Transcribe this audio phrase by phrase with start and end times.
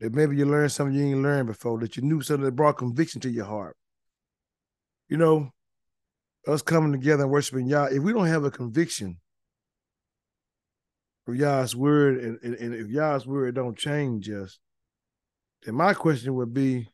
[0.00, 2.78] that maybe you learned something you ain't learned before, that you knew something that brought
[2.78, 3.76] conviction to your heart.
[5.08, 5.50] You know,
[6.46, 9.18] us coming together and worshiping Yah, if we don't have a conviction
[11.26, 14.58] of Yah's word, and, and, and if Yah's word don't change us,
[15.64, 16.88] then my question would be,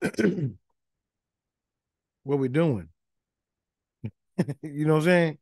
[2.22, 2.88] what we doing?
[4.62, 5.38] you know what I'm saying?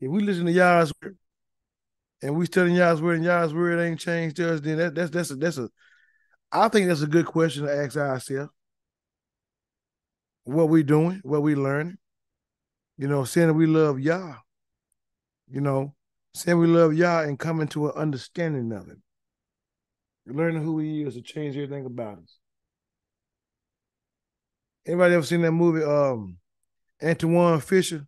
[0.00, 1.16] If we listen to Yah's word
[2.22, 5.30] and we studying Yah's word and Yah's word ain't changed us, then that, that's that's
[5.30, 5.70] a that's a
[6.50, 8.50] I think that's a good question to ask ourselves.
[10.44, 11.98] What we doing, what we learning.
[12.96, 14.36] You know, saying that we love Yah.
[15.50, 15.94] You know,
[16.34, 18.98] saying we love Yah and coming to an understanding of it.
[20.26, 22.38] Learning who he is to change everything about us.
[24.86, 26.38] Anybody ever seen that movie, um,
[27.00, 28.07] Antwone Fisher?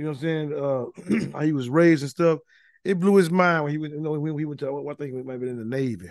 [0.00, 0.52] You know what I'm saying?
[0.54, 2.38] Uh, how he was raised and stuff.
[2.84, 3.92] It blew his mind when he went.
[3.92, 4.88] You know, when he went to.
[4.90, 6.08] I think he might have been in the Navy,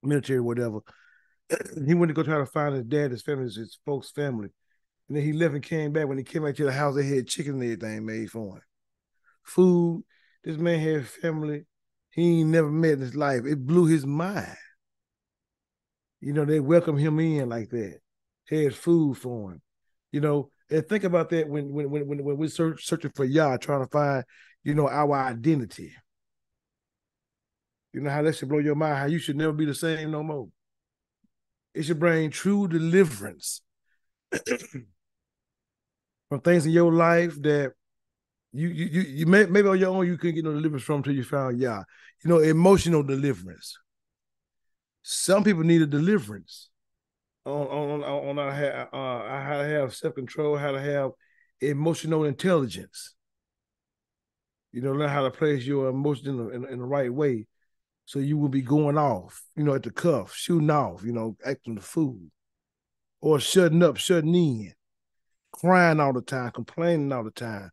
[0.00, 0.78] military, whatever.
[1.86, 4.50] he went to go try to find his dad, his family, his folks' family,
[5.08, 6.06] and then he left and came back.
[6.06, 8.62] When he came back to the house, they had chicken and everything made for him,
[9.42, 10.04] food.
[10.44, 11.64] This man had family
[12.10, 13.44] he ain't never met in his life.
[13.44, 14.56] It blew his mind.
[16.20, 17.98] You know, they welcomed him in like that.
[18.48, 19.62] Had food for him.
[20.12, 23.24] You know, and think about that when when when when, when we're search, searching for
[23.24, 24.24] Yah, trying to find,
[24.62, 25.92] you know, our identity.
[27.92, 30.12] You know how that should blow your mind, how you should never be the same
[30.12, 30.48] no more.
[31.74, 33.62] It should bring true deliverance
[36.28, 37.72] from things in your life that
[38.52, 40.96] you you you, you may, maybe on your own you couldn't get no deliverance from
[40.96, 41.82] until you found Yah.
[42.22, 43.76] You know, emotional deliverance.
[45.02, 46.69] Some people need a deliverance
[47.50, 51.12] on on on, uh, how to have self control, how to have
[51.60, 53.14] emotional intelligence.
[54.72, 57.46] You know, learn how to place your emotions in in, in the right way,
[58.04, 59.42] so you will be going off.
[59.56, 61.02] You know, at the cuff, shooting off.
[61.04, 62.20] You know, acting the fool,
[63.20, 64.72] or shutting up, shutting in,
[65.52, 67.70] crying all the time, complaining all the time,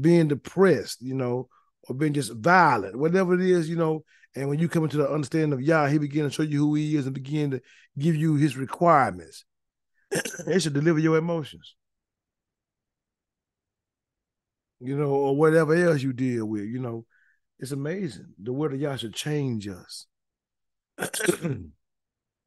[0.00, 1.02] being depressed.
[1.02, 1.48] You know,
[1.88, 3.68] or being just violent, whatever it is.
[3.68, 4.04] You know,
[4.34, 6.74] and when you come into the understanding of Yah, he begin to show you who
[6.74, 7.60] he is and begin to
[7.98, 9.44] give you his requirements.
[10.10, 11.74] it should deliver your emotions.
[14.80, 17.04] You know, or whatever else you deal with, you know.
[17.60, 18.34] It's amazing.
[18.40, 20.06] The word of Yah should change us.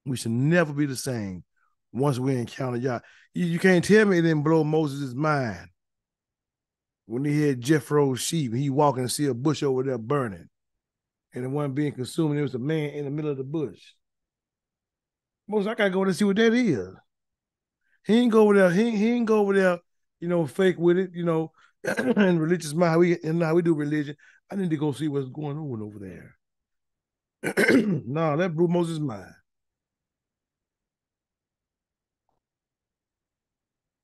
[0.06, 1.44] we should never be the same
[1.92, 3.00] once we encounter Yah.
[3.34, 5.71] You, you can't tell me it didn't blow Moses' mind
[7.12, 10.48] when he had Jethro's sheep he walking and see a bush over there burning
[11.34, 13.80] and the one being consumed, there was a man in the middle of the bush.
[15.48, 16.90] Most I gotta go and see what that is.
[18.06, 18.72] He ain't go over there.
[18.72, 19.80] He, he ain't go over there.
[20.20, 21.12] You know, fake with it.
[21.14, 21.52] You know,
[21.84, 23.00] and religious mind.
[23.00, 24.16] We and how we do religion.
[24.50, 26.36] I need to go see what's going on over there.
[28.06, 29.32] no, that blew Moses' mind.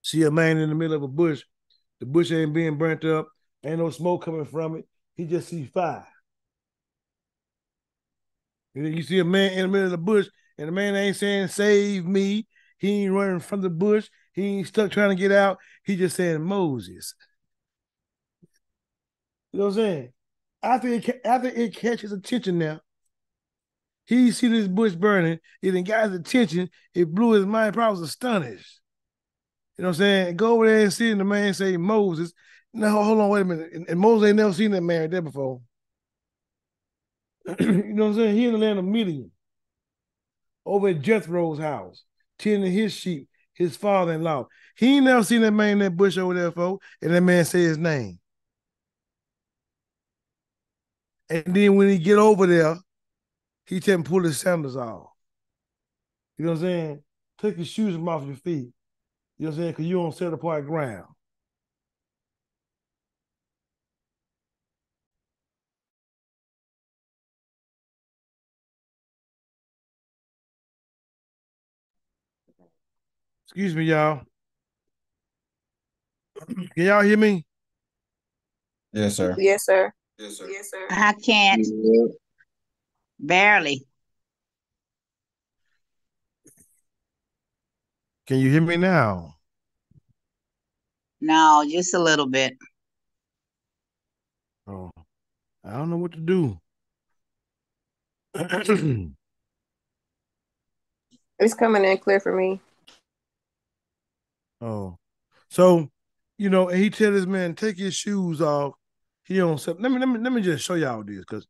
[0.01, 1.43] See a man in the middle of a bush.
[1.99, 3.29] The bush ain't being burnt up.
[3.63, 4.85] Ain't no smoke coming from it.
[5.15, 6.07] He just see fire.
[8.75, 10.27] And then you see a man in the middle of the bush,
[10.57, 12.47] and the man ain't saying, Save me.
[12.77, 14.07] He ain't running from the bush.
[14.33, 15.57] He ain't stuck trying to get out.
[15.83, 17.15] He just saying, Moses.
[19.51, 20.13] You know what I'm saying?
[20.61, 22.81] After it, after it catches attention now,
[24.05, 25.39] he see this bush burning.
[25.61, 26.69] It got his attention.
[26.93, 27.73] It blew his mind.
[27.73, 28.79] Probably was astonished.
[29.77, 30.37] You know what I'm saying?
[30.37, 32.33] Go over there and see the man say Moses.
[32.73, 33.73] No, hold on, wait a minute.
[33.73, 35.61] And, and Moses ain't never seen that man there before.
[37.59, 38.35] you know what I'm saying?
[38.35, 39.31] He in the land of Midian,
[40.65, 42.03] over at Jethro's house,
[42.39, 44.47] tending his sheep, his father-in-law.
[44.75, 47.45] He ain't never seen that man in that bush over there, folks, and that man
[47.45, 48.19] say his name.
[51.29, 52.77] And then when he get over there,
[53.65, 55.09] he tell him pull his sandals off.
[56.37, 57.03] You know what I'm saying?
[57.39, 58.69] Take your shoes from off your feet.
[59.39, 59.71] You know what I'm saying?
[59.71, 61.05] Because you on set apart ground.
[73.45, 74.21] Excuse me, y'all.
[76.47, 77.45] Can y'all hear me?
[78.91, 79.35] Yes, sir.
[79.37, 79.93] Yes, sir.
[80.17, 80.49] Yes, sir.
[80.49, 80.87] Yes, sir.
[80.89, 81.65] I can't.
[83.19, 83.85] Barely.
[88.25, 89.36] Can you hear me now?
[91.19, 92.57] No, just a little bit.
[94.67, 94.91] Oh,
[95.63, 96.59] I don't know what to do.
[101.39, 102.59] It's coming in clear for me.
[104.59, 104.97] oh,
[105.49, 105.87] so
[106.37, 108.73] you know, and he tell this man take his shoes off.
[109.23, 109.79] He on set.
[109.81, 111.45] Let me let me let me just show y'all this because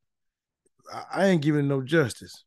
[0.94, 2.44] I, I ain't giving no justice.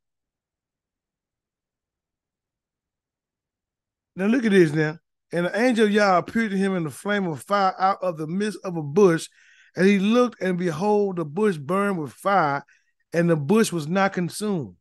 [4.16, 4.99] Now look at this now.
[5.32, 8.17] And the angel of Yah appeared to him in the flame of fire out of
[8.17, 9.29] the midst of a bush.
[9.77, 12.65] And he looked, and behold, the bush burned with fire,
[13.12, 14.75] and the bush was not consumed.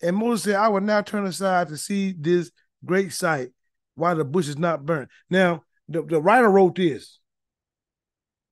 [0.00, 2.50] And Moses said, I will now turn aside to see this
[2.84, 3.50] great sight,
[3.94, 5.10] why the bush is not burnt.
[5.28, 7.20] Now, the, the writer wrote this,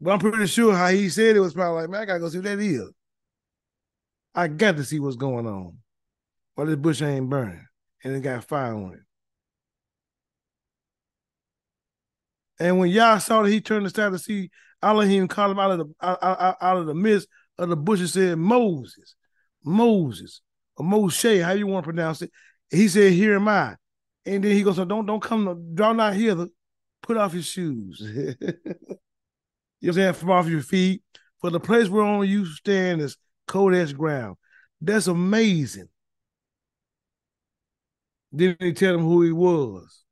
[0.01, 2.29] but I'm pretty sure how he said it was probably like, man, I gotta go
[2.29, 2.91] see what that is.
[4.35, 5.79] I got to see what's going on.
[6.57, 7.67] Well, this bush ain't burning,
[8.05, 9.01] and it got fire on it.
[12.61, 14.51] And when Yah saw that he turned aside to see
[14.83, 17.27] Elohim called him out of the out, out, of the midst
[17.59, 19.17] of the bush and said, Moses,
[19.65, 20.43] Moses,
[20.77, 22.31] or Moshe, how you want to pronounce it?
[22.71, 23.77] He said, Here am I.
[24.27, 26.49] And then he goes, so don't don't come, draw not hither,
[27.03, 27.99] put off your shoes.
[28.01, 28.37] you
[29.83, 30.13] know saying?
[30.13, 31.03] From off your feet.
[31.41, 33.17] For the place whereon you stand is
[33.49, 34.37] cold Kodesh ground.
[34.81, 35.89] That's amazing.
[38.31, 40.05] Then he tell him who he was.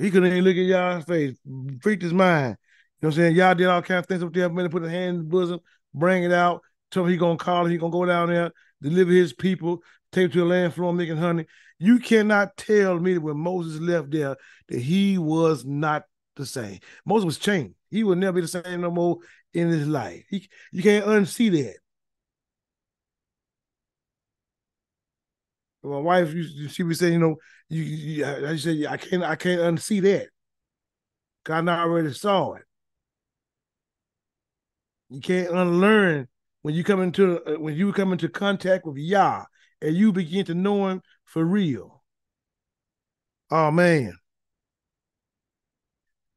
[0.00, 1.36] He couldn't even look at y'all's face,
[1.82, 2.56] freaked his mind.
[3.00, 3.36] You know what I'm saying?
[3.36, 5.60] Yah did all kinds of things up there, man, put his hand in the bosom,
[5.94, 8.50] bring it out, tell him he gonna call him, he gonna go down there,
[8.82, 9.82] deliver his people,
[10.12, 11.46] take him to the land floor making honey.
[11.78, 14.36] You cannot tell me that when Moses left there
[14.68, 16.04] that he was not
[16.36, 16.80] the same.
[17.06, 17.74] Moses was changed.
[17.90, 19.18] He will never be the same no more
[19.54, 20.24] in his life.
[20.28, 21.76] He, you can't unsee that.
[25.82, 26.34] My wife,
[26.68, 27.36] she was saying, you know,
[27.68, 30.28] you, you I said, I can't, I can't unsee that.
[31.44, 32.62] God I already saw it.
[35.08, 36.28] You can't unlearn
[36.62, 39.44] when you come into uh, when you come into contact with Yah
[39.80, 42.02] and you begin to know Him for real.
[43.50, 44.16] Oh man!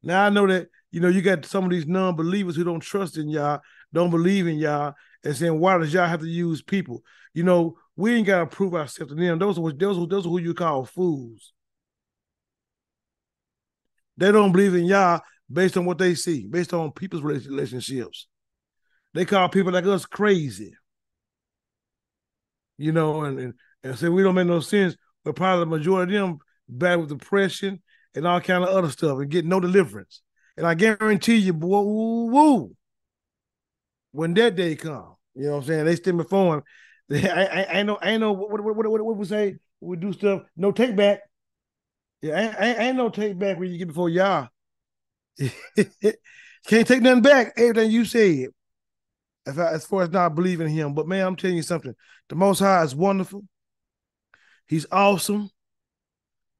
[0.02, 3.18] Now I know that you know you got some of these non-believers who don't trust
[3.18, 3.58] in Yah,
[3.92, 4.92] don't believe in Yah,
[5.22, 7.02] and saying why does Yah have to use people?
[7.34, 9.38] You know we ain't got to prove ourselves to them.
[9.38, 11.52] Those are those those are who you call fools.
[14.16, 15.20] They don't believe in Yah
[15.50, 18.26] based on what they see, based on people's relationships.
[19.12, 20.74] They call people like us crazy.
[22.76, 23.54] You know, and, and,
[23.84, 26.38] and say we don't make no sense, but probably the majority of them
[26.68, 27.80] bad with depression
[28.14, 30.22] and all kind of other stuff and get no deliverance.
[30.56, 32.76] And I guarantee you, boy, woo, woo,
[34.12, 35.84] when that day come, you know what I'm saying?
[35.84, 36.62] They stand before him.
[37.12, 39.56] I, I, I know, I know what, what, what, what, what we say.
[39.80, 41.20] We do stuff, no take back.
[42.22, 44.46] Yeah, I, I, ain't no take back when you get before Yah.
[45.38, 47.52] Can't take nothing back.
[47.58, 48.48] Everything you said.
[49.46, 51.94] I, as far as not believing him, but man, I'm telling you something.
[52.30, 53.44] The Most High is wonderful.
[54.66, 55.50] He's awesome.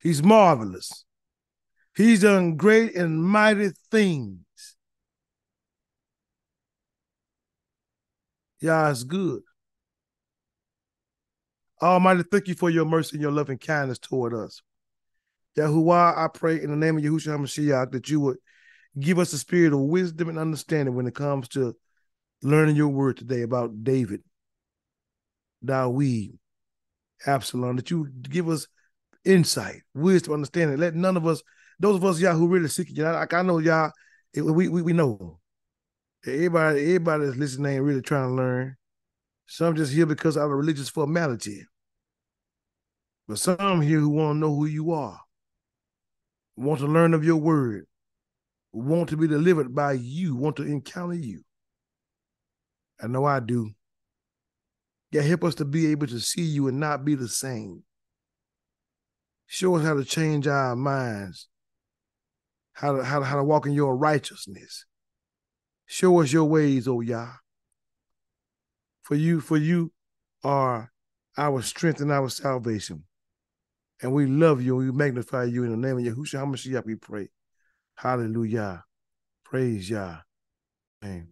[0.00, 1.06] He's marvelous.
[1.96, 4.40] He's done great and mighty things.
[8.60, 9.42] Yah is good.
[11.84, 14.62] Almighty, thank you for your mercy and your loving kindness toward us.
[15.58, 18.38] Yahuah, I pray in the name of Yahushua HaMashiach that you would
[18.98, 21.76] give us a spirit of wisdom and understanding when it comes to
[22.42, 24.22] learning your word today about David,
[25.62, 26.38] Dawid,
[27.26, 28.66] Absalom, that you give us
[29.26, 30.78] insight, wisdom, understanding.
[30.78, 31.42] Let none of us,
[31.78, 33.92] those of us, y'all who really seek you, like I know y'all,
[34.34, 35.38] eh, we, we, we know.
[36.26, 38.76] Everybody, everybody that's listening ain't really trying to learn.
[39.46, 41.66] Some just here because of a religious formality.
[43.26, 45.20] But some here who want to know who you are
[46.56, 47.86] want to learn of your word,
[48.72, 51.42] want to be delivered by you, want to encounter you.
[53.02, 53.70] I know I do.
[55.12, 57.82] God, help us to be able to see you and not be the same.
[59.46, 61.48] Show us how to change our minds,
[62.72, 64.86] how to, how to, how to walk in your righteousness.
[65.86, 67.32] Show us your ways, oh Yah.
[69.02, 69.92] For you, for you
[70.42, 70.90] are
[71.36, 73.04] our strength and our salvation.
[74.02, 77.28] And we love you we magnify you in the name of Yahushua HaMashiach, we pray.
[77.96, 78.84] Hallelujah.
[79.44, 80.18] Praise Yah.
[81.04, 81.28] Amen.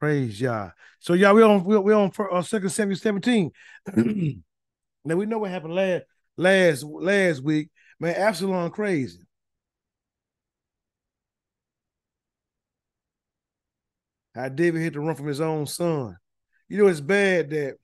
[0.00, 0.70] Praise Yah.
[0.98, 3.52] So yeah, we on we we on for, uh, Second Samuel seventeen.
[5.04, 6.02] now we know what happened last
[6.36, 7.70] last last week.
[8.02, 9.20] Man, Absalom crazy.
[14.34, 16.16] How David had to run from his own son.
[16.68, 17.76] You know, it's bad that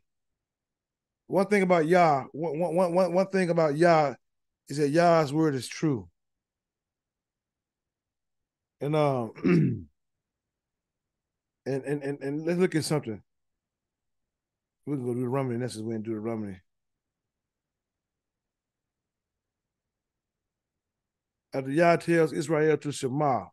[1.28, 4.14] one thing about Yah, one, one, one, one thing about Yah
[4.68, 6.08] is that Yah's word is true.
[8.80, 9.30] And um
[11.64, 13.22] and and and, and let's look at something.
[14.84, 15.58] We can go Deuteronomy.
[15.58, 16.10] This is when do
[21.52, 21.70] the Romany.
[21.70, 23.46] After Yah tells Israel to Shema.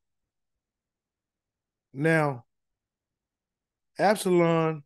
[1.94, 2.44] Now,
[3.98, 4.84] Absalom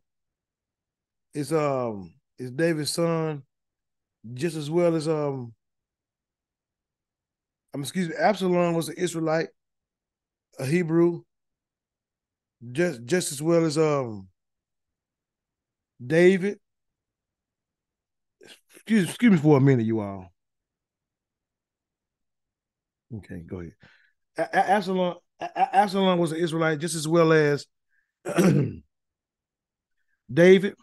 [1.34, 3.42] is um is David's son,
[4.34, 5.54] just as well as um.
[7.72, 8.14] I'm excuse me.
[8.16, 9.48] Absalom was an Israelite,
[10.58, 11.22] a Hebrew,
[12.72, 14.28] just just as well as um
[16.04, 16.58] David.
[18.74, 20.32] Excuse, excuse me for a minute, you all.
[23.16, 23.74] Okay, go ahead.
[24.52, 27.66] Absalom, Absalom was an Israelite just as well as
[30.32, 30.74] David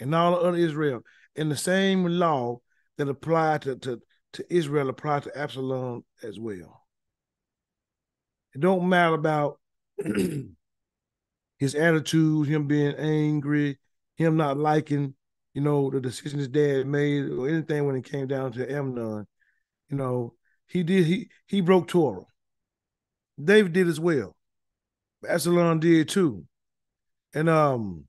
[0.00, 1.02] and all the other Israel.
[1.36, 2.60] And the same law
[2.96, 4.00] that applied to, to,
[4.34, 6.84] to Israel applied to Absalom as well.
[8.54, 9.58] It don't matter about
[11.58, 13.78] his attitude, him being angry,
[14.16, 15.14] him not liking,
[15.54, 19.26] you know, the decision his dad made or anything when it came down to Amnon.
[19.88, 20.34] You know,
[20.74, 22.24] he did he he broke Torah.
[23.42, 24.36] David did as well.
[25.26, 26.44] Absalom did too.
[27.32, 28.04] And um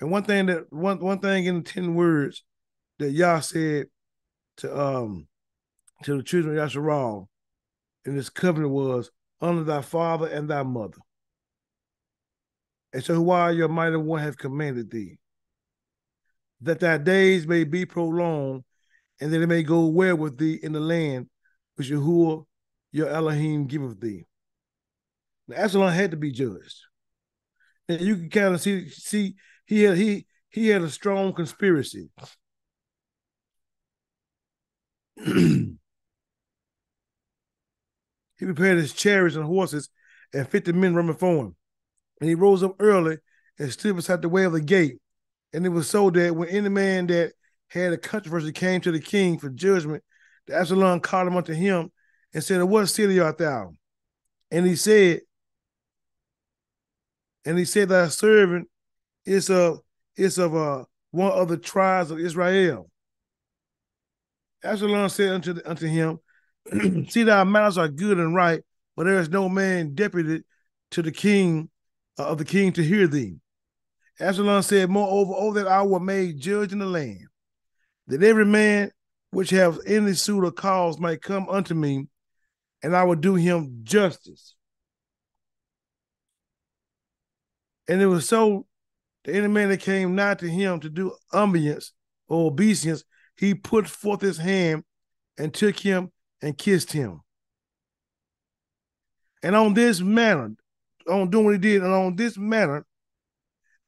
[0.00, 2.44] and one thing that one one thing in the ten words
[2.98, 3.86] that Yah said
[4.58, 5.26] to um
[6.04, 7.26] to the children of Yasharal
[8.04, 10.98] in this covenant was honor thy father and thy mother.
[12.92, 15.18] And so why your mighty one have commanded thee,
[16.60, 18.64] that thy days may be prolonged,
[19.20, 21.28] and that it may go well with thee in the land
[21.76, 22.44] which Yahuah
[22.92, 24.26] your Elohim giveth thee.
[25.48, 26.78] Now Absalom had to be judged.
[27.88, 29.34] And you can kind of see see
[29.66, 32.10] he had he he had a strong conspiracy.
[35.24, 35.76] he
[38.38, 39.88] prepared his chariots and horses,
[40.32, 41.56] and fifty men running for him.
[42.20, 43.18] And he rose up early
[43.58, 44.98] and stood beside the way of the gate.
[45.52, 47.32] And it was so that when any man that
[47.70, 50.02] had a controversy came to the king for judgment,
[50.50, 51.90] Absalom called him unto him
[52.34, 53.74] and said, What city art thou?
[54.50, 55.20] And he said,
[57.44, 58.68] and he said, Thy servant
[59.24, 59.80] is of
[60.16, 62.90] is of uh, one of the tribes of Israel.
[64.62, 66.18] Absalom said unto, the, unto him,
[67.08, 68.62] See thy manners are good and right,
[68.96, 70.44] but there is no man deputed
[70.90, 71.70] to the king
[72.18, 73.36] uh, of the king to hear thee.
[74.18, 77.26] Absalom said, Moreover, oh, that I were made judge in the land,
[78.10, 78.90] that every man
[79.30, 82.08] which have any suit or cause might come unto me,
[82.82, 84.56] and I will do him justice.
[87.88, 88.66] And it was so
[89.24, 91.92] that any man that came not to him to do obeisance
[92.28, 93.04] or obeisance,
[93.36, 94.82] he put forth his hand
[95.38, 96.10] and took him
[96.42, 97.20] and kissed him.
[99.42, 100.52] And on this manner,
[101.08, 102.84] on doing what he did, and on this manner,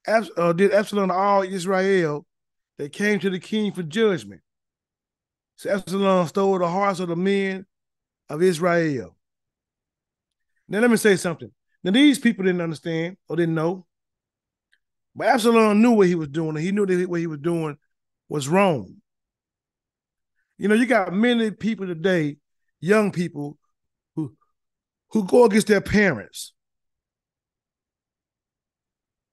[0.07, 2.25] uh, did Absalom all Israel
[2.83, 4.41] that came to the king for judgment.
[5.55, 7.65] So Absalom stole the hearts of the men
[8.29, 9.17] of Israel.
[10.67, 11.51] Now let me say something.
[11.85, 13.87] Now these people didn't understand or didn't know,
[15.15, 17.77] but Absalom knew what he was doing, and he knew that what he was doing
[18.29, 18.97] was wrong.
[20.59, 22.39] You know, you got many people today,
[22.81, 23.59] young people,
[24.17, 24.35] who
[25.11, 26.53] who go against their parents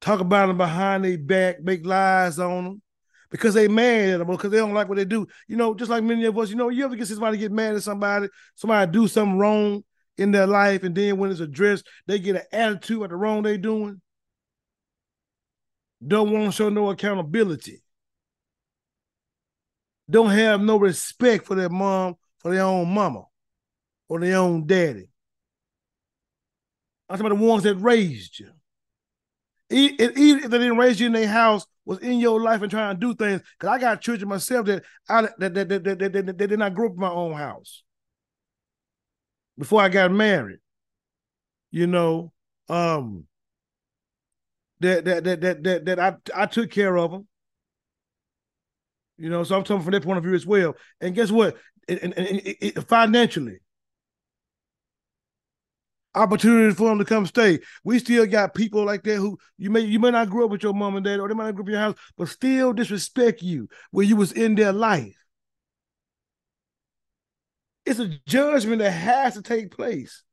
[0.01, 2.81] talk about them behind their back, make lies on them
[3.31, 5.27] because they mad at them because they don't like what they do.
[5.47, 7.75] You know, just like many of us, you know, you ever get somebody get mad
[7.75, 9.83] at somebody, somebody do something wrong
[10.17, 13.43] in their life, and then when it's addressed, they get an attitude at the wrong
[13.43, 14.01] they doing.
[16.05, 17.81] Don't want to show no accountability.
[20.09, 23.25] Don't have no respect for their mom, for their own mama,
[24.07, 25.09] or their own daddy.
[27.07, 28.51] I'm talking about the ones that raised you
[29.69, 32.95] even if they didn't raise you in their house, was in your life and trying
[32.95, 33.41] to do things.
[33.57, 36.75] Because I got children myself that I that that, that, that, that, that did not
[36.75, 37.83] grow up in my own house
[39.57, 40.59] before I got married.
[41.71, 42.31] You know,
[42.69, 43.25] um,
[44.81, 47.27] that that that that that, that I I took care of them.
[49.17, 50.75] You know, so I'm talking from that point of view as well.
[51.01, 51.57] And guess what?
[51.89, 53.57] And, and, and it, financially,
[56.19, 57.59] opportunity for them to come stay.
[57.83, 60.63] We still got people like that who you may you may not grow up with
[60.63, 62.73] your mom and dad, or they might not grow up in your house, but still
[62.73, 65.15] disrespect you where you was in their life.
[67.85, 70.23] It's a judgment that has to take place.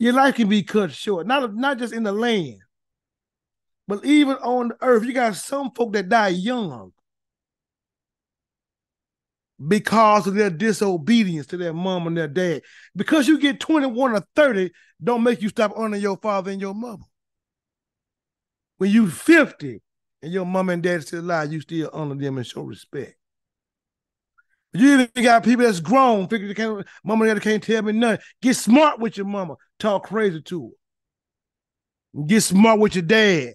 [0.00, 2.56] Your life can be cut short, not, not just in the land,
[3.86, 5.04] but even on the earth.
[5.04, 6.92] You got some folk that die young.
[9.66, 12.62] Because of their disobedience to their mom and their dad.
[12.96, 14.70] Because you get 21 or 30,
[15.02, 17.02] don't make you stop honoring your father and your mother.
[18.78, 19.82] When you 50
[20.22, 23.14] and your mom and dad still alive, you still honor them and show respect.
[24.72, 27.92] You even got people that's grown, figure they can't, mama and dad can't tell me
[27.92, 28.24] nothing.
[28.40, 30.72] Get smart with your mama, talk crazy to
[32.14, 32.24] her.
[32.26, 33.54] Get smart with your dad,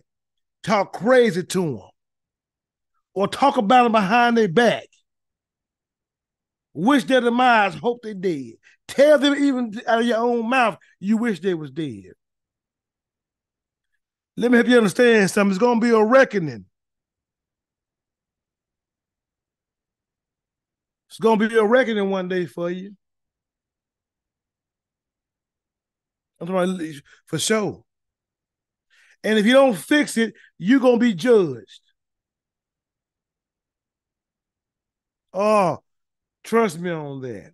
[0.64, 1.82] talk crazy to him.
[3.14, 4.88] Or talk about him behind their back.
[6.76, 8.56] Wish their demise, hope they dead.
[8.88, 12.12] Tell them even out of your own mouth, you wish they was dead.
[14.36, 15.52] Let me help you understand something.
[15.52, 16.66] It's gonna be a reckoning.
[21.08, 22.96] It's gonna be a reckoning one day for you.
[26.42, 27.84] I'm talking for sure.
[29.24, 31.82] And if you don't fix it, you're gonna be judged.
[35.34, 35.84] Oh,
[36.46, 37.52] trust me on that.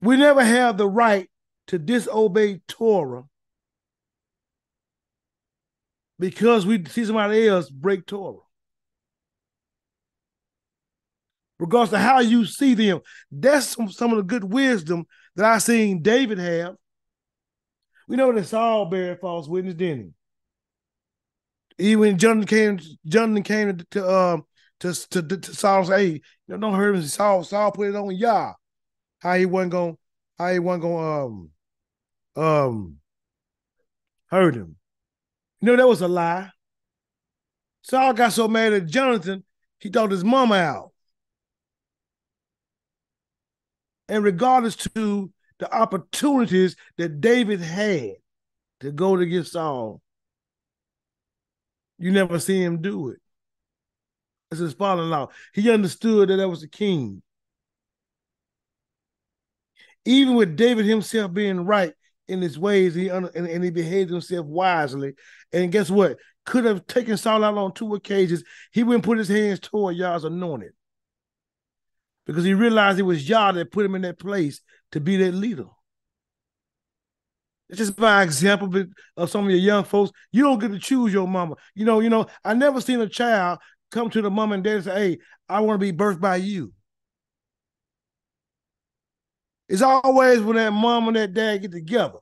[0.00, 1.28] We never have the right
[1.68, 3.24] to disobey Torah
[6.18, 8.38] because we see somebody else break Torah.
[11.58, 13.00] Regardless of how you see them,
[13.32, 16.76] that's some, some of the good wisdom that I seen David have.
[18.06, 20.10] We know that Saul bear false witness, didn't he?
[21.78, 24.44] Even when Jonathan came, Jonathan came to um
[24.80, 27.96] to to, to Saul say, "Hey, you know, don't hurt him." Saul Saul put it
[27.96, 28.54] on Yah.
[29.20, 29.96] How he wasn't going,
[30.38, 31.50] how he wasn't going
[32.36, 32.96] um um
[34.26, 34.76] hurt him.
[35.60, 36.50] You know, that was a lie.
[37.82, 39.44] Saul got so mad at Jonathan,
[39.78, 40.92] he thought his mama out.
[44.08, 48.16] And regardless to the opportunities that David had
[48.80, 50.00] to go to get Saul,
[51.98, 53.18] you never see him do it.
[54.50, 55.28] As his father-in-law.
[55.52, 57.22] He understood that that was the king.
[60.04, 61.92] Even with David himself being right,
[62.28, 65.14] in his ways, he and, and he behaved himself wisely.
[65.52, 66.18] And guess what?
[66.44, 68.44] Could have taken Saul out on two occasions.
[68.70, 70.72] He wouldn't put his hands toward Yah's anointed
[72.26, 74.60] because he realized it was Yah that put him in that place
[74.92, 75.66] to be that leader.
[77.68, 78.84] It's just by example
[79.16, 80.12] of some of your young folks.
[80.32, 81.56] You don't get to choose your mama.
[81.74, 82.26] You know, you know.
[82.44, 83.58] I never seen a child
[83.90, 86.36] come to the mom and dad and say, "Hey, I want to be birthed by
[86.36, 86.72] you."
[89.68, 92.18] It's always when that mom and that dad get together,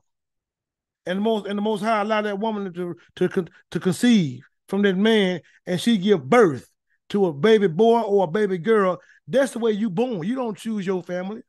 [1.07, 4.83] and the most and the most high allow that woman to to to conceive from
[4.83, 6.69] that man, and she give birth
[7.11, 9.01] to a baby boy or a baby girl.
[9.29, 10.27] That's the way you born.
[10.27, 11.43] You don't choose your family.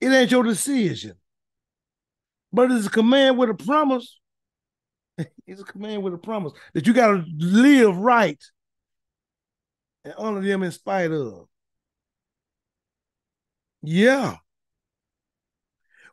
[0.00, 1.14] It ain't your decision,
[2.52, 4.18] but it's a command with a promise.
[5.46, 8.42] it's a command with a promise that you got to live right
[10.04, 11.46] and honor them in spite of.
[13.82, 14.36] Yeah.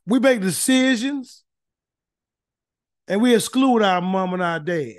[0.05, 1.43] We make decisions
[3.07, 4.95] and we exclude our mom and our dad.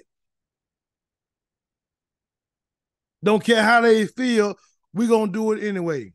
[3.22, 4.54] Don't care how they feel,
[4.92, 6.12] we're going to do it anyway.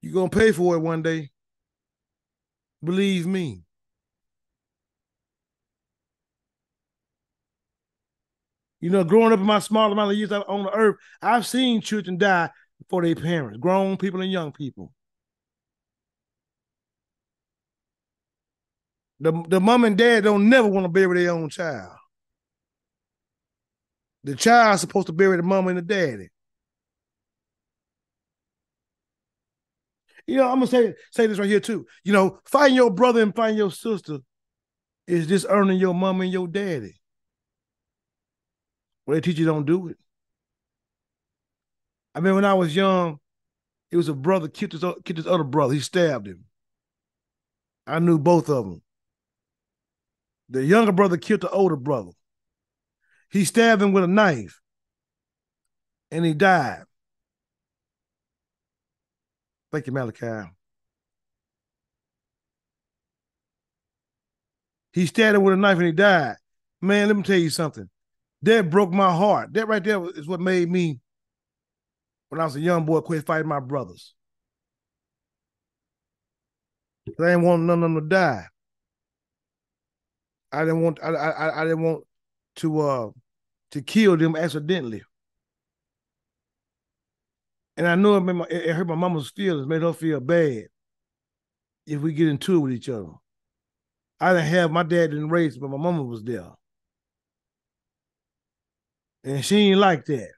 [0.00, 1.30] You're going to pay for it one day.
[2.82, 3.62] Believe me.
[8.80, 11.80] You know, growing up in my small amount of years on the earth, I've seen
[11.80, 12.50] children die
[12.88, 14.92] for their parents, grown people and young people.
[19.18, 21.96] The, the mom and dad don't never want to bury their own child.
[24.24, 26.28] The child's supposed to bury the mom and the daddy.
[30.26, 31.86] You know, I'm gonna say say this right here too.
[32.04, 34.18] You know, find your brother and find your sister
[35.06, 37.00] is just earning your mom and your daddy.
[39.06, 39.98] Well, they teach you don't do it.
[42.14, 43.18] I mean, when I was young,
[43.90, 45.74] it was a brother killed his, killed his other brother.
[45.74, 46.44] He stabbed him.
[47.86, 48.82] I knew both of them.
[50.48, 52.10] The younger brother killed the older brother.
[53.30, 54.60] He stabbed him with a knife
[56.10, 56.84] and he died.
[59.72, 60.50] Thank you, Malachi.
[64.92, 66.36] He stabbed him with a knife and he died.
[66.80, 67.88] Man, let me tell you something.
[68.42, 69.52] That broke my heart.
[69.52, 71.00] That right there is what made me
[72.28, 74.14] when I was a young boy, quit fighting my brothers.
[77.08, 78.46] I didn't want none of them to die.
[80.50, 82.04] I didn't want I I, I didn't want
[82.56, 83.10] to uh
[83.72, 85.02] to kill them accidentally.
[87.76, 90.64] And I know it, made my, it hurt my mama's feelings, made her feel bad
[91.86, 93.12] if we get into it with each other.
[94.18, 96.52] I didn't have my dad didn't raise, but my mama was there.
[99.24, 100.30] And she ain't like that.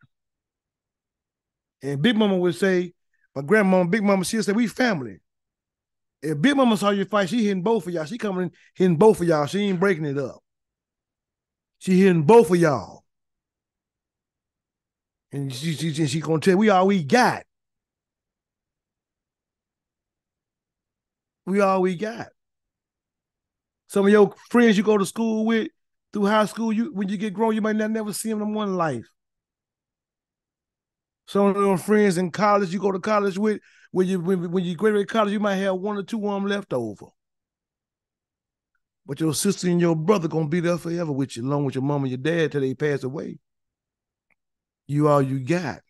[1.82, 2.92] And Big Mama would say,
[3.34, 5.20] my grandmama, Big Mama, she'll say, we family.
[6.22, 8.04] If Big Mama saw you fight, she hitting both of y'all.
[8.04, 9.46] She coming in, hitting both of y'all.
[9.46, 10.40] She ain't breaking it up.
[11.78, 13.04] She hitting both of y'all.
[15.32, 17.44] And she, she, she, gonna tell we all we got.
[21.44, 22.28] We all we got.
[23.88, 25.68] Some of your friends you go to school with
[26.12, 28.54] through high school, you when you get grown, you might not never see them in
[28.54, 29.06] one life.
[31.26, 33.60] Some of them friends in college you go to college with,
[33.90, 36.46] when you when, when you graduate college, you might have one or two of them
[36.46, 37.06] left over.
[39.04, 41.84] But your sister and your brother gonna be there forever with you, along with your
[41.84, 43.38] mom and your dad till they pass away.
[44.88, 45.82] You all you got.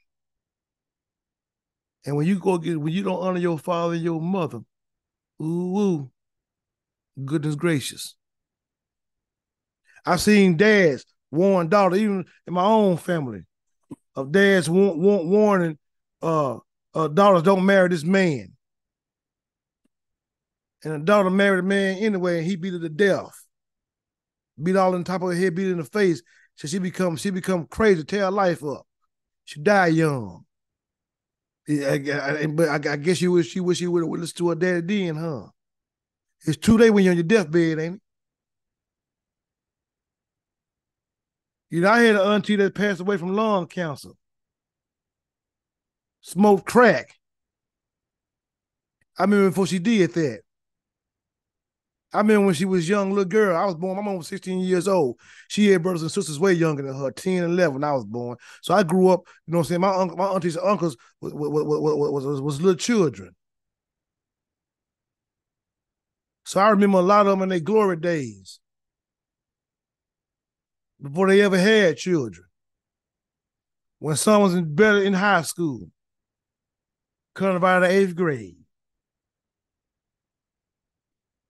[2.05, 4.61] And when you go get when you don't honor your father and your mother,
[5.41, 6.11] ooh,
[7.25, 8.17] goodness gracious.
[10.05, 13.45] I've seen dads warn daughter, even in my own family,
[14.17, 15.79] of dads warning
[16.23, 16.57] uh,
[16.95, 18.53] uh, daughters don't marry this man.
[20.83, 23.45] And a daughter married a man anyway, and he beat her to death.
[24.61, 26.23] Beat all on top of her head, beat her in the face.
[26.57, 28.88] So she become she become crazy, tear her life up.
[29.49, 30.45] She died young.
[31.71, 34.51] I, I, but I, I, guess you wish she wish she would have listened to
[34.51, 35.47] her daddy then, huh?
[36.47, 38.01] It's too late when you're on your deathbed, ain't it?
[41.71, 44.11] You know, I had an auntie that passed away from lung cancer.
[46.21, 47.15] Smoked crack.
[49.19, 50.43] I remember before she did that.
[52.12, 53.57] I remember when she was young little girl.
[53.57, 55.21] I was born, my mom was 16 years old.
[55.49, 58.07] She had brothers and sisters way younger than her, 10 and 11 when I was
[58.07, 58.38] born.
[58.62, 59.81] So I grew up, you know what I'm saying?
[59.83, 63.35] My, uncle, my aunties and uncles was, was, was, was, was little children.
[66.47, 68.59] So I remember a lot of them in their glory days
[71.01, 72.47] before they ever had children.
[73.99, 75.90] When some was in better in high school,
[77.35, 78.58] coming out of eighth grade.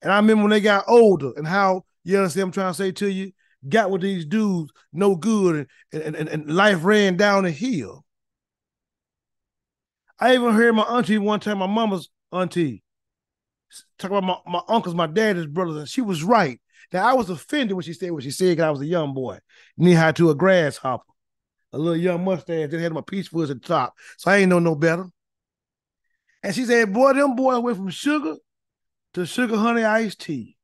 [0.02, 2.92] And I remember when they got older and how, you understand I'm trying to say
[2.92, 3.32] to you,
[3.68, 8.04] got with these dudes no good and, and, and, and life ran down the hill.
[10.20, 12.82] I even heard my auntie one time, my mama's auntie,
[13.98, 16.60] talk about my, my uncles, my dad's brothers, and she was right.
[16.92, 19.14] Now I was offended when she said what she said because I was a young
[19.14, 19.38] boy,
[19.76, 21.04] knee high to a grasshopper,
[21.72, 23.94] a little young mustache, just had my peach fuzz at the top.
[24.16, 25.06] So I ain't know no better.
[26.42, 28.36] And she said, Boy, them boys went from sugar
[29.18, 30.56] to sugar honey iced tea.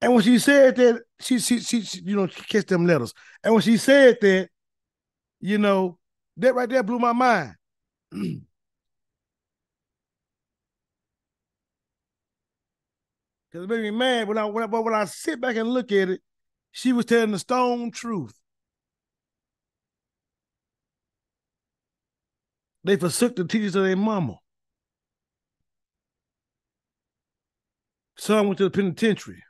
[0.00, 3.12] And when she said that, she she she, she you know, she kissed them letters.
[3.44, 4.48] And when she said that,
[5.40, 5.98] you know,
[6.38, 7.54] that right there blew my mind.
[13.52, 15.68] Because it made me mad when I, when I, but when I sit back and
[15.68, 16.20] look at it,
[16.70, 18.32] she was telling the stone truth.
[22.84, 24.39] They forsook the teachers of their mama.
[28.20, 29.42] Some went to the penitentiary.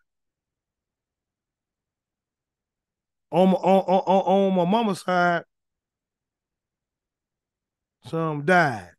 [3.32, 5.42] On my, on, on, on my mama's side,
[8.06, 8.90] some died.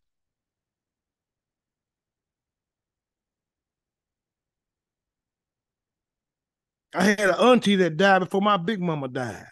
[6.94, 9.46] I had an auntie that died before my big mama died.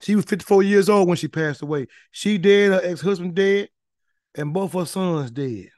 [0.00, 1.86] She was 54 years old when she passed away.
[2.10, 3.68] She dead, her ex-husband dead,
[4.34, 5.68] and both her sons dead.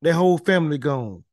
[0.00, 1.24] Their whole family gone.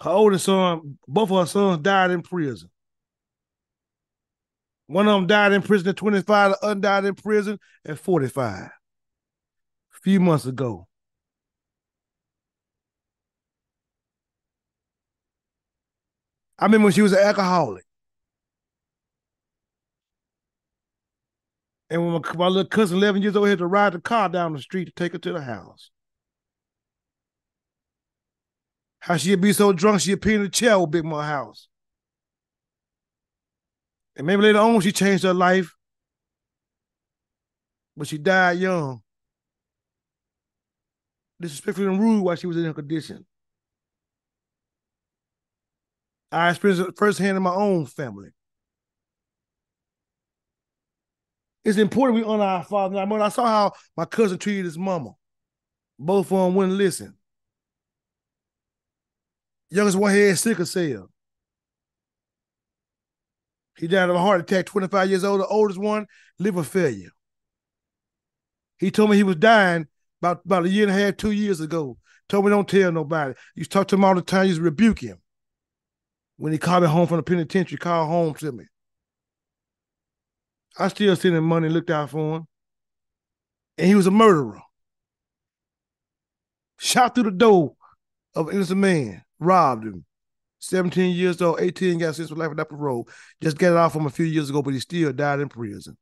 [0.00, 2.70] Her oldest son, both of her sons died in prison.
[4.86, 8.64] One of them died in prison at 25, the other died in prison at 45.
[8.64, 8.70] A
[10.02, 10.88] few months ago.
[16.58, 17.84] I remember when she was an alcoholic.
[21.92, 24.54] And when my, my little cousin, 11 years old, had to ride the car down
[24.54, 25.90] the street to take her to the house.
[29.00, 31.68] How she'd be so drunk she'd pee in the chair with Big Mama house.
[34.16, 35.76] And maybe later on she changed her life,
[37.94, 39.02] but she died young.
[41.42, 43.26] Disrespectful and rude while she was in her condition.
[46.30, 48.30] I experienced it firsthand in my own family.
[51.64, 52.98] It's important we honor our father.
[52.98, 55.12] I, mean, I saw how my cousin treated his mama.
[55.98, 57.14] Both of them wouldn't listen.
[59.70, 61.08] Youngest one had sickle cell.
[63.78, 65.40] He died of a heart attack, 25 years old.
[65.40, 66.06] The oldest one,
[66.38, 67.10] liver failure.
[68.78, 69.86] He told me he was dying
[70.20, 71.96] about, about a year and a half, two years ago.
[72.28, 73.34] Told me don't tell nobody.
[73.54, 75.18] You talk to him all the time, you rebuke him.
[76.36, 78.64] When he called me home from the penitentiary, called home to me.
[80.78, 82.46] I still sent him money, looked out for him.
[83.78, 84.60] And he was a murderer.
[86.78, 87.74] Shot through the door
[88.34, 90.04] of an innocent man, robbed him.
[90.60, 93.08] 17 years old, 18 got sentenced for life without parole.
[93.40, 95.96] Just got it off from a few years ago, but he still died in prison.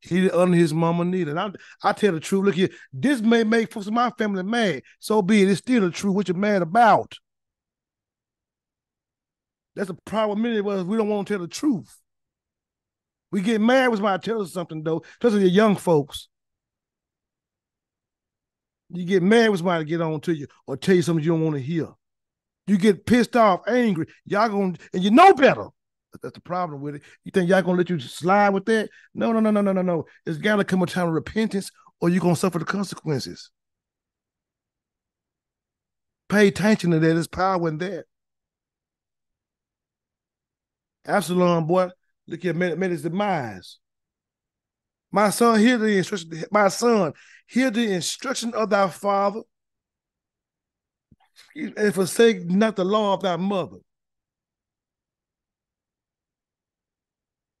[0.00, 1.30] He didn't under his mama neither.
[1.30, 1.50] And I,
[1.88, 2.44] I tell the truth.
[2.44, 4.82] Look here, this may make folks in my family mad.
[4.98, 5.48] So be it.
[5.48, 6.14] It's still the truth.
[6.14, 7.14] What you're mad about?
[9.76, 10.42] That's a problem.
[10.42, 12.01] Many of us we don't want to tell the truth.
[13.32, 16.28] We get mad when somebody tells us something though, especially the young folks.
[18.90, 21.42] You get mad when somebody get on to you or tell you something you don't
[21.42, 21.88] want to hear.
[22.66, 24.06] You get pissed off, angry.
[24.26, 25.68] Y'all gonna and you know better.
[26.20, 27.02] That's the problem with it.
[27.24, 28.90] You think Yah gonna let you slide with that?
[29.14, 30.04] No, no, no, no, no, no, no.
[30.26, 33.50] It's gotta come a time of repentance, or you're gonna suffer the consequences.
[36.28, 37.06] Pay attention to that.
[37.06, 38.04] There's power in that.
[41.06, 41.88] Absalom, boy,
[42.26, 43.78] look at made, made his demise.
[45.10, 46.44] My son, hear the instruction.
[46.50, 47.12] My son,
[47.46, 49.42] hear the instruction of thy father,
[51.54, 53.78] and forsake not the law of thy mother.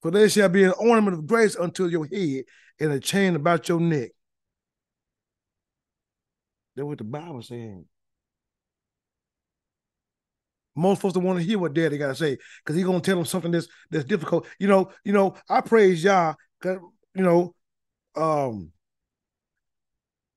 [0.00, 2.44] For there shall be an ornament of grace unto your head
[2.80, 4.10] and a chain about your neck.
[6.74, 7.84] That's what the Bible saying.
[10.74, 13.16] Most folks don't want to hear what daddy got to say because he's gonna tell
[13.16, 14.46] them something that's that's difficult.
[14.58, 16.78] You know, you know, I praise Yah because
[17.14, 17.54] you know,
[18.14, 18.72] um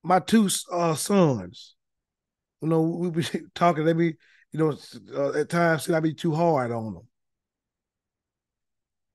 [0.02, 1.74] my two uh, sons,
[2.62, 4.14] you know, we be talking, they be,
[4.52, 4.76] you know,
[5.14, 7.08] uh, at times should I be too hard on them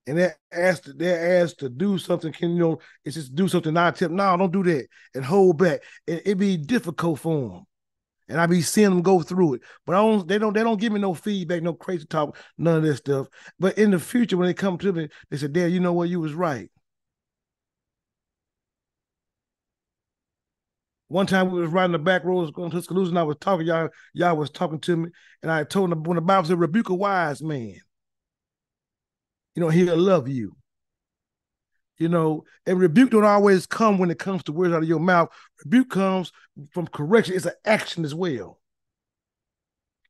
[0.08, 2.34] and they're asked they're asked to do something.
[2.34, 2.80] Can you know?
[3.06, 3.76] It's just do something.
[3.78, 5.82] I them, no, don't do that, and hold back.
[6.08, 7.66] And it be difficult for them,
[8.32, 9.62] and I be seeing them go through it.
[9.86, 10.28] But I don't.
[10.28, 10.54] They don't.
[10.54, 13.28] They don't give me no feedback, no crazy talk, none of this stuff.
[13.60, 16.10] But in the future, when they come to me, they say, "Dad, you know what?
[16.10, 16.70] You was right."
[21.10, 23.68] One time we was riding the back roads going to Tuscaloosa, and I was talking.
[23.68, 25.10] Y'all, y'all was talking to me,
[25.44, 27.76] and I told them when the Bible said, "Rebuke a wise man."
[29.56, 30.56] you know, he'll love you.
[32.02, 35.00] You know, and rebuke don't always come when it comes to words out of your
[35.00, 35.30] mouth.
[35.64, 36.32] Rebuke comes
[36.72, 37.36] from correction.
[37.36, 38.60] It's an action as well.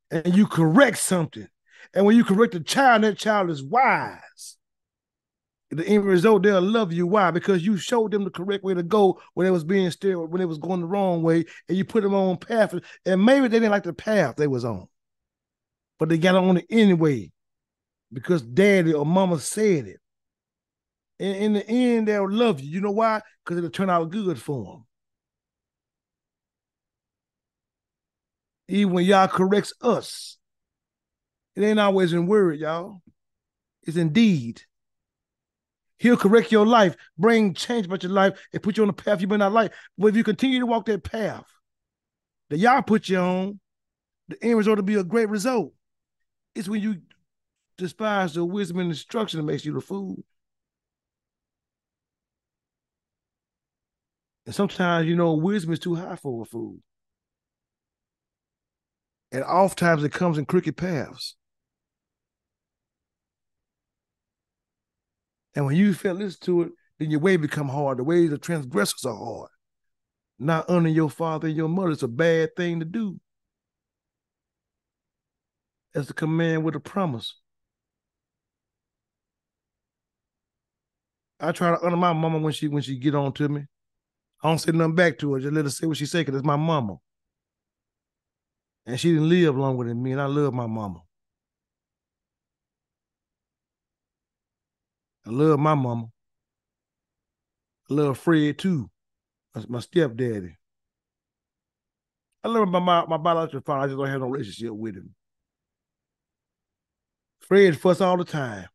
[0.09, 1.49] And you correct something.
[1.93, 4.55] And when you correct a child, that child is wise.
[5.71, 7.07] The end result, they'll love you.
[7.07, 7.29] Why?
[7.29, 10.41] Because you showed them the correct way to go when it was being steered, when
[10.41, 12.73] it was going the wrong way, and you put them on path.
[13.05, 14.87] And maybe they didn't like the path they was on,
[15.99, 17.33] but they got on it anyway
[18.13, 20.00] because daddy or mama said it.
[21.21, 22.71] And in the end, they'll love you.
[22.71, 23.21] You know why?
[23.45, 24.85] Because it'll turn out good for them.
[28.67, 30.39] Even when Yah corrects us,
[31.55, 33.03] it ain't always in word, y'all.
[33.83, 34.63] It's in deed.
[35.99, 39.21] He'll correct your life, bring change about your life, and put you on the path
[39.21, 39.73] you may not like.
[39.99, 41.45] But if you continue to walk that path
[42.49, 43.59] that Yah put you on,
[44.27, 45.71] the end result will be a great result.
[46.55, 47.01] It's when you
[47.77, 50.23] despise the wisdom and instruction that makes you the fool.
[54.45, 56.77] And sometimes, you know, wisdom is too high for a fool.
[59.31, 61.35] And oftentimes it comes in crooked paths.
[65.55, 67.97] And when you feel listen to it, then your way become hard.
[67.97, 69.49] The ways of transgressors are hard.
[70.39, 73.19] Not honoring your father and your mother is a bad thing to do.
[75.93, 77.35] As a command with a promise.
[81.39, 83.65] I try to honor my mama when she when she get on to me.
[84.43, 85.39] I don't say nothing back to her.
[85.39, 86.97] Just let her say what she say, cause it's my mama.
[88.85, 91.01] And she didn't live longer than me, and I love my mama.
[95.25, 96.07] I love my mama.
[97.89, 98.89] I love Fred too.
[99.67, 100.55] My stepdaddy.
[102.43, 103.83] I love my my, my biological father.
[103.83, 105.13] I just don't have no relationship with him.
[107.41, 108.67] Fred fuss all the time.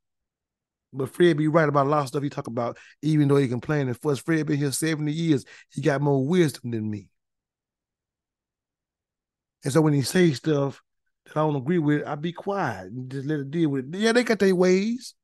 [0.97, 3.49] But Fred be right about a lot of stuff he talk about, even though he
[3.49, 3.89] complain.
[3.89, 5.45] And first, Fred been here 70 years.
[5.73, 7.09] He got more wisdom than me.
[9.65, 10.81] And so when he say stuff
[11.27, 13.99] that I don't agree with, I be quiet and just let it deal with it.
[13.99, 15.15] Yeah, they got their ways.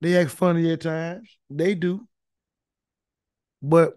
[0.00, 1.28] They act funny at times.
[1.48, 2.06] They do.
[3.62, 3.94] But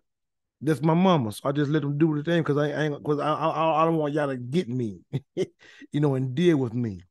[0.61, 1.31] that's my mama.
[1.31, 3.85] So I just let them do the thing because I, ain't because I, I I
[3.85, 5.01] don't want Yah to get me,
[5.35, 7.03] you know, and deal with me.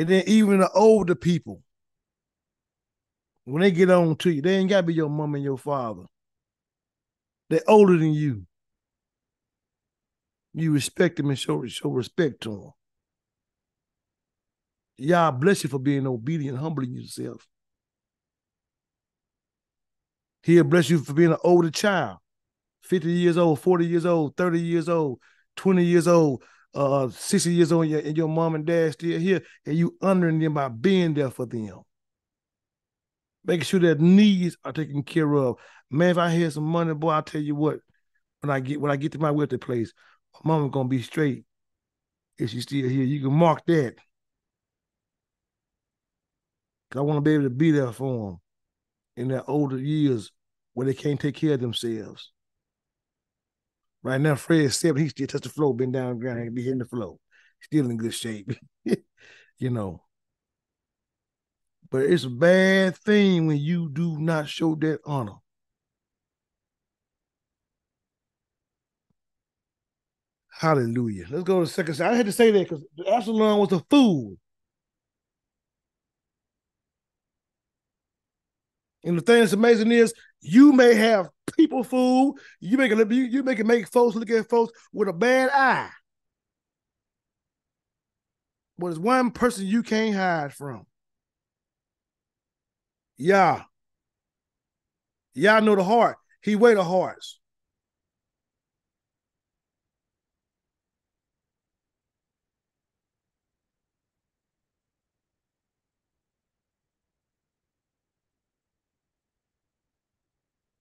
[0.00, 1.60] And then even the older people,
[3.44, 5.58] when they get on to you, they ain't got to be your mom and your
[5.58, 6.04] father.
[7.50, 8.46] They're older than you.
[10.54, 12.70] You respect them and show, show respect to him.
[14.96, 17.46] Yah bless you for being obedient, humbling yourself.
[20.44, 22.20] He'll bless you for being an older child,
[22.84, 25.20] 50 years old, 40 years old, 30 years old,
[25.56, 26.42] 20 years old,
[26.74, 30.54] uh, 60 years old, and your, mom and dad still here, and you honoring them
[30.54, 31.80] by being there for them.
[33.44, 35.56] Making sure their needs are taken care of.
[35.90, 37.80] Man, if I had some money, boy, I'll tell you what,
[38.40, 39.92] when I get when I get to my wealthy place,
[40.44, 41.44] my mama's gonna be straight.
[42.38, 43.96] If she's still here, you can mark that.
[46.94, 48.40] I want to be able to be there for them
[49.16, 50.32] in their older years
[50.74, 52.32] where they can't take care of themselves.
[54.02, 56.78] Right now, Fred seven, he still touch the floor, been down the ground, be hitting
[56.78, 57.18] the floor.
[57.60, 58.52] Still in good shape.
[59.58, 60.02] you know.
[61.90, 65.36] But it's a bad thing when you do not show that honor.
[70.60, 71.26] Hallelujah.
[71.30, 72.12] Let's go to the second side.
[72.12, 74.36] I had to say that because Absalom was a fool.
[79.04, 82.38] And the thing that's amazing is you may have people fool.
[82.60, 85.50] You make it you, you make it make folks look at folks with a bad
[85.50, 85.90] eye.
[88.78, 90.86] But it's one person you can't hide from.
[93.18, 93.64] Yeah.
[95.34, 96.16] Yah know the heart.
[96.42, 97.39] He weighed the hearts.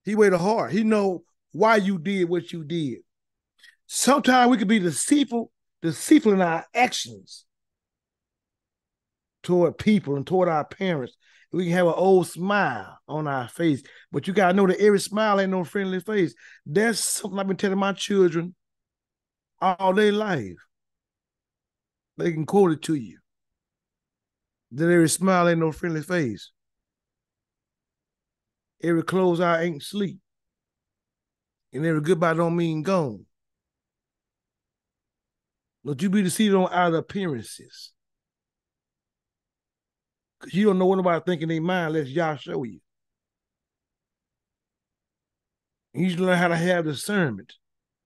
[0.10, 0.72] He weighed the heart.
[0.72, 3.02] He know why you did what you did.
[3.86, 5.52] Sometimes we could be deceitful,
[5.84, 7.46] deceitful in our actions
[9.44, 11.16] toward people and toward our parents.
[11.52, 15.00] We can have an old smile on our face, but you gotta know that every
[15.00, 16.34] smile ain't no friendly face.
[16.66, 18.56] That's something I've been telling my children
[19.62, 20.58] all their life.
[22.18, 23.20] They can quote it to you.
[24.72, 26.50] That every smile ain't no friendly face.
[28.82, 30.20] Every close eye ain't sleep.
[31.74, 33.26] And every goodbye don't mean gone.
[35.86, 37.92] Don't you be deceived on outer appearances.
[40.40, 42.80] Because you don't know what nobody thinking in their mind unless Yah show you.
[45.94, 47.54] You should learn how to have discernment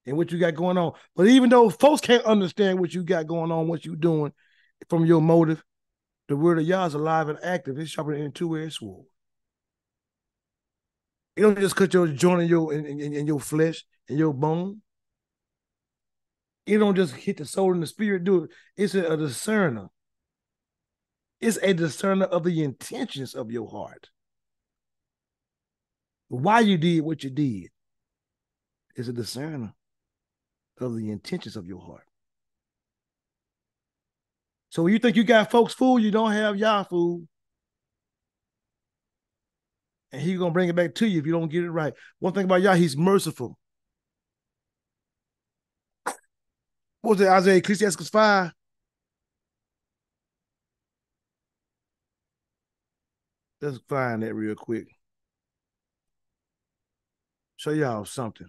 [0.06, 0.94] and what you got going on.
[1.16, 4.32] But even though folks can't understand what you got going on, what you doing
[4.90, 5.64] from your motive,
[6.28, 7.78] the word of Yah is alive and active.
[7.78, 9.06] It's sharper a two-edged sword.
[11.36, 14.82] It don't just cut your joint in your in, your flesh and your bone.
[16.66, 18.24] It don't just hit the soul and the spirit.
[18.24, 18.52] Do it.
[18.78, 19.88] It's a, a discerner.
[21.42, 24.10] It's a discerner of the intentions of your heart.
[26.30, 27.70] Why you did what you did
[28.96, 29.74] is a discerner
[30.80, 32.08] of the intentions of your heart.
[34.70, 36.84] So you think you got folks fooled, you don't have y'all
[40.14, 41.94] and he's gonna bring it back to you if you don't get it right.
[42.20, 43.58] One thing about Yah, he's merciful.
[47.02, 48.52] What was it, Isaiah Ecclesiastes 5?
[53.60, 54.88] Let's find that real quick.
[57.58, 58.48] Show y'all something.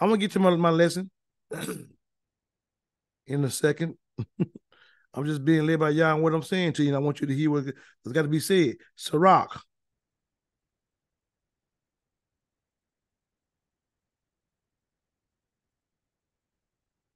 [0.00, 1.10] I'm gonna get to my, my lesson
[3.26, 3.96] in a second.
[5.14, 7.20] I'm just being led by Yah and what I'm saying to you, and I want
[7.20, 8.76] you to hear what has got to be said.
[8.96, 9.62] Sirach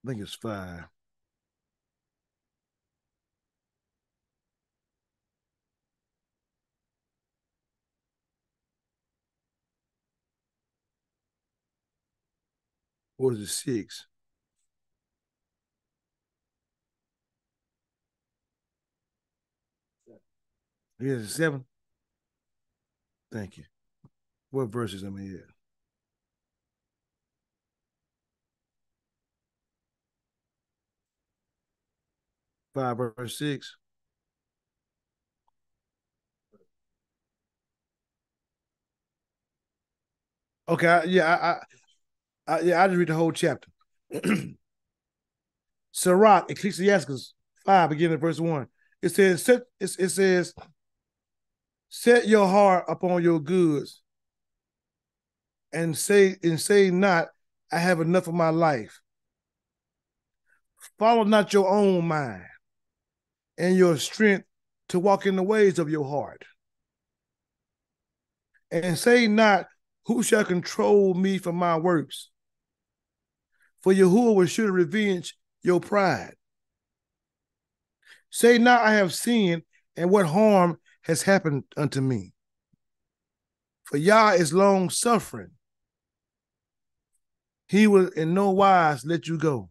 [0.09, 0.85] I think it's five.
[13.19, 14.07] Or is it six?
[20.99, 21.67] Here's seven.
[23.31, 23.65] Thank you.
[24.53, 25.58] What verses am I at?
[32.79, 33.77] Five verse six.
[40.69, 41.61] Okay, yeah,
[42.47, 43.69] I, I, I, yeah, I just read the whole chapter.
[45.93, 48.69] Sirach, Ecclesiastes five, beginning at verse one.
[49.03, 50.55] It says, set, it, it says,
[51.89, 54.03] set your heart upon your goods,
[55.73, 57.29] and say and say not,
[57.73, 59.01] I have enough of my life.
[60.99, 62.45] Follow not your own mind
[63.59, 64.47] and your strength
[64.89, 66.45] to walk in the ways of your heart.
[68.71, 69.67] And say not,
[70.07, 72.31] Who shall control me from my works?
[73.81, 76.35] for Yahuah will surely revenge your pride.
[78.31, 79.63] Say not, I have sinned,
[79.97, 82.35] and what harm has happened unto me.
[83.85, 85.53] For Yah is long suffering.
[87.69, 89.71] He will in no wise let you go.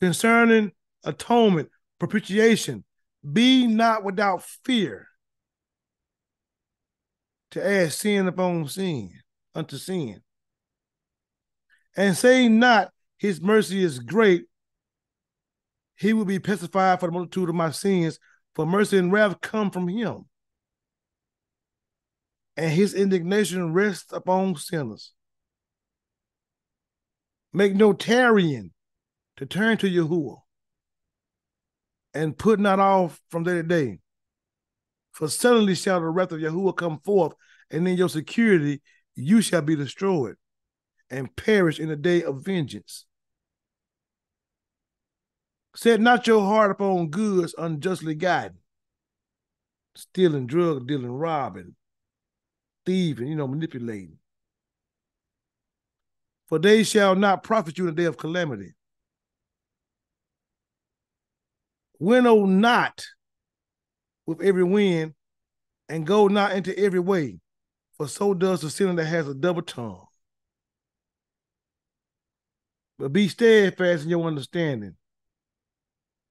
[0.00, 0.72] Concerning
[1.04, 1.68] atonement,
[1.98, 2.84] propitiation,
[3.30, 5.08] be not without fear
[7.50, 9.10] to add sin upon sin
[9.54, 10.20] unto sin.
[11.96, 14.44] And say not, his mercy is great.
[15.96, 18.18] He will be pacified for the multitude of my sins,
[18.54, 20.26] for mercy and wrath come from him.
[22.56, 25.12] And his indignation rests upon sinners.
[27.52, 28.72] Make no tarrying
[29.36, 30.38] to turn to Yahuah
[32.14, 33.98] and put not off from day to day.
[35.12, 37.32] For suddenly shall the wrath of Yahuah come forth,
[37.70, 38.80] and in your security
[39.14, 40.36] you shall be destroyed
[41.10, 43.04] and perish in the day of vengeance.
[45.74, 48.58] Set not your heart upon goods unjustly gotten,
[49.94, 51.74] stealing, drug dealing, robbing,
[52.84, 54.18] thieving, you know, manipulating.
[56.46, 58.74] For they shall not profit you in the day of calamity.
[61.98, 63.04] Winnow not
[64.26, 65.14] with every wind,
[65.88, 67.40] and go not into every way,
[67.96, 70.04] for so does the sinner that has a double tongue.
[72.98, 74.96] But be steadfast in your understanding,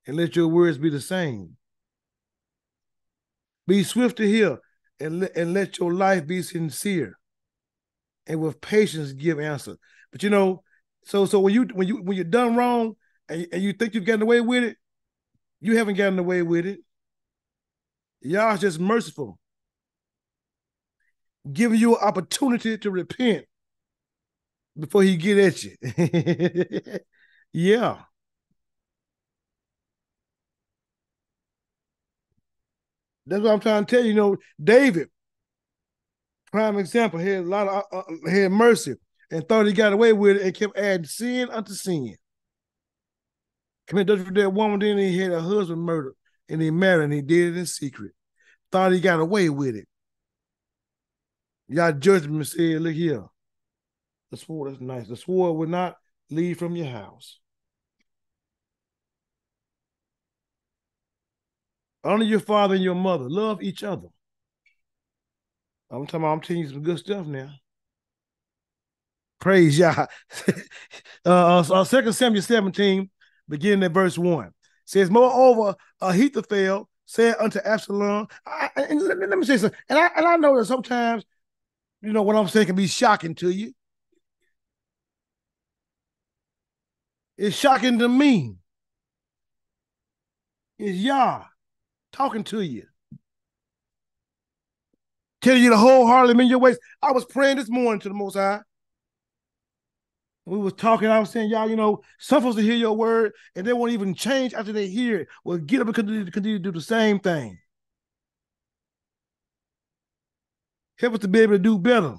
[0.05, 1.57] and let your words be the same.
[3.65, 4.59] Be swift to hear,
[4.99, 7.17] and, le- and let your life be sincere,
[8.27, 9.77] and with patience give answer.
[10.11, 10.63] But you know,
[11.03, 12.95] so so when you when you when you're done wrong
[13.27, 14.77] and, and you think you've gotten away with it,
[15.59, 16.79] you haven't gotten away with it.
[18.21, 19.39] Yah just merciful,
[21.51, 23.45] giving you an opportunity to repent
[24.77, 26.99] before he get at you.
[27.53, 28.01] yeah.
[33.25, 34.09] That's what I'm trying to tell you.
[34.09, 35.09] You know, David,
[36.51, 38.95] prime example, had a lot of uh, uh had mercy
[39.31, 42.15] and thought he got away with it and kept adding sin unto sin.
[43.87, 46.15] Committed adultery with that woman, then he had a husband murdered
[46.49, 48.11] and he married and he did it in secret.
[48.71, 49.87] Thought he got away with it.
[51.69, 53.25] Yah and said, look here.
[54.31, 55.07] The sword is nice.
[55.07, 55.95] The sword will not
[56.29, 57.39] leave from your house.
[62.03, 63.29] Honor your father and your mother.
[63.29, 64.07] Love each other.
[65.89, 67.51] I'm talking about, I'm telling you some good stuff now.
[69.39, 70.07] Praise Yah.
[71.25, 73.09] uh, uh, 2 Samuel 17,
[73.49, 74.51] beginning at verse 1.
[74.85, 79.77] Says, Moreover, Ahithophel said unto Absalom, I, and let, let, me say something.
[79.89, 81.25] And I, and I know that sometimes,
[82.01, 83.73] you know, what I'm saying can be shocking to you.
[87.37, 88.55] It's shocking to me.
[90.79, 91.43] It's Yah
[92.11, 92.83] talking to you.
[95.41, 96.79] Telling you the wholeheartedly in your ways.
[97.01, 98.61] I was praying this morning to the Most High.
[100.47, 103.33] We was talking, I was saying, y'all, you know, some folks to hear your word
[103.53, 105.27] and they won't even change after they hear it.
[105.43, 107.59] Well, get up and continue, continue to do the same thing.
[110.97, 112.15] Help us to be able to do better.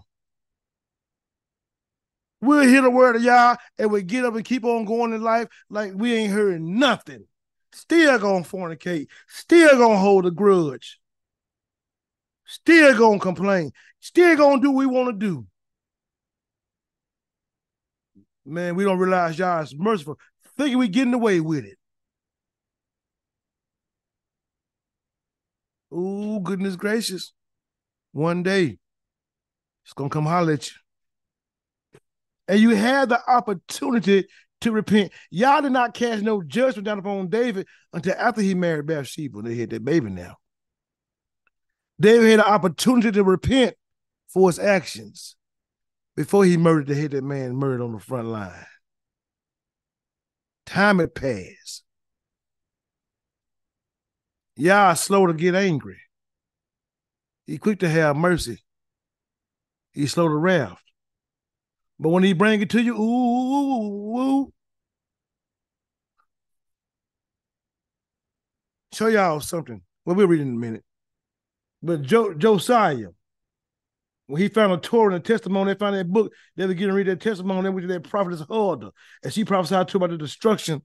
[2.42, 5.22] We'll hear the word of Yah and we get up and keep on going in
[5.22, 7.24] life like we ain't heard nothing.
[7.72, 11.00] Still gonna fornicate, still gonna hold a grudge,
[12.44, 15.46] still gonna complain, still gonna do what we want to do.
[18.48, 20.18] Man, we don't realize Yah is merciful,
[20.56, 21.76] thinking we getting away with it.
[25.92, 27.32] Oh, goodness gracious.
[28.12, 28.78] One day,
[29.84, 30.76] it's gonna come holler at you.
[32.46, 34.26] And you had the opportunity
[34.62, 35.12] to repent.
[35.30, 39.42] Yah did not cast no judgment down upon David until after he married Bathsheba.
[39.42, 40.36] They had that baby now.
[42.00, 43.74] David had an opportunity to repent
[44.28, 45.36] for his actions
[46.18, 48.66] before he murdered the hit that man murdered on the front line.
[50.66, 51.84] Time had passed.
[54.56, 55.98] Yah slow to get angry.
[57.46, 58.64] He quick to have mercy.
[59.92, 60.82] He slow to wrath.
[62.00, 64.52] But when he bring it to you, ooh, ooh, ooh,
[68.92, 69.82] show y'all something.
[70.04, 70.84] Well, we'll read in a minute.
[71.80, 73.10] But jo- Josiah,
[74.28, 76.30] when he found a Torah and a testimony, they found that book.
[76.54, 77.62] They were getting read that testimony.
[77.62, 78.92] They went to that prophetess Huldah,
[79.24, 80.84] and she prophesied too about the destruction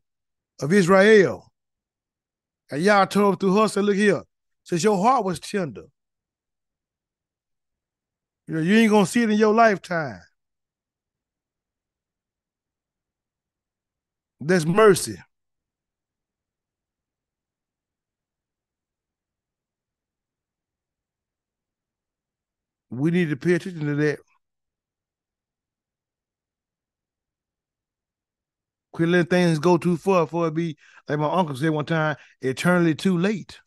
[0.62, 1.52] of Israel.
[2.72, 4.24] And Yah told him through her, said, "Look here,
[4.64, 5.84] since your heart was tender,
[8.48, 10.22] you know, you ain't gonna see it in your lifetime.
[14.40, 15.18] That's mercy."
[22.98, 24.20] We need to pay attention to that.
[28.92, 30.78] Quit letting things go too far for it be,
[31.10, 33.60] like my uncle said one time, eternally too late.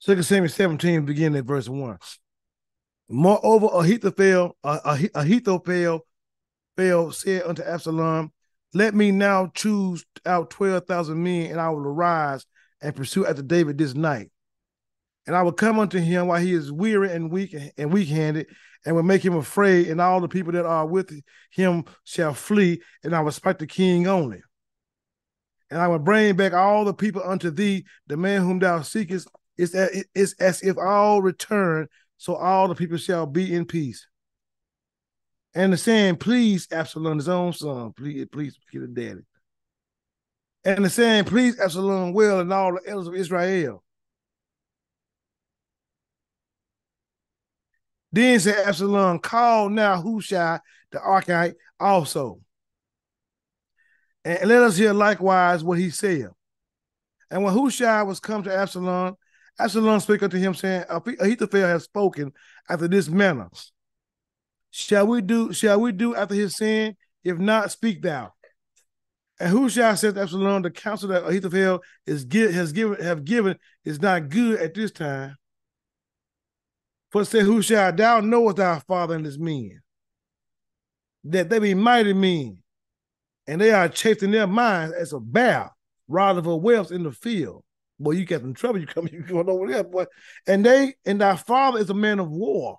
[0.00, 1.98] Second Samuel 17, beginning at verse 1.
[3.08, 6.06] Moreover, Ahithophel, uh, Ahithophel
[6.76, 8.32] Phil said unto Absalom,
[8.76, 12.44] Let me now choose out 12,000 men, and I will arise
[12.82, 14.30] and pursue after David this night.
[15.26, 18.48] And I will come unto him while he is weary and weak and weak handed,
[18.84, 21.10] and will make him afraid, and all the people that are with
[21.50, 24.42] him shall flee, and I will spite the king only.
[25.70, 29.26] And I will bring back all the people unto thee, the man whom thou seekest
[29.56, 29.72] it's,
[30.14, 34.06] it's as if all return, so all the people shall be in peace.
[35.56, 39.22] And the saying, please Absalom, his own son, please, please get a daddy.
[40.66, 43.82] And the saying, please Absalom well and all the elders of Israel.
[48.12, 50.60] Then said Absalom, call now Hushai
[50.92, 52.40] the Archite also.
[54.26, 56.28] And let us hear likewise what he said.
[57.30, 59.16] And when Hushai was come to Absalom,
[59.58, 62.32] Absalom spake unto him, saying, Ahithophel has spoken
[62.68, 63.48] after this manner.
[64.78, 66.96] Shall we do, shall we do after his saying?
[67.24, 68.34] If not, speak thou.
[69.40, 73.56] And Hushai said to Absalom, the counsel that Ahithophel is give, has given have given
[73.86, 75.34] is not good at this time.
[77.10, 79.80] For say who shall thou knowest thy father and his men,
[81.24, 82.58] that they be mighty men,
[83.46, 85.70] and they are chafing their minds as a bear,
[86.06, 87.64] rather for wealth in the field
[87.98, 88.78] boy, you got in trouble.
[88.78, 90.04] You come, you going over there, boy.
[90.46, 92.78] And they and thy father is a man of war.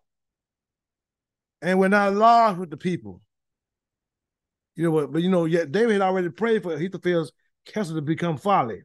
[1.62, 3.22] And we're not large with the people.
[4.76, 5.08] You know?
[5.08, 7.32] But you know, yet David had already prayed for Ahithophel's
[7.66, 8.84] counsel to become folly.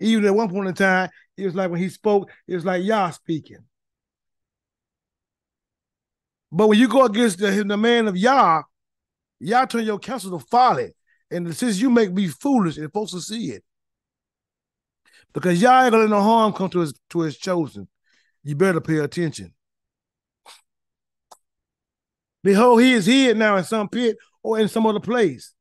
[0.00, 2.84] Even at one point in time, it was like when he spoke, it was like
[2.84, 3.64] Yah speaking.
[6.52, 8.62] But when you go against the, the man of Yah,
[9.40, 10.92] Yah turn your counsel to folly.
[11.30, 13.62] And the decisions you make be foolish, and folks will see it.
[15.34, 17.86] Because Yah ain't gonna let no harm come to his to his chosen.
[18.44, 19.52] You better pay attention.
[22.48, 25.52] Behold, he is here now in some pit or in some other place.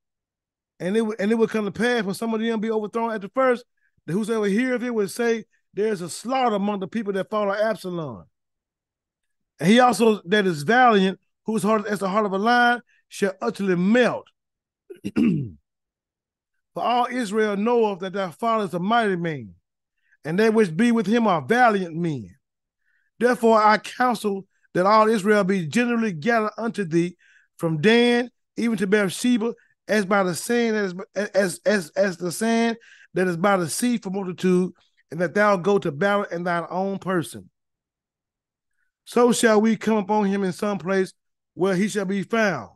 [0.80, 3.20] And it and it would come to pass when some of them be overthrown at
[3.20, 3.66] the first,
[4.06, 8.24] that whosoever heareth it would say, There's a slaughter among the people that follow Absalom.
[9.60, 13.34] And he also that is valiant, whose heart as the heart of a lion, shall
[13.42, 14.28] utterly melt.
[15.14, 15.52] For
[16.84, 19.56] all Israel knoweth that thy father is a mighty man,
[20.24, 22.38] and they which be with him are valiant men.
[23.20, 24.48] Therefore I counsel
[24.78, 27.18] that all Israel be generally gathered unto thee
[27.58, 29.56] from Dan even to Beersheba,
[29.88, 30.76] as by the sand
[31.16, 32.78] as as as as the sand
[33.16, 34.72] that is by the sea for multitude,
[35.10, 37.50] and that thou go to battle in thine own person.
[39.06, 41.12] So shall we come upon him in some place
[41.56, 42.70] where he shall be found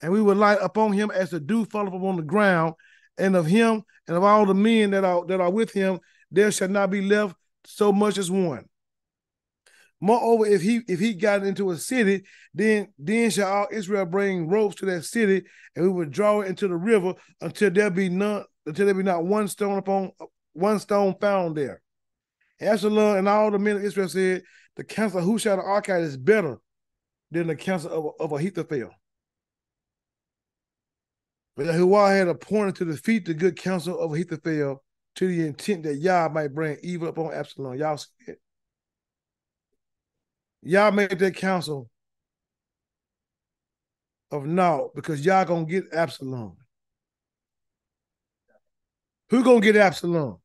[0.00, 2.74] and we will light upon him as the dew falleth upon the ground,
[3.18, 6.00] and of him and of all the men that are that are with him,
[6.30, 8.64] there shall not be left so much as one.
[10.04, 14.48] Moreover, if he if he got into a city, then then shall all Israel bring
[14.48, 15.44] ropes to that city,
[15.76, 19.04] and we will draw it into the river until there be none until there be
[19.04, 20.10] not one stone upon
[20.54, 21.80] one stone found there.
[22.60, 24.42] Absalom and all the men of Israel said,
[24.74, 26.58] The counsel of Hushai the Archite is better
[27.30, 28.90] than the counsel of, of Ahithophel.
[31.56, 34.82] But Yahuah had appointed to defeat the good counsel of Ahithophel
[35.14, 37.78] to the intent that Yah might bring evil upon Absalom.
[37.78, 38.41] Y'all see it?
[40.62, 41.90] Yah made that counsel
[44.30, 46.56] of naught because Yah gonna get Absalom.
[49.30, 50.38] Who gonna get Absalom?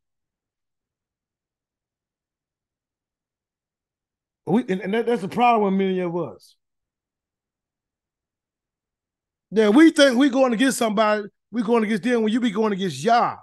[4.45, 6.55] We, and, and that, that's the problem with many of us.
[9.51, 12.39] Yeah, we think we going to get somebody, we going to get them when you
[12.39, 13.35] be going against Yah.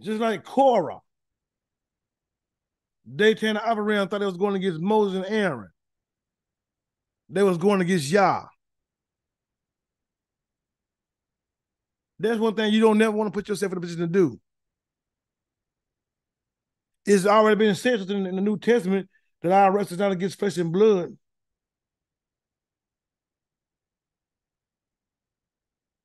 [0.00, 1.00] Just like Korah.
[3.14, 5.70] Dathan and Abiram thought they was going against Moses and Aaron.
[7.28, 8.44] They was going against Yah.
[12.18, 14.40] That's one thing you don't never want to put yourself in a position to do.
[17.04, 19.08] It's already been said in the New Testament
[19.42, 21.16] that our wrestle is not against flesh and blood,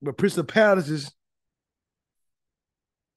[0.01, 1.11] but principalities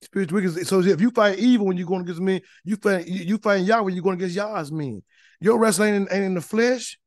[0.04, 0.68] Spiritual wickedness.
[0.68, 3.84] So if you fight evil when you're going against me, you fight you fight Yahweh,
[3.84, 5.02] when you're going against Yah's me.
[5.40, 6.98] Your wrestling ain't in, ain't in the flesh.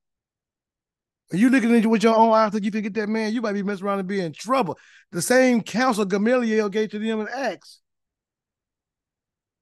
[1.29, 3.53] When you looking into with your own eyes, you can get that man, you might
[3.53, 4.77] be messing around and be in trouble.
[5.11, 7.81] The same counsel Gamaliel gave to them in Acts.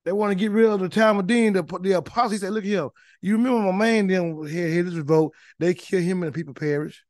[0.03, 2.31] They want to get rid of the talmidim, the, the apostle.
[2.31, 2.89] He said, Look here,
[3.21, 7.03] you remember my man then here this revolt, they kill him and the people perish.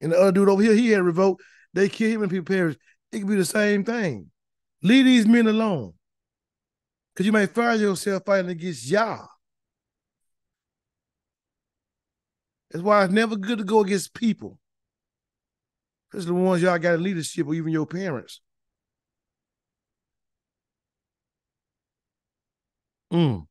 [0.00, 1.40] And the other dude over here, he had a revolt,
[1.74, 2.76] they kill him and people perish.
[3.12, 4.30] It could be the same thing.
[4.82, 5.92] Leave these men alone.
[7.12, 9.26] Because you may find yourself fighting against Yah.
[12.70, 14.58] That's why it's never good to go against people.
[16.12, 18.40] Especially the ones Yah got in leadership or even your parents.
[23.12, 23.46] Mm.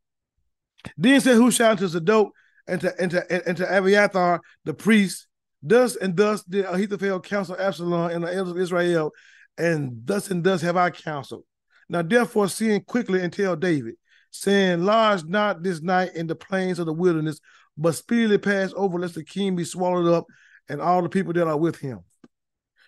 [0.95, 2.32] Then said Hushai to Zadok
[2.67, 5.28] and to, and, to, and to Abiathar, the priest,
[5.61, 9.11] thus and thus did Ahithophel counsel Absalom and the elders of Israel,
[9.58, 11.43] and thus and thus have I counseled.
[11.89, 13.95] Now therefore sin quickly and tell David,
[14.32, 17.39] saying, Lodge not this night in the plains of the wilderness,
[17.78, 20.26] but speedily pass over, lest the king be swallowed up,
[20.70, 21.99] and all the people that are with him.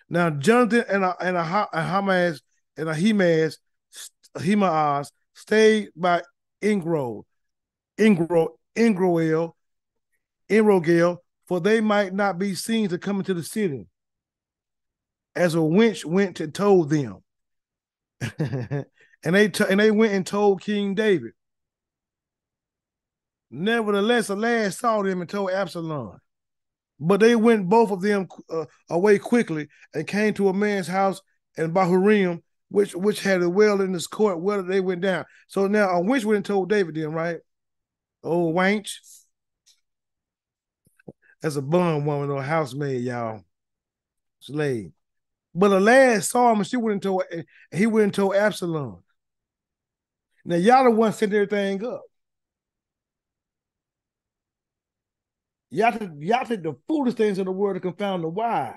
[0.08, 2.40] Now Jonathan and a, and a, a Hamas
[2.76, 3.58] and Ahimaaz,
[4.34, 6.22] Ahimaaz stayed by
[6.62, 7.24] Ingro,
[7.98, 9.52] Ingro, Ingroel,
[10.48, 13.86] Inrogel, for they might not be seen to come into the city.
[15.36, 17.22] As a wench went and told them.
[18.38, 18.86] and
[19.22, 21.32] they t- and they went and told King David.
[23.50, 26.20] Nevertheless, the lad saw them and told Absalom.
[27.00, 31.20] But they went both of them uh, away quickly and came to a man's house
[31.56, 35.24] in Bahurim, which which had a well in his court, whether they went down.
[35.48, 37.38] So now a wench went and told David then, right?
[38.22, 38.98] Oh, wench.
[41.40, 43.44] That's a bum woman or housemaid, y'all.
[44.40, 44.92] Slave.
[45.54, 47.24] But the lad saw him and she went and told
[47.72, 49.02] he went and told Absalom.
[50.44, 52.02] Now Yah the one setting everything up.
[55.70, 58.74] Yah take, Yah take the foolish things in the world to confound the wise.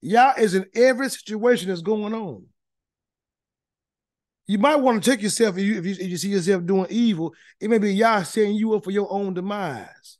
[0.00, 2.44] Yah is in every situation that's going on.
[4.46, 6.86] You might want to check yourself if you, if you, if you see yourself doing
[6.90, 7.32] evil.
[7.60, 10.18] It may be Yah setting you up for your own demise.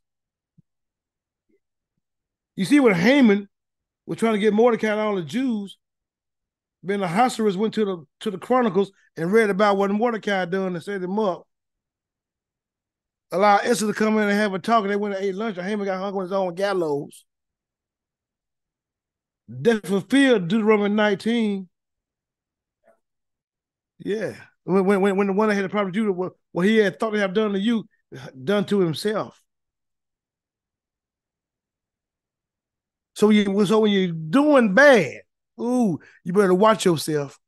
[2.55, 3.49] You see what Haman
[4.07, 5.79] was trying to get Mordecai and all the Jews.
[6.83, 10.75] Then the Ahasuerus went to the to the Chronicles and read about what Mordecai done
[10.75, 11.47] and set him up.
[13.31, 15.57] Allowed Esther to come in and have a talk, and they went and ate lunch,
[15.57, 17.25] and Haman got hung on his own gallows.
[19.49, 21.69] That fulfilled Deuteronomy 19.
[23.99, 24.35] Yeah.
[24.65, 27.11] When, when, when the one that had the prophet Judah, what, what he had thought
[27.11, 27.89] to have done to you,
[28.45, 29.42] done to himself.
[33.15, 35.23] So you so when you're doing bad,
[35.61, 37.39] ooh, you better watch yourself.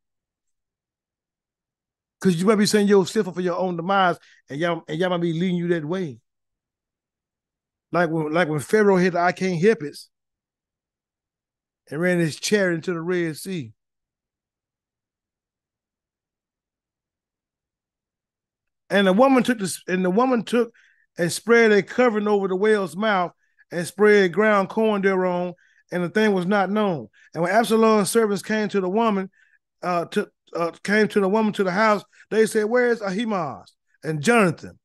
[2.20, 4.16] Cause you might be saying yourself for your own demise,
[4.48, 6.18] and Yah and Yah might be leading you that way.
[7.92, 9.98] Like when like when Pharaoh hit the I can't help it
[11.90, 13.72] and ran his chariot into the Red Sea.
[18.90, 20.72] And the woman took this, and the woman took
[21.18, 23.32] and spread a covering over the whale's mouth
[23.70, 25.54] and spread ground corn thereon,
[25.92, 27.08] and the thing was not known.
[27.34, 29.30] And when Absalom's servants came to the woman,
[29.82, 33.72] uh, to uh, came to the woman to the house, they said, "Where is Ahimaaz
[34.02, 34.78] and Jonathan?"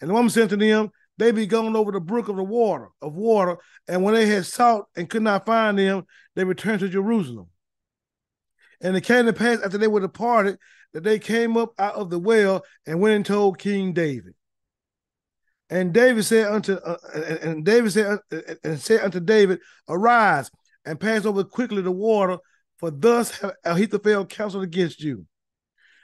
[0.00, 2.88] And the woman said to them, "They be going over the brook of the water
[3.02, 6.88] of water." And when they had sought and could not find them, they returned to
[6.88, 7.48] Jerusalem.
[8.80, 10.58] And it came to pass after they were departed
[10.92, 14.34] that they came up out of the well and went and told King David.
[15.70, 16.96] And David said unto uh,
[17.42, 20.50] and David said uh, and said unto David, Arise
[20.84, 22.38] and pass over quickly the water,
[22.78, 25.26] for thus have Ahithophel counseled against you.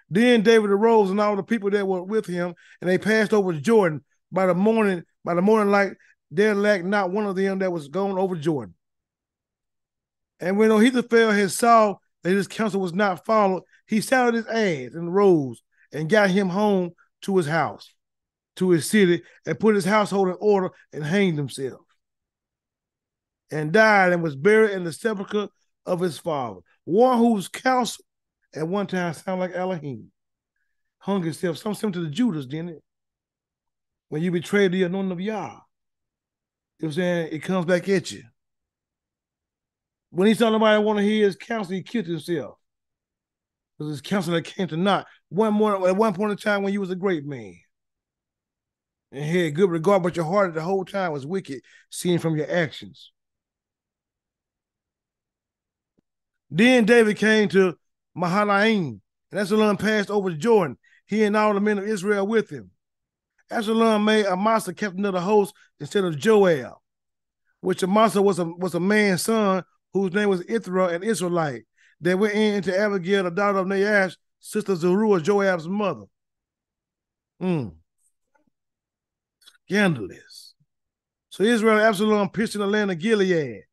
[0.09, 3.53] Then David arose and all the people that were with him, and they passed over
[3.53, 5.03] Jordan by the morning.
[5.25, 5.95] By the morning light,
[6.31, 8.75] there lacked not one of them that was going over Jordan.
[10.39, 14.95] And when Ahithophel had saw that his counsel was not followed, he saddled his ass
[14.95, 15.63] and rose
[15.93, 16.91] and got him home
[17.23, 17.93] to his house,
[18.57, 21.81] to his city, and put his household in order and hanged himself.
[23.51, 25.49] And died and was buried in the sepulchre
[25.85, 26.61] of his father.
[26.85, 28.05] One whose counsel
[28.55, 30.11] at one time sounded like Elohim.
[30.99, 32.83] Hung himself, some similar to the Judas, didn't it?
[34.09, 35.59] When you betrayed the anointing of Yah.
[36.81, 37.29] You know saying?
[37.33, 38.23] It comes back at you.
[40.11, 42.57] When he saw nobody want to hear his counsel, he killed himself.
[43.79, 45.07] Because his counsel that came to naught.
[45.29, 47.55] One more at one point in time when you was a great man.
[49.13, 52.51] And had good regard, but your heart the whole time was wicked, seen from your
[52.51, 53.13] actions.
[56.51, 57.77] Then David came to
[58.15, 59.01] Mahanaim
[59.31, 62.71] And Absalom passed over Jordan, he and all the men of Israel with him.
[63.51, 66.75] Absalom made Amasa captain of the host instead of Joab,
[67.61, 71.65] which Amasa was a was a man's son whose name was Ithra, an Israelite.
[72.01, 76.05] They went in to Abigail, the daughter of Nahash, sister Zeruiah, Joab's mother.
[77.41, 77.69] Hmm.
[79.69, 80.55] Scandalous.
[81.31, 83.65] So Israel Absalom pitched in the land of Gilead.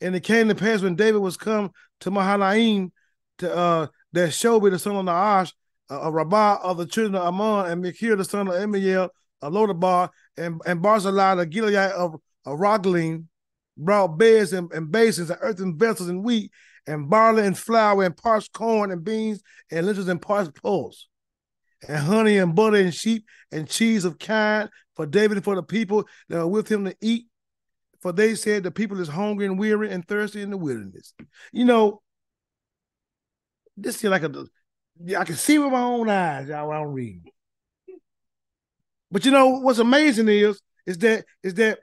[0.00, 2.92] And it came to pass when David was come to Mahanaim
[3.38, 5.52] to uh that Shobi, the son of Nahash,
[5.90, 9.08] uh, a rabbah of the children of Ammon, and Mechir, the son of Emiel,
[9.40, 12.58] of Lodabar, and, and Barzillai, the Gilead of, of
[13.76, 16.50] brought beds and, and basins and earthen vessels and wheat
[16.86, 21.06] and barley and flour and parched corn and beans and lentils and parched pulse
[21.88, 25.62] and honey and butter and sheep and cheese of kind for David and for the
[25.62, 27.26] people that are with him to eat.
[28.00, 31.12] For they said the people is hungry and weary and thirsty in the wilderness.
[31.52, 32.00] You know,
[33.76, 34.46] this is like a
[35.16, 37.24] I can see with my own eyes, y'all, I'm reading.
[39.10, 41.80] But you know what's amazing is is that is that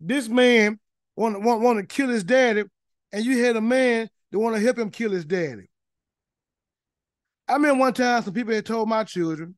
[0.00, 0.78] this man
[1.14, 2.64] want want, want to kill his daddy,
[3.12, 5.68] and you had a man that want to help him kill his daddy.
[7.48, 9.56] I remember one time some people had told my children,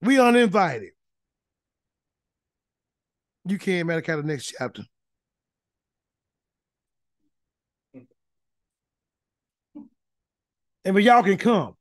[0.00, 0.90] we uninvited.
[3.44, 4.82] You can't matter kind of next chapter.
[10.84, 11.76] And but y'all can come.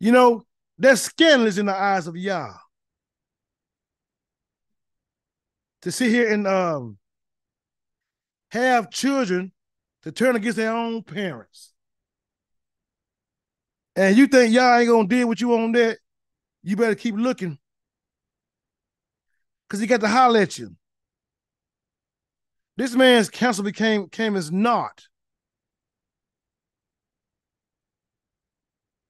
[0.00, 0.44] You know,
[0.78, 2.54] that's scandalous in the eyes of Yah.
[5.82, 6.98] To sit here and um
[8.50, 9.52] have children
[10.02, 11.72] to turn against their own parents.
[13.98, 15.98] And you think Yah ain't gonna deal with you on that,
[16.62, 17.58] you better keep looking.
[19.68, 20.76] Cause he got to holler at you.
[22.76, 25.08] This man's counsel became came as naught.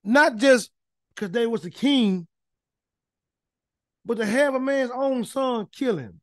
[0.03, 0.71] Not just
[1.15, 2.27] because they was the king,
[4.07, 6.19] but to have a man's own son kill him.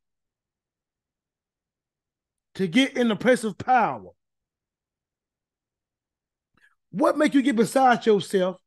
[2.56, 4.10] To get in the place of power.
[6.90, 8.58] What make you get beside yourself?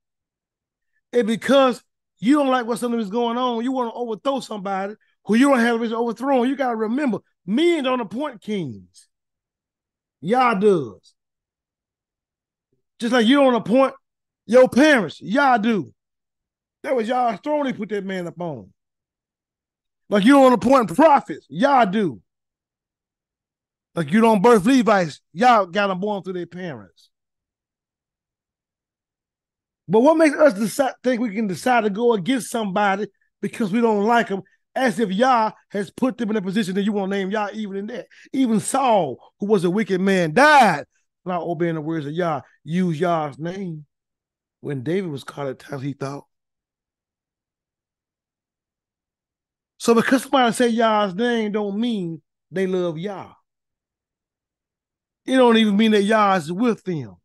[1.12, 1.84] And because
[2.20, 4.96] you don't like what something is going on, you want to overthrow somebody
[5.26, 6.48] who you don't have a reason overthrown.
[6.48, 9.08] You got to remember, men don't appoint kings.
[10.22, 11.14] Yah does.
[13.00, 13.94] Just like you don't appoint
[14.46, 15.94] your parents, Yah do.
[16.84, 18.72] That was Yah's throne put that man up on.
[20.10, 22.22] Like you don't appoint prophets, Yah do.
[23.96, 27.09] Like you don't birth Levites, Yah got them born through their parents.
[29.90, 33.08] But what makes us decide, think we can decide to go against somebody
[33.42, 34.44] because we don't like them,
[34.76, 37.78] as if Yah has put them in a position that you won't name Yah even
[37.78, 38.06] in that.
[38.32, 40.86] Even Saul, who was a wicked man, died
[41.26, 43.86] not obeying the words of Yah, use Yah's name
[44.62, 46.26] when David was caught at times, he thought.
[49.78, 52.22] So because somebody say Yah's name don't mean
[52.52, 53.32] they love Yah.
[55.26, 57.19] It don't even mean that Yah is with them.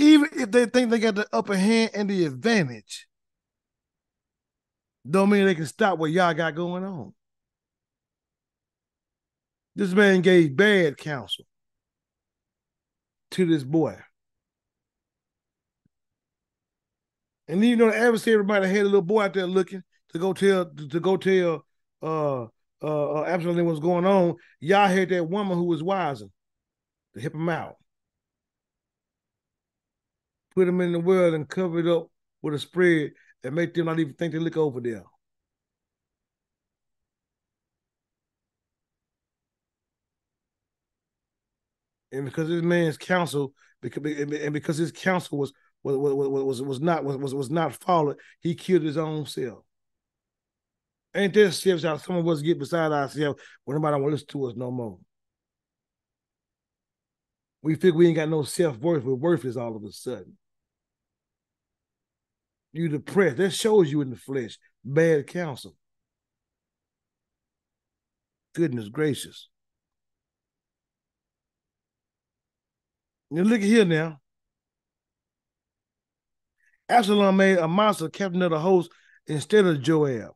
[0.00, 3.06] Even if they think they got the upper hand and the advantage,
[5.08, 7.12] don't mean they can stop what Yah got going on.
[9.76, 11.44] This man gave bad counsel
[13.32, 13.98] to this boy.
[17.46, 19.82] And you know, the adversary might have had a little boy out there looking
[20.14, 21.66] to go tell to go tell
[22.02, 22.44] uh
[22.82, 24.36] uh, uh Absalom what's going on.
[24.60, 26.28] Yah had that woman who was wiser
[27.14, 27.76] to help him out.
[30.54, 32.08] Put them in the well and cover it up
[32.42, 33.12] with a spread
[33.44, 35.04] and make them not even think to look over there.
[42.12, 46.80] and because this man's counsel, because and because his counsel was was was was, was
[46.80, 49.64] not was was not followed, he killed his own self.
[51.14, 54.28] Ain't there steps how some of us get beside ourselves when nobody want to listen
[54.28, 54.98] to us no more?
[57.62, 60.36] We think we ain't got no self worth, we're worthless all of a sudden.
[62.72, 63.38] You depressed.
[63.38, 64.58] That shows you in the flesh.
[64.84, 65.76] Bad counsel.
[68.54, 69.48] Goodness gracious.
[73.30, 74.20] Now look here now.
[76.88, 78.90] Absalom made Amasa captain of the host
[79.26, 80.32] instead of Joab.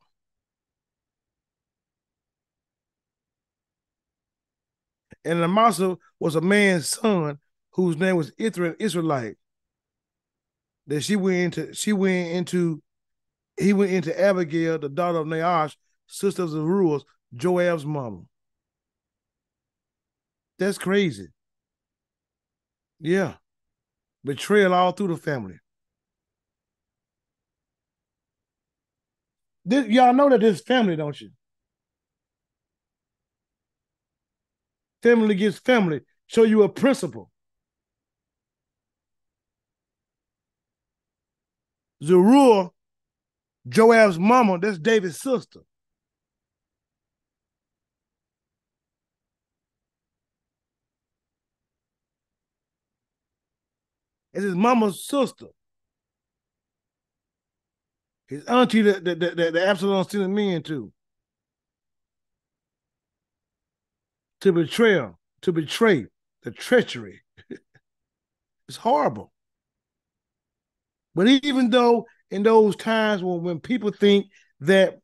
[5.24, 7.38] And Amasa was a man's son
[7.72, 9.36] whose name was Ithra, Israelite.
[10.86, 12.82] That she went into, she went into,
[13.58, 15.76] he went into Abigail, the daughter of Nahash,
[16.06, 17.00] sister of Zeruiah,
[17.34, 18.22] Joab's mama.
[20.58, 21.28] That's crazy.
[23.00, 23.34] Yeah.
[24.24, 25.58] Betrayal all through the family.
[29.64, 31.30] This, y'all know that this family, don't you?
[35.02, 36.00] Family against family.
[36.26, 37.30] Show you a principle.
[42.04, 42.70] Zeruiah,
[43.68, 45.60] Joab's mama, that's David's sister.
[54.34, 55.46] It's his mama's sister.
[58.26, 60.92] His auntie that the, the, the, the Absalom sending men to.
[64.40, 66.06] To betrayal, to betray,
[66.42, 67.22] the treachery.
[68.68, 69.33] it's horrible.
[71.14, 74.26] But even though in those times when, when people think
[74.60, 74.98] that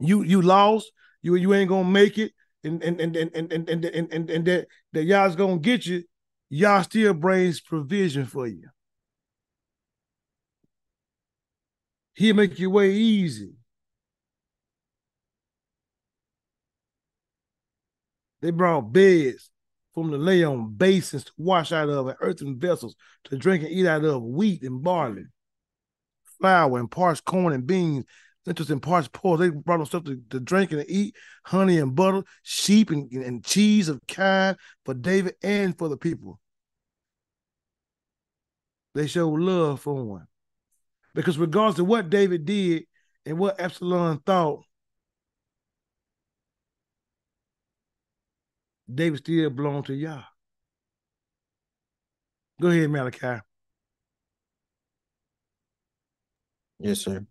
[0.00, 0.90] you you lost,
[1.22, 2.32] you you ain't gonna make it,
[2.64, 6.02] and and and and and and and, and, and, that that y'all's gonna get you,
[6.50, 8.68] Yah still brings provision for you.
[12.14, 13.52] He'll make your way easy.
[18.40, 19.50] They brought beds
[19.94, 22.94] from the lay on basins to wash out of and earthen vessels
[23.24, 25.24] to drink and eat out of wheat and barley,
[26.40, 28.04] flour and parched corn and beans,
[28.44, 29.40] lentils and parched pork.
[29.40, 31.14] They brought them stuff to, to drink and to eat,
[31.44, 36.40] honey and butter, sheep and, and cheese of kind for David and for the people.
[38.94, 40.26] They showed love for one.
[41.14, 42.84] Because regardless of what David did
[43.24, 44.62] and what Absalom thought,
[48.92, 50.22] David still belonged to Yah.
[52.60, 53.40] Go ahead, Malachi.
[56.78, 57.26] Yes, sir.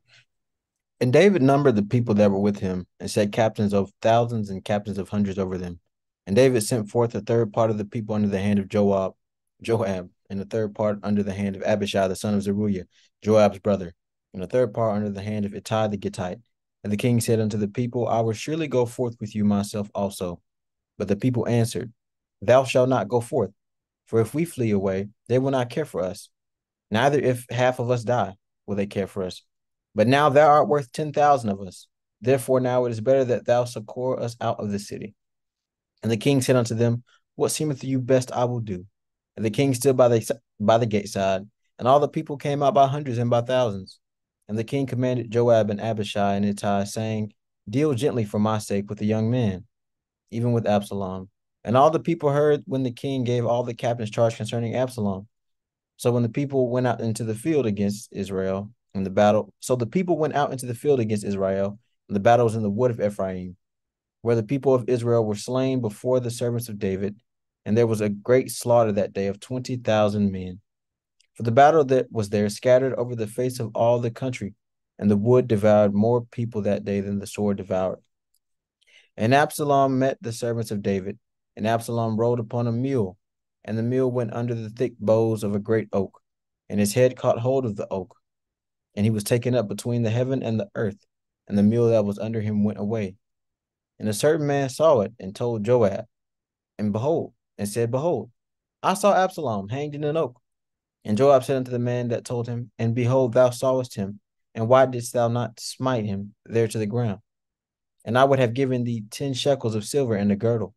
[1.00, 4.64] And David numbered the people that were with him and set captains of thousands and
[4.64, 5.80] captains of hundreds over them.
[6.26, 9.14] And David sent forth a third part of the people under the hand of Joab,
[9.62, 12.86] Joab, and a third part under the hand of Abishai, the son of Zeruiah,
[13.22, 13.94] Joab's brother,
[14.34, 16.40] and a third part under the hand of Ittai the Gittite.
[16.84, 19.90] And the king said unto the people, I will surely go forth with you myself
[19.94, 20.42] also.
[20.98, 21.92] But the people answered,
[22.42, 23.52] Thou shalt not go forth,
[24.08, 26.30] for if we flee away, they will not care for us.
[26.90, 28.36] Neither if half of us die
[28.66, 29.42] will they care for us.
[29.94, 31.88] But now thou art worth ten thousand of us.
[32.22, 35.16] Therefore now it is better that thou succor us out of the city.
[36.04, 37.04] And the king said unto them,
[37.36, 38.86] What seemeth to you best I will do.
[39.36, 41.46] And the king stood by the by the gate side,
[41.78, 44.00] and all the people came out by hundreds and by thousands.
[44.48, 47.34] And the king commanded Joab and Abishai and Ittai, saying,
[47.70, 49.66] Deal gently for my sake with the young man,
[50.30, 51.30] even with Absalom.
[51.64, 55.28] And all the people heard when the king gave all the captains charge concerning Absalom.
[55.98, 59.76] So when the people went out into the field against Israel in the battle, so
[59.76, 62.70] the people went out into the field against Israel, and the battle was in the
[62.70, 63.56] wood of Ephraim,
[64.22, 67.16] where the people of Israel were slain before the servants of David,
[67.66, 70.60] and there was a great slaughter that day of twenty thousand men.
[71.36, 74.54] For the battle that was there scattered over the face of all the country,
[75.00, 78.00] and the wood devoured more people that day than the sword devoured.
[79.18, 81.18] And Absalom met the servants of David,
[81.56, 83.18] and Absalom rode upon a mule,
[83.66, 86.22] and the mule went under the thick boughs of a great oak,
[86.70, 88.16] and his head caught hold of the oak,
[88.96, 91.04] and he was taken up between the heaven and the earth,
[91.48, 93.16] and the mule that was under him went away.
[94.00, 96.06] And a certain man saw it and told Joab,
[96.78, 98.30] and behold, and said, Behold,
[98.84, 100.40] I saw Absalom hanged in an oak.
[101.04, 104.20] And Joab said unto the man that told him, And behold, thou sawest him,
[104.54, 107.20] and why didst thou not smite him there to the ground?
[108.04, 110.76] And I would have given thee ten shekels of silver and a girdle.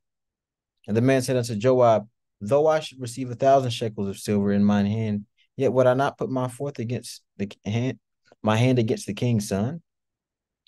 [0.87, 2.09] And the man said unto Joab,
[2.41, 5.27] Though I should receive a thousand shekels of silver in mine hand,
[5.57, 7.99] yet would I not put my forth against the hand,
[8.43, 9.83] my hand against the king's son.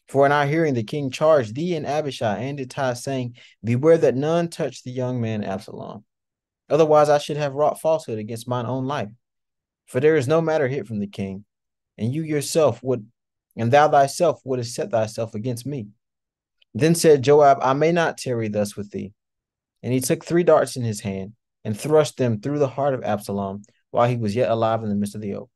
[0.09, 4.17] For in our hearing the king charged thee and Abishai and Ittai, saying, Beware that
[4.17, 6.05] none touch the young man Absalom.
[6.69, 9.11] Otherwise I should have wrought falsehood against mine own life.
[9.87, 11.45] For there is no matter hid from the king,
[11.97, 13.07] and you yourself would,
[13.57, 15.89] and thou thyself wouldst set thyself against me.
[16.75, 19.13] Then said Joab, I may not tarry thus with thee.
[19.83, 21.33] And he took three darts in his hand,
[21.65, 24.95] and thrust them through the heart of Absalom while he was yet alive in the
[24.95, 25.51] midst of the oak.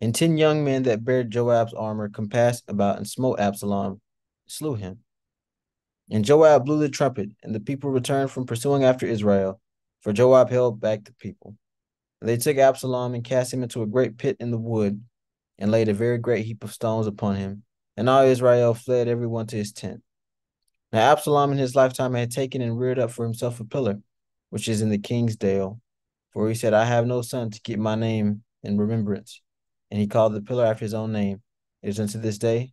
[0.00, 4.00] And ten young men that bare Joab's armor compassed about and smote Absalom,
[4.46, 4.98] slew him.
[6.10, 9.60] And Joab blew the trumpet, and the people returned from pursuing after Israel,
[10.02, 11.56] for Joab held back the people.
[12.20, 15.02] And they took Absalom and cast him into a great pit in the wood,
[15.58, 17.62] and laid a very great heap of stones upon him.
[17.96, 20.02] And all Israel fled every one to his tent.
[20.92, 24.00] Now Absalom in his lifetime had taken and reared up for himself a pillar,
[24.54, 25.80] which is in the king's dale.
[26.32, 29.42] For he said, I have no son to keep my name in remembrance.
[29.90, 31.42] And he called the pillar after his own name.
[31.82, 32.72] It is unto this day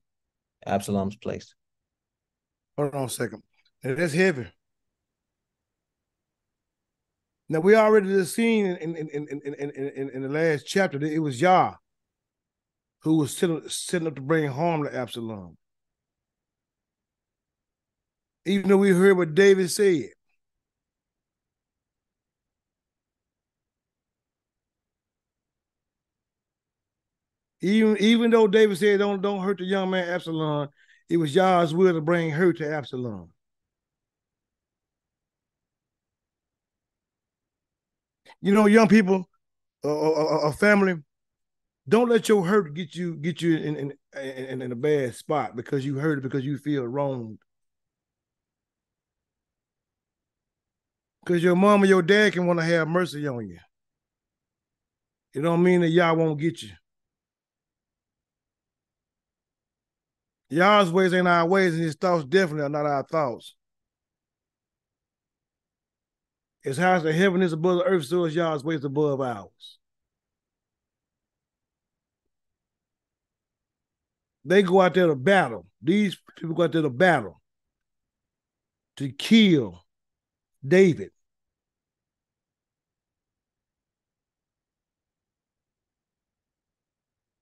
[0.63, 1.55] Absalom's place.
[2.77, 3.41] Hold on a second.
[3.81, 4.45] That's heavy.
[7.49, 11.17] Now we already seen in in in in in, in, the last chapter that it
[11.17, 11.73] was Yah
[13.01, 15.57] who was sitting up to bring harm to Absalom.
[18.45, 20.09] Even though we heard what David said.
[27.61, 30.69] Even, even though David said, don't, don't hurt the young man Absalom,
[31.09, 33.29] it was Yah's will to bring hurt to Absalom.
[38.41, 39.29] You know, young people,
[39.83, 40.95] a family,
[41.87, 45.55] don't let your hurt get you get you in in, in, in a bad spot
[45.55, 47.39] because you hurt because you feel wronged.
[51.23, 53.59] Because your mom or your dad can want to have mercy on you.
[55.33, 56.69] It don't mean that Yah won't get you.
[60.51, 63.55] Yah's ways ain't our ways, and his thoughts definitely are not our thoughts.
[66.65, 69.77] As high as the heaven is above the earth, so is Yah's ways above ours.
[74.43, 75.67] They go out there to battle.
[75.81, 77.41] These people go out there to battle
[78.97, 79.85] to kill
[80.67, 81.11] David.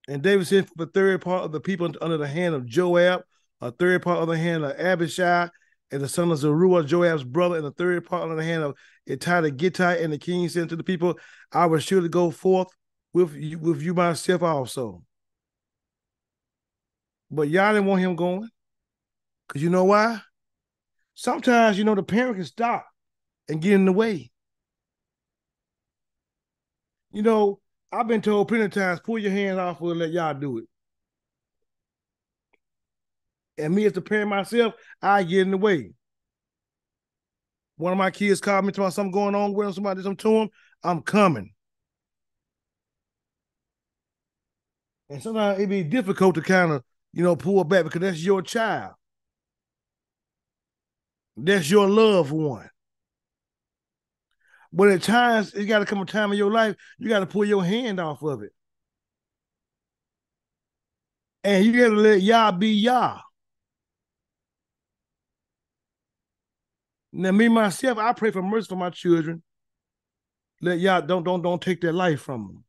[0.10, 3.22] And David sent for the third part of the people under the hand of Joab,
[3.62, 5.48] a third part of the hand of Abishai,
[5.92, 8.76] and the son of Zeruiah, Joab's brother, and the third part under the hand of
[9.06, 10.02] Ittai Gittite.
[10.02, 11.20] And the king said to the people,
[11.52, 12.70] I will surely go forth
[13.14, 15.04] with you, with you myself also.
[17.30, 18.50] But y'all didn't want him going.
[19.48, 20.22] Because you know why?
[21.14, 22.88] Sometimes, you know, the parent can stop
[23.48, 24.32] and get in the way.
[27.12, 27.60] You know,
[27.92, 30.66] I've been told plenty of times, pull your hands off and let Yah do it.
[33.58, 35.92] And me as the parent myself, I get in the way.
[37.78, 40.32] One of my kids called me about something going on with him, somebody did something
[40.32, 40.50] to him,
[40.84, 41.52] I'm coming.
[45.10, 46.84] And sometimes it be difficult to kind of
[47.14, 48.94] you know, pull back because that's your child.
[51.36, 52.69] That's your loved one.
[54.72, 57.26] But at times, it got to come a time in your life, you got to
[57.26, 58.52] pull your hand off of it.
[61.44, 63.20] And you got to let Yah be Yah.
[67.12, 69.42] Now, me myself, I pray for mercy for my children.
[70.62, 72.64] Let Yah don't don't don't take their life from them.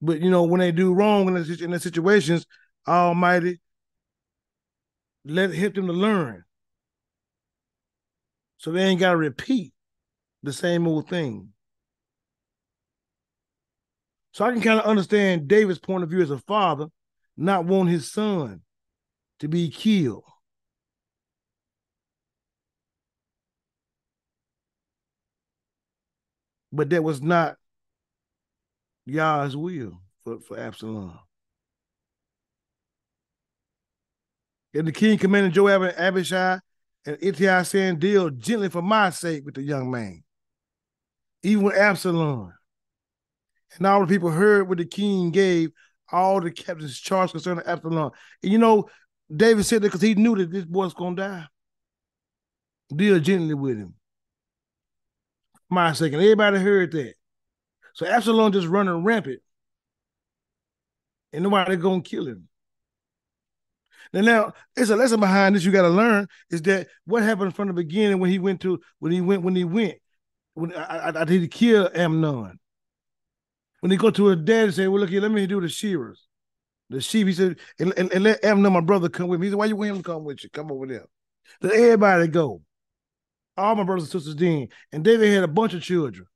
[0.00, 2.46] But you know, when they do wrong in the, in the situations,
[2.86, 3.60] Almighty
[5.24, 6.44] let help them to learn.
[8.62, 9.72] So they ain't gotta repeat
[10.44, 11.48] the same old thing.
[14.32, 16.86] So I can kind of understand David's point of view as a father,
[17.36, 18.60] not wanting his son
[19.40, 20.22] to be killed.
[26.70, 27.56] But that was not
[29.06, 31.18] Yah's will for, for Absalom.
[34.72, 36.60] And the king commanded Joab and Abishai
[37.06, 40.22] and Ittai Deal gently for my sake with the young man,
[41.42, 42.52] even with Absalom.
[43.76, 45.70] And all the people heard what the king gave
[46.12, 48.12] all the captains charged concerning Absalom.
[48.42, 48.88] And you know,
[49.34, 51.46] David said that because he knew that this boy's gonna die.
[52.94, 53.94] Deal gently with him.
[55.70, 57.14] My second, everybody heard that.
[57.94, 59.40] So Absalom just running rampant.
[61.32, 62.48] And nobody gonna kill him.
[64.12, 67.68] And now it's a lesson behind this you gotta learn is that what happened from
[67.68, 69.94] the beginning when he went to when he went when he went
[70.54, 72.58] when I, I, I did kill Amnon.
[73.80, 75.68] When he go to his dad and say, Well, look here, let me do the
[75.68, 76.26] shearers.
[76.90, 79.46] The sheep, he said, and, and, and let Amnon, my brother, come with me.
[79.46, 80.50] He said, Why you want him to come with you?
[80.50, 81.06] Come over there.
[81.60, 82.62] Let everybody go.
[83.56, 84.68] All my brothers and sisters then.
[84.92, 86.26] And David had a bunch of children.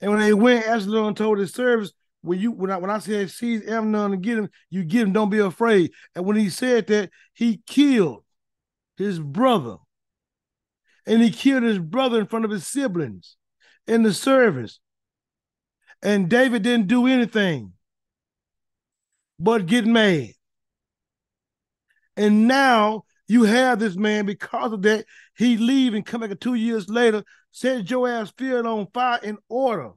[0.00, 1.92] And when they went, Absalom told his servants,
[2.24, 5.12] when you when I when I said seize Amnon and get him, you get him,
[5.12, 5.92] don't be afraid.
[6.14, 8.24] And when he said that, he killed
[8.96, 9.76] his brother.
[11.06, 13.36] And he killed his brother in front of his siblings
[13.86, 14.80] in the service.
[16.02, 17.74] And David didn't do anything
[19.38, 20.30] but get mad.
[22.16, 25.04] And now you have this man because of that.
[25.36, 29.90] He leave and come back two years later, set Joab's field on fire in order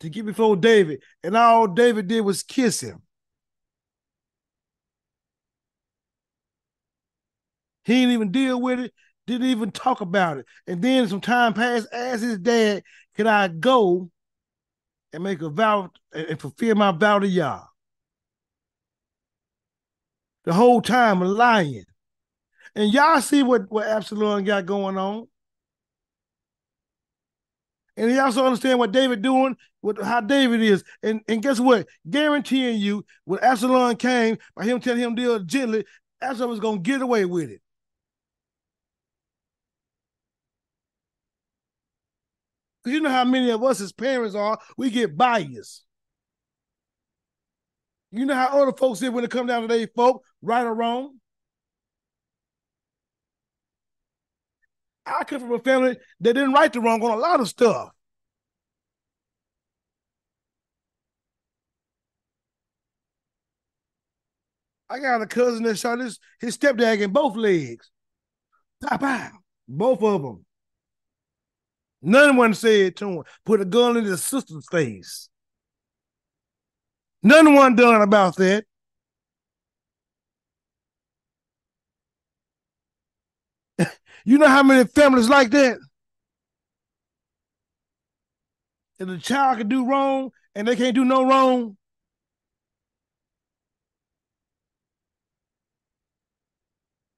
[0.00, 1.02] to get before David.
[1.22, 3.02] And all David did was kiss him.
[7.84, 8.92] He didn't even deal with it,
[9.26, 10.46] didn't even talk about it.
[10.66, 12.82] And then some time passed, asked his dad,
[13.16, 14.10] Can I go
[15.12, 17.64] and make a vow and fulfill my vow to Yah?
[20.48, 21.84] the whole time lying.
[22.74, 25.28] And y'all see what, what Absalom got going on.
[27.98, 30.84] And he also understand what David doing, with how David is.
[31.02, 31.88] And and guess what?
[32.08, 35.84] Guaranteeing you, when Absalom came, by him telling him deal gently,
[36.22, 37.60] Absalom was gonna get away with it.
[42.84, 45.84] Because you know how many of us as parents are, we get biased.
[48.12, 50.72] You know how other folks is when it come down to their folk, right or
[50.72, 51.18] wrong.
[55.08, 57.90] I come from a family that didn't right the wrong on a lot of stuff.
[64.90, 67.90] I got a cousin that shot his, his stepdad in both legs.
[68.82, 69.30] Pow, pow.
[69.66, 70.44] Both of them.
[72.00, 75.28] None one said to him, put a gun in his sister's face.
[77.22, 78.64] None one done about that.
[84.28, 85.78] You know how many families like that?
[88.98, 91.78] If the child can do wrong and they can't do no wrong.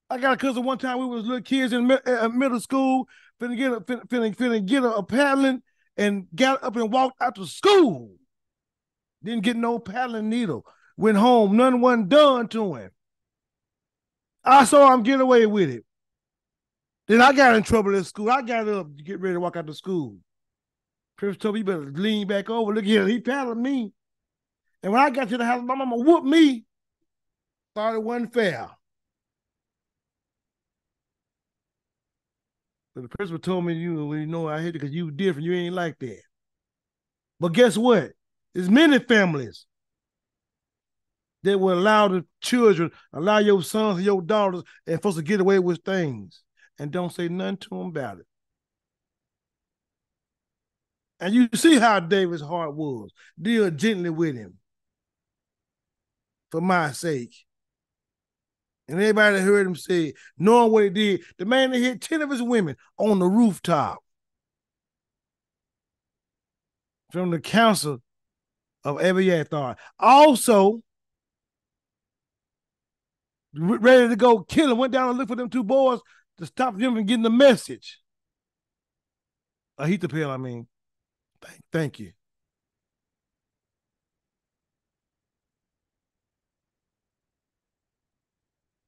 [0.08, 3.08] I got a cousin one time we was little kids in middle school,
[3.40, 5.62] finna get a finna, finna get a, a paddling
[5.96, 8.12] and got up and walked out to school.
[9.24, 10.64] Didn't get no paddling needle.
[10.96, 12.90] Went home, none wasn't done to him.
[14.44, 15.84] I saw him get away with it.
[17.10, 18.30] Then I got in trouble at school.
[18.30, 20.18] I got up to get ready to walk out to school.
[21.18, 22.72] Chris told me, you better lean back over.
[22.72, 23.92] Look here, he paddled me.
[24.84, 26.66] And when I got to the house, my mama whooped me.
[27.74, 28.70] Thought it wasn't fair.
[32.94, 35.46] But the principal told me, you know, you know I hate it because you different.
[35.46, 36.20] You ain't like that.
[37.40, 38.12] But guess what?
[38.54, 39.66] There's many families
[41.42, 45.40] that will allow the children, allow your sons and your daughters, and supposed to get
[45.40, 46.44] away with things
[46.80, 48.26] and don't say nothing to him about it.
[51.20, 53.10] And you see how David's heart was.
[53.40, 54.54] Deal gently with him
[56.50, 57.34] for my sake.
[58.88, 62.22] And everybody that heard him say, knowing what he did, the man that hit 10
[62.22, 63.98] of his women on the rooftop
[67.12, 68.00] from the council
[68.84, 69.76] of Abiathar.
[69.98, 70.80] Also,
[73.52, 76.00] ready to go kill him, went down and looked for them two boys
[76.40, 78.00] to stop them from getting the message.
[79.78, 80.66] Ahithophel, I mean.
[81.40, 82.12] Thank, thank you.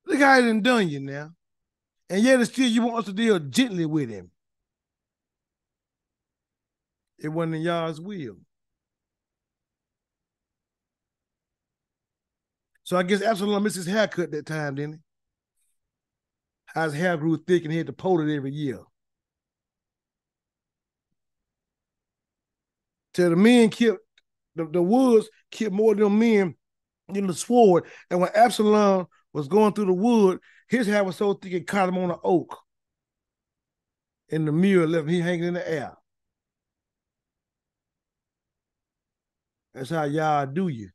[0.06, 1.30] The guy didn't done you now.
[2.10, 4.30] And yet still you want us to deal gently with him.
[7.18, 8.36] It wasn't in Yah's will.
[12.82, 14.98] So I guess Absalom missed his haircut that time, didn't he?
[16.74, 18.80] His hair grew thick and he had to pull it every year.
[23.14, 23.98] Till the men killed,
[24.54, 26.54] the, the woods killed more than men
[27.08, 27.84] in the sword.
[28.10, 31.88] And when Absalom was going through the wood, his hair was so thick it caught
[31.88, 32.58] him on an oak.
[34.28, 35.92] In the mirror, left he hanging in the air.
[39.74, 40.90] That's how y'all do you.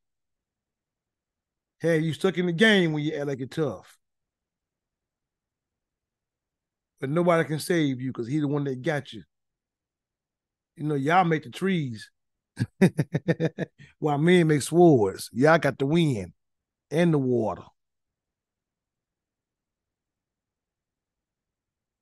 [1.80, 3.97] Hey, you stuck in the game when you act like it tough.
[7.00, 9.24] But nobody can save you because he's the one that got you.
[10.76, 12.10] You know, Yah make the trees
[14.00, 15.30] while men make swords.
[15.34, 16.34] Yah got the wind
[16.92, 17.64] and the water.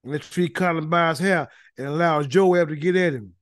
[0.04, 3.34] And the tree his hair and allows Joab to get at him.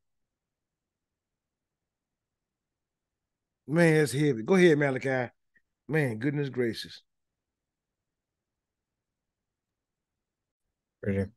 [3.68, 4.44] Man, it's heavy.
[4.44, 5.32] Go ahead, Malachi.
[5.88, 7.02] Man, goodness gracious.
[11.06, 11.32] Here.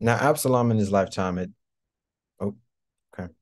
[0.00, 1.50] Now, Absalom in his lifetime, it
[2.40, 2.54] oh,
[3.12, 3.32] okay.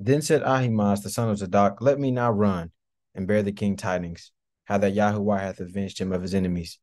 [0.00, 2.70] Then said Ahimaaz, the son of Zadok, Let me now run
[3.14, 4.32] and bear the king tidings,
[4.64, 6.78] how that Yahuah hath avenged him of his enemies.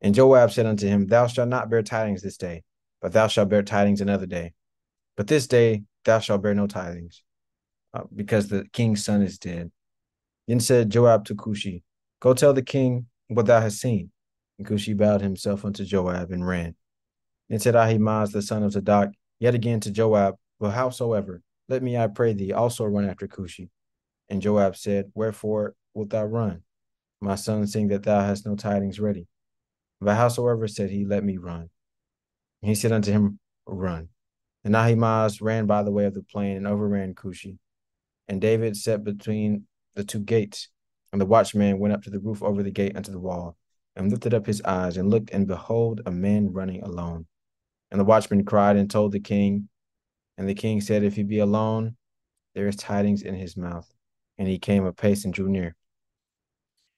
[0.00, 2.62] And Joab said unto him, Thou shalt not bear tidings this day,
[3.00, 4.52] but thou shalt bear tidings another day.
[5.16, 7.22] But this day thou shalt bear no tidings,
[7.94, 9.70] uh, because the king's son is dead.
[10.48, 11.82] Then said Joab to Cushi,
[12.20, 14.10] Go tell the king what thou hast seen.
[14.58, 16.74] And Cushi bowed himself unto Joab and ran.
[17.52, 21.98] Then said Ahimaaz the son of Zadok yet again to Joab, But howsoever, let me,
[21.98, 23.68] I pray thee, also run after Cushi.
[24.30, 26.62] And Joab said, Wherefore wilt thou run?
[27.20, 29.26] My son, seeing that thou hast no tidings ready.
[30.00, 31.68] But howsoever, said he, Let me run.
[32.62, 34.08] And he said unto him, Run.
[34.64, 37.58] And Ahimaaz ran by the way of the plain and overran Cushi.
[38.28, 40.70] And David sat between the two gates,
[41.12, 43.58] and the watchman went up to the roof over the gate unto the wall.
[43.94, 47.26] and lifted up his eyes and looked, and behold, a man running alone.
[47.92, 49.68] And the watchman cried and told the king.
[50.38, 51.96] And the king said, If he be alone,
[52.54, 53.88] there is tidings in his mouth.
[54.38, 55.76] And he came apace and drew near.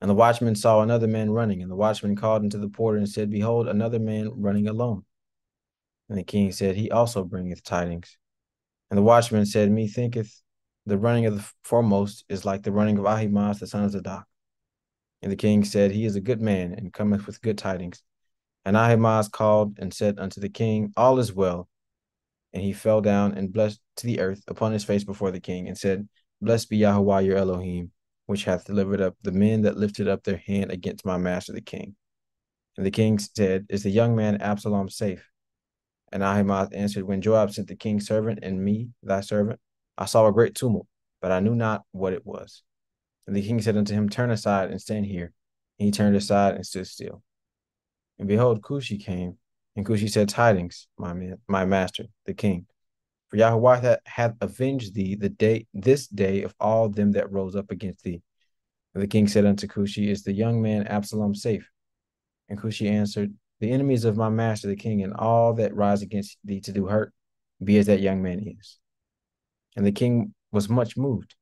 [0.00, 3.08] And the watchman saw another man running, and the watchman called unto the porter and
[3.08, 5.04] said, Behold, another man running alone.
[6.08, 8.16] And the king said, He also bringeth tidings.
[8.90, 10.40] And the watchman said, Methinketh
[10.86, 14.26] the running of the foremost is like the running of Ahimaaz the son of Zadok.
[15.22, 18.02] And the king said, He is a good man, and cometh with good tidings.
[18.64, 21.68] And Ahimaaz called and said unto the king, All is well.
[22.52, 25.68] And he fell down and blessed to the earth upon his face before the king,
[25.68, 26.08] and said,
[26.40, 27.90] Blessed be Yahweh your Elohim,
[28.26, 31.60] which hath delivered up the men that lifted up their hand against my master the
[31.60, 31.96] king.
[32.76, 35.28] And the king said, Is the young man Absalom safe?
[36.12, 39.58] And Ahimaaz answered, When Joab sent the king's servant and me, thy servant,
[39.98, 40.86] I saw a great tumult,
[41.20, 42.62] but I knew not what it was.
[43.26, 45.32] And the king said unto him, Turn aside and stand here.
[45.80, 47.23] And he turned aside and stood still.
[48.24, 49.36] And behold, Cushi came,
[49.76, 52.64] and Cushi said, Tidings, my man, my master, the king.
[53.28, 57.70] For Yahweh hath, avenged thee the day this day of all them that rose up
[57.70, 58.22] against thee.
[58.94, 61.68] And the king said unto Cushi, Is the young man Absalom safe?
[62.48, 66.38] And Cushi answered, The enemies of my master the king, and all that rise against
[66.44, 67.12] thee to do hurt,
[67.62, 68.78] be as that young man is.
[69.76, 71.34] And the king was much moved,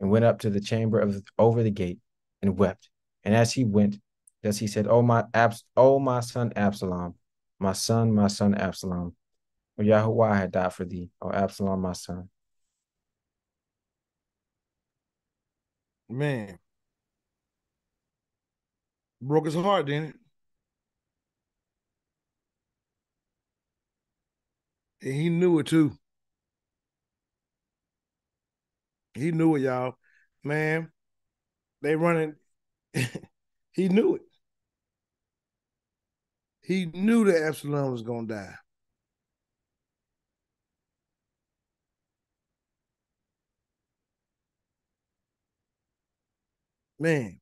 [0.00, 2.00] and went up to the chamber of over the gate,
[2.42, 2.90] and wept.
[3.24, 3.96] And as he went,
[4.42, 7.14] thus he said, "Oh my Abs- oh my son Absalom,
[7.58, 9.16] my son, my son Absalom,
[9.78, 12.30] O Yahweh had died for thee, O Absalom, my son."
[16.08, 16.58] Man.
[19.20, 20.16] Broke his heart, didn't it?
[25.02, 25.98] And he knew it too.
[29.14, 29.96] He knew it, y'all.
[30.44, 30.92] Man,
[31.82, 32.36] they running.
[33.76, 34.22] he knew it.
[36.62, 38.54] He knew that Absalom was gonna die.
[46.98, 47.38] Man,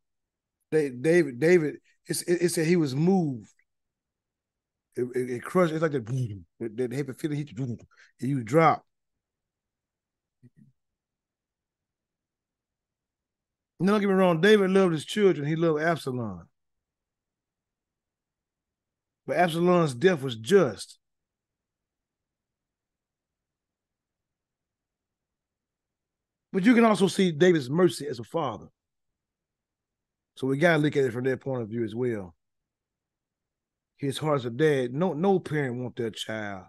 [0.72, 3.48] David, David, it's, it, said he was moved.
[4.96, 5.72] It, it, it crushed.
[5.72, 6.40] It's like that.
[6.58, 7.78] That heavy feeling you.
[8.18, 8.84] You drop.
[13.82, 15.46] Don't get me wrong, David loved his children.
[15.46, 16.48] He loved Absalom.
[19.26, 20.98] But Absalom's death was just.
[26.52, 28.68] But you can also see David's mercy as a father.
[30.36, 32.34] So we gotta look at it from that point of view as well.
[33.96, 34.92] His heart as a dad.
[34.92, 36.66] No, no parent want their child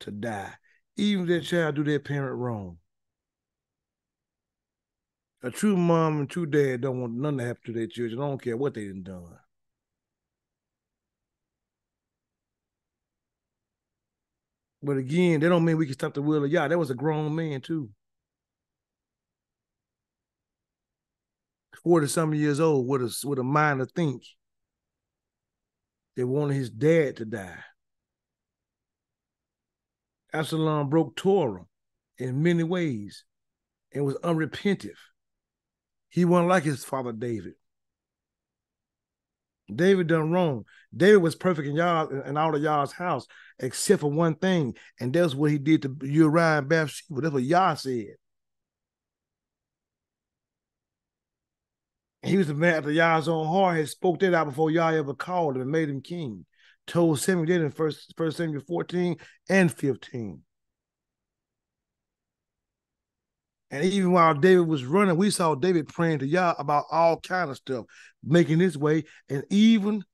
[0.00, 0.52] to die.
[0.96, 2.78] Even if their child do their parent wrong.
[5.42, 8.20] A true mom and true dad don't want nothing to happen to their children.
[8.20, 9.38] I don't care what they done done.
[14.82, 16.68] But again, that don't mean we can stop the will of Yah.
[16.68, 17.90] That was a grown man too.
[21.84, 24.24] 40 some years old with a with a mind to think.
[26.16, 27.62] They wanted his dad to die.
[30.32, 31.64] Absalom broke Torah
[32.18, 33.24] in many ways
[33.92, 34.98] and was unrepentive.
[36.08, 37.54] He wasn't like his father David.
[39.74, 40.64] David done wrong.
[40.96, 43.26] David was perfect in Yah in all of Yah's house,
[43.58, 47.20] except for one thing, and that's what he did to Uriah and Bathsheba.
[47.20, 48.14] That's what Yah said.
[52.22, 55.14] He was the man after Yah's own heart had spoke that out before Yah ever
[55.14, 56.46] called him and made him king.
[56.86, 59.16] Told Samuel did in first first Samuel 14
[59.48, 60.42] and 15.
[63.70, 67.50] And even while David was running, we saw David praying to Yah about all kind
[67.50, 67.84] of stuff,
[68.24, 69.04] making his way.
[69.28, 70.04] And even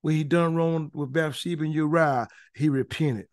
[0.00, 3.26] when he done wrong with Bathsheba and Uriah, he repented.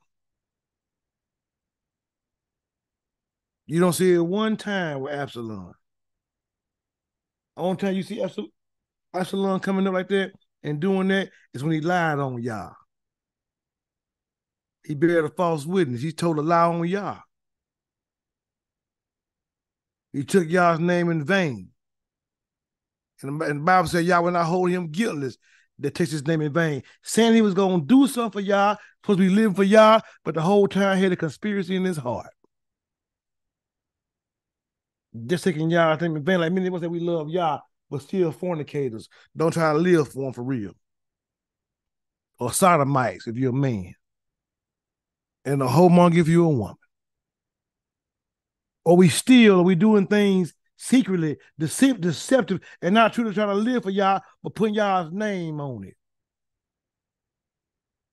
[3.65, 5.73] You don't see it one time with Absalom.
[7.55, 8.21] Only time you see
[9.13, 10.33] Absalom, coming up like that
[10.63, 12.71] and doing that is when he lied on Yah.
[14.85, 16.01] He bear a false witness.
[16.01, 17.19] He told a lie on Yah.
[20.13, 21.69] He took Yah's name in vain.
[23.21, 25.37] And the, Bible said, Yah will not hold him guiltless
[25.79, 26.83] that takes his name in vain.
[27.03, 30.01] Saying he was going to do something for Yah, supposed to be living for Yah,
[30.23, 32.31] but the whole time had a conspiracy in his heart.
[35.27, 36.39] Just taking Yah's name in vain.
[36.39, 37.59] Like many of us that we love Yah,
[37.89, 39.07] but still fornicators.
[39.35, 40.73] Don't try to live for him for real.
[42.39, 43.93] Or sodomites if you're a man.
[45.45, 46.75] And the whole monk if you're a woman
[48.83, 53.83] or we steal, or we doing things secretly, deceptive, and not truly trying to live
[53.83, 55.95] for Yah, but putting Yah's name on it.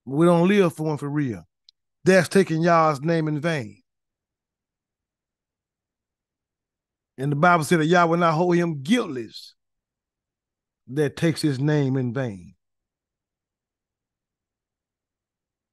[0.05, 1.47] We don't live for him for real.
[2.05, 3.83] That's taking Yah's name in vain.
[7.17, 9.55] And the Bible said that Yah will not hold him guiltless
[10.89, 12.55] that takes his name in vain.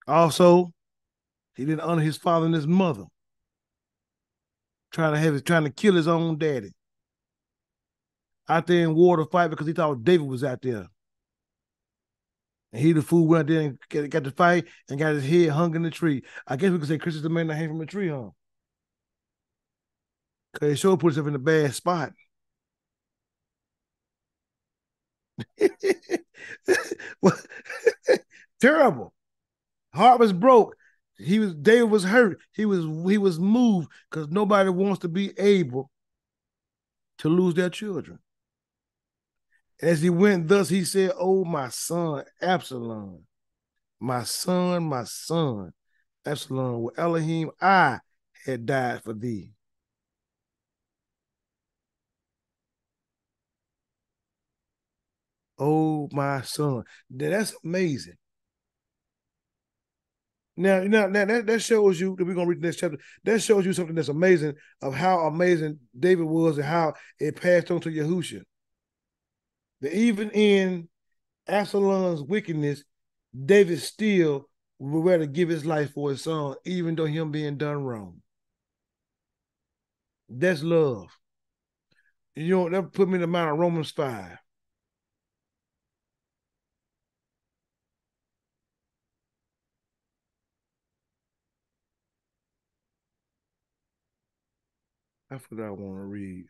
[0.08, 0.74] Also,
[1.56, 3.06] he didn't honor his father and his mother.
[4.96, 6.72] Trying to have his trying to kill his own daddy.
[8.48, 10.88] Out there in war to fight because he thought David was out there.
[12.72, 15.26] And he the fool went out there and got, got to fight and got his
[15.26, 16.24] head hung in the tree.
[16.48, 18.30] I guess we could say Chris is the man that hang from a tree, huh?
[20.54, 22.14] Cause he sure put himself in a bad spot.
[28.60, 29.14] Terrible.
[29.94, 30.78] Heart was broke.
[31.18, 32.40] He was David was hurt.
[32.54, 35.92] He was he was moved because nobody wants to be able
[37.18, 38.20] to lose their children.
[39.82, 43.26] As he went thus, he said, Oh, my son, Absalom,
[44.00, 45.74] my son, my son,
[46.26, 48.00] Absalom, with Elohim, I
[48.46, 49.54] had died for thee.
[55.58, 56.84] Oh, my son.
[57.10, 58.18] That's amazing.
[60.58, 62.98] Now, now, now that, that shows you that we're gonna read the next chapter.
[63.24, 67.72] That shows you something that's amazing of how amazing David was and how it passed
[67.72, 68.42] on to Yahusha.
[69.82, 70.88] That even in
[71.48, 72.84] Absalom's wickedness,
[73.46, 74.50] David still
[74.80, 78.22] would rather give his life for his son, even though him being done wrong.
[80.30, 81.08] That's love.
[82.36, 84.38] You know, that put me in the mind of Romans 5.
[95.30, 96.46] That's what I want to read.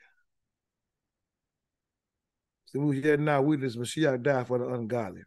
[2.68, 5.22] See, we yet now witness Mashiach died for the ungodly.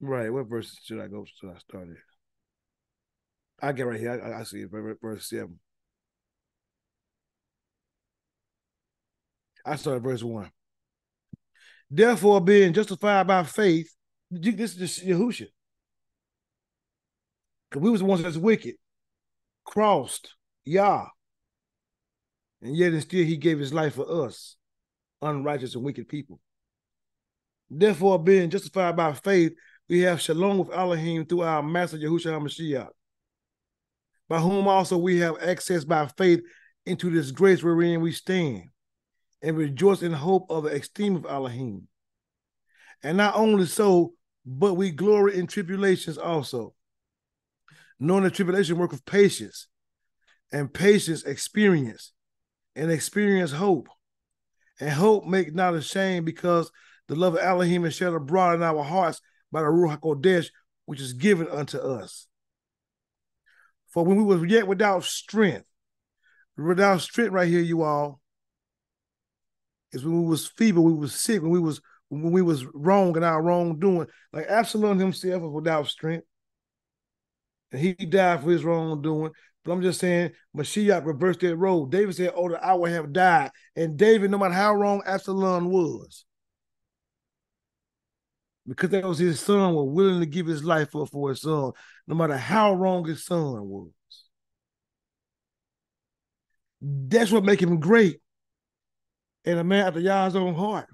[0.00, 1.50] Right, what verse should I go to?
[1.50, 1.96] I start it?
[3.62, 4.20] I get right here.
[4.22, 5.58] I, I see it, verse seven.
[9.64, 10.50] I started verse one.
[11.90, 13.94] Therefore, being justified by faith,
[14.30, 15.46] this is Yahusha.
[17.74, 18.76] Because we was the ones that's wicked,
[19.64, 20.32] crossed
[20.64, 21.06] Yah.
[22.62, 24.54] And yet and still he gave his life for us,
[25.20, 26.38] unrighteous and wicked people.
[27.68, 29.54] Therefore, being justified by faith,
[29.88, 32.90] we have shalom with Elohim through our Master Yahushua HaMashiach,
[34.28, 36.42] by whom also we have access by faith
[36.86, 38.68] into this grace wherein we stand,
[39.42, 41.88] and rejoice in hope of the esteem of Elohim.
[43.02, 44.12] And not only so,
[44.46, 46.72] but we glory in tribulations also,
[47.98, 49.68] knowing the tribulation work of patience,
[50.52, 52.12] and patience experience,
[52.76, 53.88] and experience hope.
[54.80, 56.70] And hope make not ashamed because
[57.08, 59.20] the love of Elohim is shed abroad in our hearts
[59.52, 60.48] by the Ruach HaKodesh,
[60.84, 62.26] which is given unto us.
[63.88, 65.66] For when we were yet without strength,
[66.56, 68.20] without strength right here, you all,
[69.92, 73.16] is when we was feeble, we was sick, when we was when we was wrong
[73.16, 74.08] in our wrongdoing.
[74.32, 76.26] Like Absalom himself was without strength
[77.78, 79.32] he died for his wrongdoing.
[79.64, 81.86] But I'm just saying, Mashiach reversed that role.
[81.86, 83.50] David said, Oh, the would have died.
[83.74, 86.26] And David, no matter how wrong Absalom was,
[88.66, 91.72] because that was his son, was willing to give his life up for his son,
[92.06, 93.90] no matter how wrong his son was.
[96.80, 98.20] That's what make him great.
[99.46, 100.86] And a man after Yah's own heart.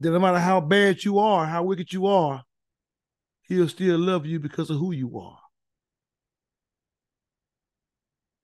[0.00, 2.44] That no matter how bad you are, how wicked you are,
[3.48, 5.38] he'll still love you because of who you are.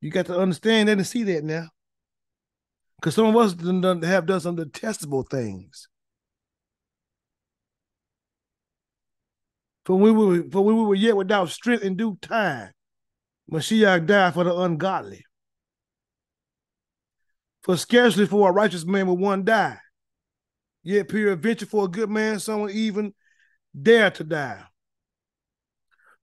[0.01, 1.69] You got to understand that and see that now.
[3.01, 3.53] Because some of us
[4.05, 5.89] have done some detestable things.
[9.85, 12.71] For we were for we were yet without strength in due time,
[13.51, 15.25] Mashiach died for the ungodly.
[17.63, 19.79] For scarcely for a righteous man will one die.
[20.83, 23.15] Yet peradventure for a good man, someone even
[23.81, 24.65] dare to die.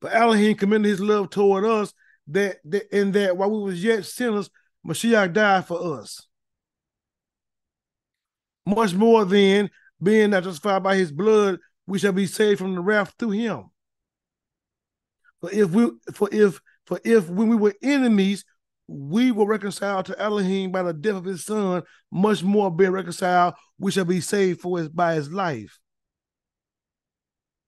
[0.02, 1.94] But Elohim commended his love toward us
[2.28, 4.50] that, that in that while we was yet sinners,
[4.86, 6.26] Mashiach died for us.
[8.66, 9.70] Much more than
[10.02, 13.66] being not justified by his blood, we shall be saved from the wrath through him.
[15.42, 18.46] For if we for if for if when we were enemies,
[18.88, 23.56] we were reconciled to Elohim by the death of his son, much more being reconciled,
[23.80, 25.80] we shall be saved for his by his life.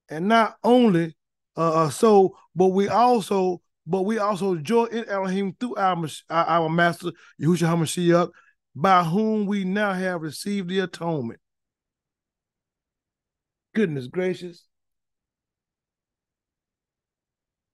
[0.10, 1.15] And not only
[1.55, 6.45] uh, uh, so, but we also, but we also joy in Elohim through our our,
[6.45, 7.11] our master
[7.41, 8.30] Yahushua Hamashiach,
[8.75, 11.39] by whom we now have received the atonement.
[13.75, 14.65] Goodness gracious.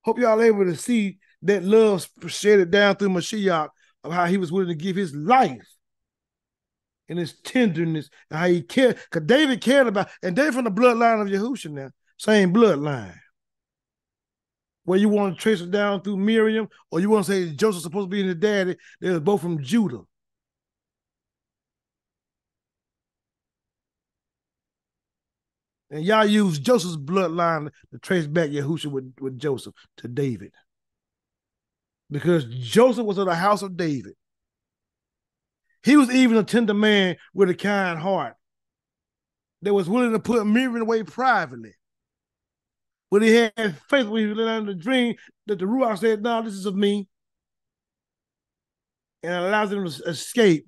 [0.02, 3.68] Hope y'all able to see that love shedded down through Mashiach
[4.02, 5.66] of how he was willing to give his life
[7.08, 8.98] and his tenderness and how he cared.
[9.10, 13.18] Because David cared about, and David from the bloodline of Yahusha now, same bloodline.
[14.84, 17.84] Where you want to trace it down through Miriam, or you want to say Joseph's
[17.84, 20.00] supposed to be in the daddy, they was both from Judah.
[25.90, 30.52] And y'all use Joseph's bloodline to trace back Yahusha with, with Joseph to David.
[32.10, 34.14] Because Joseph was of the house of David.
[35.82, 38.34] He was even a tender man with a kind heart
[39.62, 41.74] that was willing to put Miriam away privately.
[43.10, 45.16] But he had faith when he was in the dream
[45.46, 47.08] that the Ruach said, No, this is of me.
[49.22, 50.66] And allows him to escape.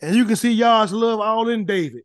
[0.00, 2.04] And you can see Yah's love all in David.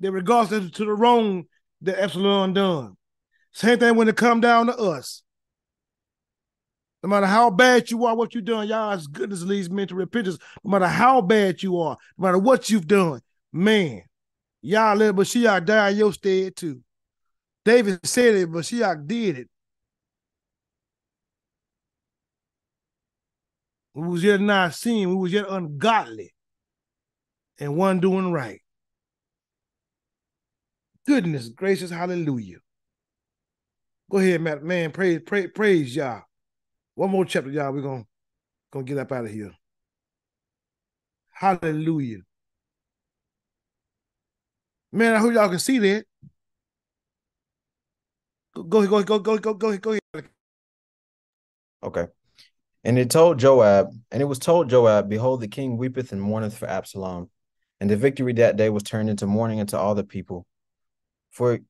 [0.00, 1.44] In regards to the wrong
[1.82, 2.96] that Absalom done.
[3.52, 5.22] Same thing when it come down to us.
[7.02, 10.38] No matter how bad you are, what you've done, Yah's goodness leads men to repentance.
[10.62, 13.20] No matter how bad you are, no matter what you've done,
[13.52, 14.02] man,
[14.60, 16.80] Yah let Mashiach die in your stead too.
[17.64, 19.48] David said it, but Mashiach did it.
[23.94, 26.32] We was yet not seen, we was yet ungodly
[27.58, 28.60] and one doing right.
[31.06, 32.58] Goodness gracious, hallelujah.
[34.10, 34.42] Go ahead.
[34.62, 36.20] Man, praise, praise, praise Yah.
[36.94, 37.72] One more chapter, y'all.
[37.72, 38.06] We're gonna
[38.70, 39.52] gonna get up out of here.
[41.30, 42.20] Hallelujah.
[44.92, 46.04] Man, I hope y'all can see that.
[48.54, 50.28] Go, go, go, go, go, go, go, ahead.
[51.82, 52.06] Okay.
[52.82, 56.58] And it told Joab, and it was told Joab, Behold, the king weepeth and mourneth
[56.58, 57.30] for Absalom.
[57.80, 60.46] And the victory that day was turned into mourning unto all the people.
[61.30, 61.60] For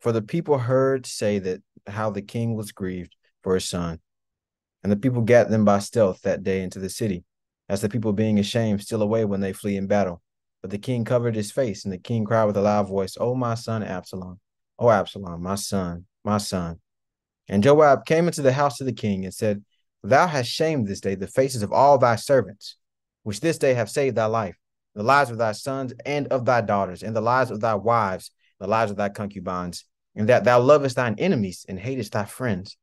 [0.00, 4.00] for the people heard say that how the king was grieved for his son.
[4.82, 7.24] And the people gat them by stealth that day into the city,
[7.68, 10.22] as the people being ashamed steal away when they flee in battle.
[10.62, 13.34] But the king covered his face, and the king cried with a loud voice, O
[13.34, 14.40] my son Absalom,
[14.78, 16.80] O Absalom, my son, my son.
[17.48, 19.64] And Joab came into the house of the king and said,
[20.02, 22.76] Thou hast shamed this day the faces of all thy servants,
[23.22, 24.56] which this day have saved thy life,
[24.94, 28.30] the lives of thy sons and of thy daughters, and the lives of thy wives,
[28.58, 29.84] the lives of thy concubines,
[30.14, 32.76] and that thou lovest thine enemies and hatest thy friends.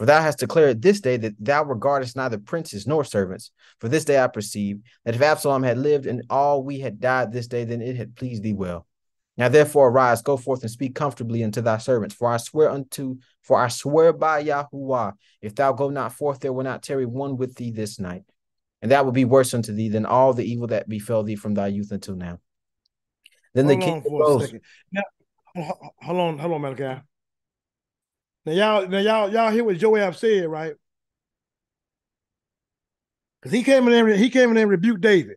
[0.00, 3.50] For thou hast declared this day that thou regardest neither princes nor servants.
[3.80, 7.32] For this day I perceive that if Absalom had lived and all we had died
[7.32, 8.86] this day, then it had pleased thee well.
[9.36, 12.14] Now therefore arise, go forth and speak comfortably unto thy servants.
[12.14, 15.12] For I swear unto, for I swear by Yahuah,
[15.42, 18.22] if thou go not forth, there will not tarry one with thee this night.
[18.80, 21.52] And that will be worse unto thee than all the evil that befell thee from
[21.52, 22.40] thy youth until now.
[23.52, 24.54] Then hold the king arose.
[24.92, 25.02] Now,
[26.00, 27.02] hold on, hold on, Malachi.
[28.50, 30.74] Now y'all, now y'all, y'all hear what Joab said, right?
[33.40, 35.36] Because he came in there, he came in there and rebuked David.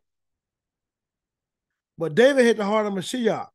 [1.96, 3.46] But David hit the heart of Mashiach.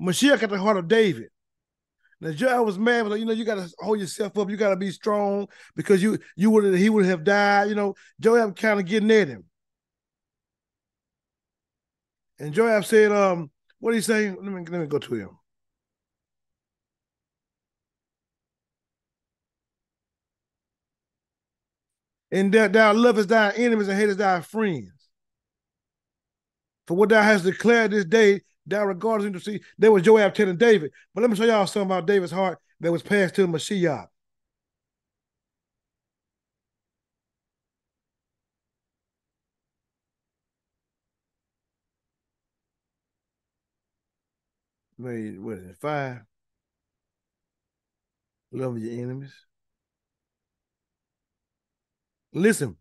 [0.00, 1.28] Mashiach at the heart of David.
[2.20, 4.90] Now Joab was mad, but you know, you gotta hold yourself up, you gotta be
[4.90, 5.46] strong
[5.76, 7.68] because you you would he would have died.
[7.68, 9.44] You know, Joab kind of getting at him.
[12.40, 14.38] And Joab said, um, what are you saying?
[14.42, 15.37] Let me let me go to him.
[22.30, 24.92] And that thou lovest thy enemies and hatest thy friends.
[26.86, 29.60] For what thou hast declared this day, thou regardest him to see.
[29.78, 30.90] There was Joab telling David.
[31.14, 34.08] But let me show y'all something about David's heart that was passed to Mashiach.
[44.98, 45.76] Wait, what is it?
[45.80, 46.22] Five.
[48.52, 49.47] Love your enemies.
[52.32, 52.76] Listen.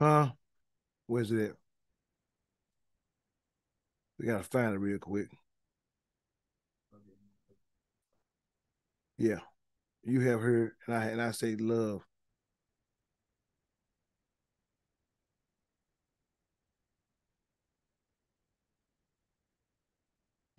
[0.00, 0.32] Huh?
[1.06, 1.56] Where's it at?
[4.18, 5.28] We gotta find it real quick.
[9.16, 9.40] Yeah.
[10.04, 12.02] You have heard, and I and I say love.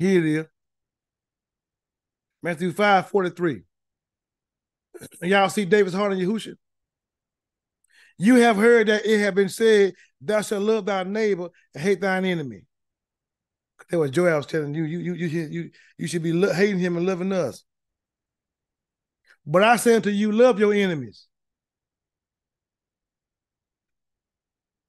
[0.04, 0.46] Here it is.
[2.42, 3.62] Matthew 5 43.
[5.22, 6.56] Y'all see David's heart in Yahusha?
[8.18, 12.02] You have heard that it have been said, Thou shalt love thy neighbor and hate
[12.02, 12.66] thine enemy.
[13.90, 14.84] That was Joab was telling you.
[14.84, 17.64] You you you you you should be hating him and loving us.
[19.46, 21.28] But I say unto you, love your enemies.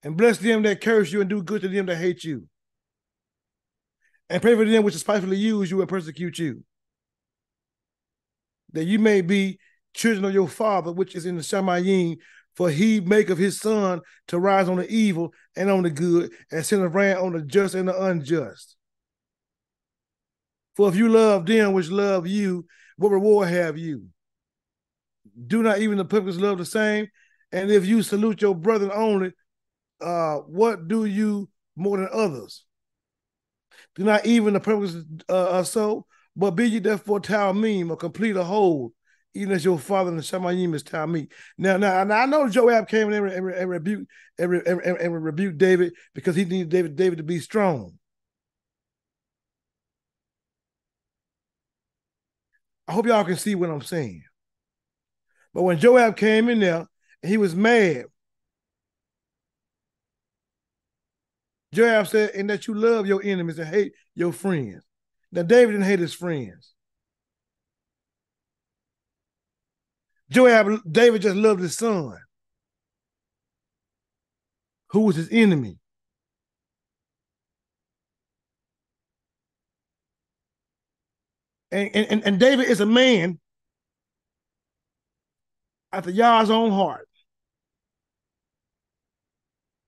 [0.03, 2.49] And bless them that curse you and do good to them that hate you.
[4.30, 6.64] And pray for them which spitefully use you and persecute you.
[8.72, 9.59] That you may be
[9.94, 12.16] children of your father which is in the Shamayim,
[12.56, 16.32] for he make of his son to rise on the evil and on the good,
[16.51, 18.76] and send a rain on the just and the unjust.
[20.76, 24.06] For if you love them which love you, what reward have you?
[25.46, 27.09] Do not even the publicans love the same?
[27.52, 29.32] And if you salute your brethren only,
[30.01, 32.64] uh, what do you more than others?
[33.94, 34.96] Do not even the purpose
[35.28, 36.06] uh, so?
[36.36, 38.92] But be ye therefore Talmim, or complete a whole,
[39.34, 41.30] even as your father in the Shamayim is Talmim.
[41.56, 45.24] Now, now, now I know Joab came in and, and, and rebuked and, and, and
[45.24, 47.98] rebuked David because he needed David, David to be strong.
[52.86, 54.24] I hope y'all can see what I'm saying.
[55.55, 56.86] But when Joab came in there,
[57.22, 58.06] he was mad.
[61.74, 64.84] Joab said, and that you love your enemies and hate your friends.
[65.32, 66.74] Now, David didn't hate his friends.
[70.30, 72.16] Joab, David just loved his son,
[74.88, 75.78] who was his enemy.
[81.70, 83.40] And, and, and David is a man
[85.92, 87.09] after Yah's own heart.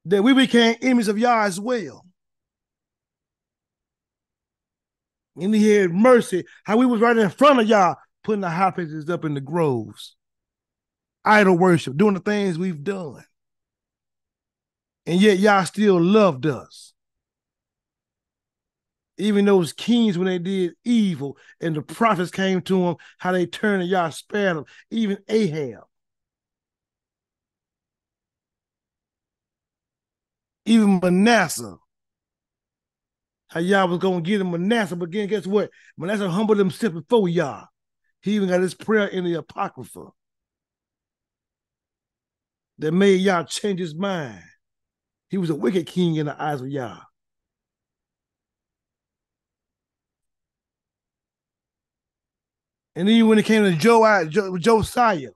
[0.07, 2.05] That we became enemies of Yah as well.
[5.37, 8.71] And he had mercy, how we was right in front of Yah, putting the high
[8.71, 10.17] places up in the groves.
[11.25, 13.25] Idol worship, doing the things we've done.
[15.05, 16.95] And yet Yah still loved us
[19.19, 23.47] even those kings when they did evil and the prophets came to them, how they
[23.47, 25.85] turned and Yah spared them, even Ahab.
[30.67, 31.77] Even Manasseh.
[33.49, 35.71] How Yah was gonna get him Manasseh, but again, guess what?
[35.97, 37.65] Manasseh humbled himself before Yah.
[38.21, 40.09] He even got his prayer in the Apocrypha
[42.79, 44.43] that made Yah change his mind.
[45.31, 46.99] He was a wicked king in the eyes of Yah.
[52.97, 54.27] And then when it came to Joe,
[54.59, 55.31] Josiah,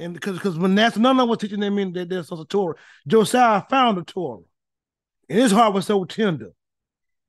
[0.00, 2.74] and because because Manasseh, none of was teaching them in that there's a Torah.
[3.06, 4.42] Josiah found the Torah,
[5.28, 6.52] and his heart was so tender.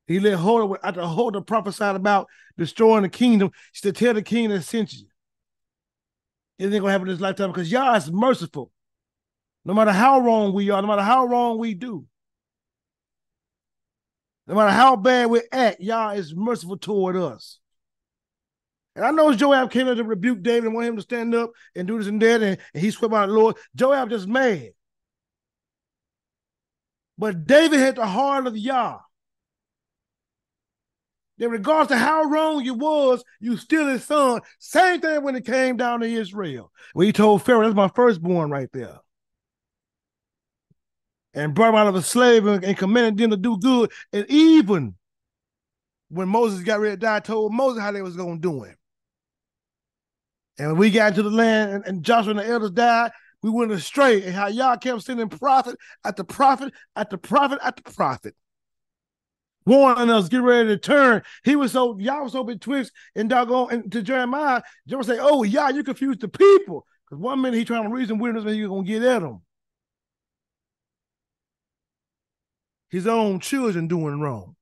[0.08, 2.28] He let hold of after Huldah prophesied about
[2.58, 3.52] destroying the kingdom.
[3.74, 5.08] He said, "Tell the king that sent you."
[6.58, 8.72] It ain't gonna happen in this lifetime because Yah is merciful.
[9.66, 12.06] No matter how wrong we are, no matter how wrong we do,
[14.48, 17.60] no matter how bad we act, Yah is merciful toward us.
[18.96, 21.52] And I know Joab came in to rebuke David and want him to stand up
[21.76, 23.56] and do this and that, and, and he swept by the Lord.
[23.76, 24.72] Joab just mad.
[27.18, 29.00] But David had the heart of Yah.
[31.38, 34.42] In regards to how wrong you was, you still his son.
[34.60, 36.72] Same thing when it came down to Israel.
[36.94, 39.00] When he told Pharaoh, that's my firstborn right there.
[41.34, 43.92] And brought him out of a slave and, and commanded them to do good.
[44.12, 44.96] And even
[46.10, 48.76] when Moses got ready to die, told Moses how they was going to do him.
[50.62, 53.12] And we got into the land and, and Joshua and the elders died,
[53.42, 54.24] we went astray.
[54.24, 55.76] And how Yah kept sending prophet
[56.16, 56.72] the prophet,
[57.10, 58.36] the prophet, the prophet.
[59.66, 61.24] Warning us, get ready to turn.
[61.44, 64.62] He was so Yah was so betwixt and doggone and to Jeremiah.
[64.88, 66.86] Jeremiah say, Oh, yeah, you confused the people.
[67.06, 69.42] Because one minute he trying to reason with us, and you're gonna get at him.
[72.90, 74.56] His own children doing wrong.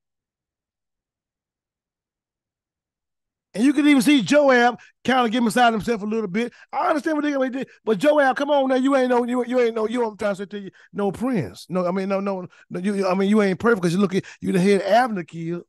[3.53, 6.53] And you can even see Joab kind of get beside himself a little bit.
[6.71, 9.59] I understand what they did, but Joab, come on now, you ain't no, you, you
[9.59, 10.05] ain't no, you.
[10.05, 11.65] I'm trying to say to you, no prince.
[11.67, 13.07] No, I mean, no, no, no you.
[13.07, 15.63] I mean, you ain't perfect because you look at you the head Abner killed.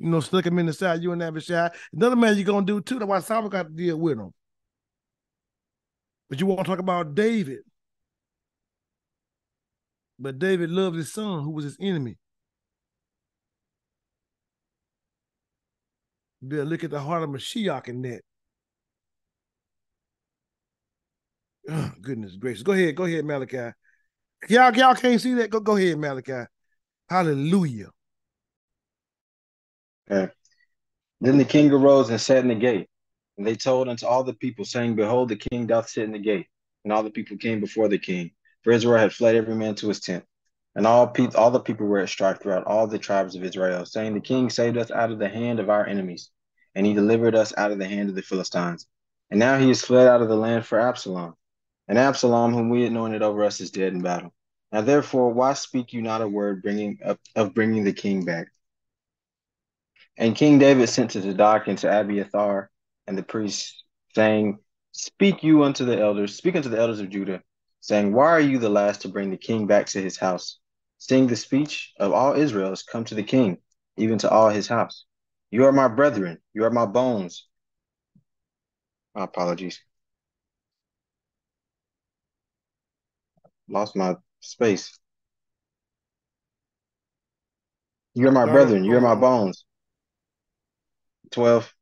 [0.00, 1.02] You know, stuck him in the side.
[1.02, 1.70] You and Abishai.
[1.92, 2.98] Another man you're gonna do too.
[2.98, 4.32] That's why Solomon got to deal with him.
[6.28, 7.60] But you want to talk about David.
[10.18, 12.16] But David loved his son, who was his enemy.
[16.40, 18.20] They'll look at the heart of Mashiach in that.
[21.70, 22.62] Oh, goodness gracious.
[22.62, 22.94] Go ahead.
[22.94, 23.72] Go ahead, Malachi.
[24.48, 25.50] Y'all, y'all can't see that?
[25.50, 26.46] Go, go ahead, Malachi.
[27.08, 27.90] Hallelujah.
[30.10, 30.32] Okay.
[31.20, 32.88] Then the king arose and sat in the gate.
[33.36, 36.18] And they told unto all the people, saying, Behold, the king doth sit in the
[36.18, 36.46] gate.
[36.84, 38.30] and all the people came before the king.
[38.62, 40.24] For Israel had fled every man to his tent.
[40.78, 43.84] And all, pe- all the people were at strife throughout all the tribes of Israel,
[43.84, 46.30] saying, The king saved us out of the hand of our enemies,
[46.76, 48.86] and he delivered us out of the hand of the Philistines.
[49.28, 51.34] And now he is fled out of the land for Absalom.
[51.88, 54.32] And Absalom, whom we anointed over us, is dead in battle.
[54.70, 58.46] Now therefore, why speak you not a word bringing of, of bringing the king back?
[60.16, 62.70] And King David sent to Zadok and to Abiathar
[63.08, 63.82] and the priests,
[64.14, 64.60] saying,
[64.92, 67.42] Speak you unto the elders, speak unto the elders of Judah,
[67.80, 70.60] saying, Why are you the last to bring the king back to his house?
[70.98, 73.58] Seeing the speech of all Israel has come to the king,
[73.96, 75.04] even to all his house.
[75.50, 77.46] You are my brethren, you are my bones.
[79.14, 79.80] My apologies.
[83.68, 84.98] Lost my space.
[88.14, 89.64] You are my brethren, you are my bones.
[91.30, 91.72] 12.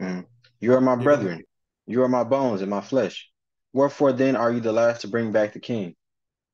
[0.00, 0.26] Mm.
[0.60, 1.44] You are my brethren,
[1.86, 3.30] you are my bones and my flesh.
[3.72, 5.94] Wherefore then are you the last to bring back the king?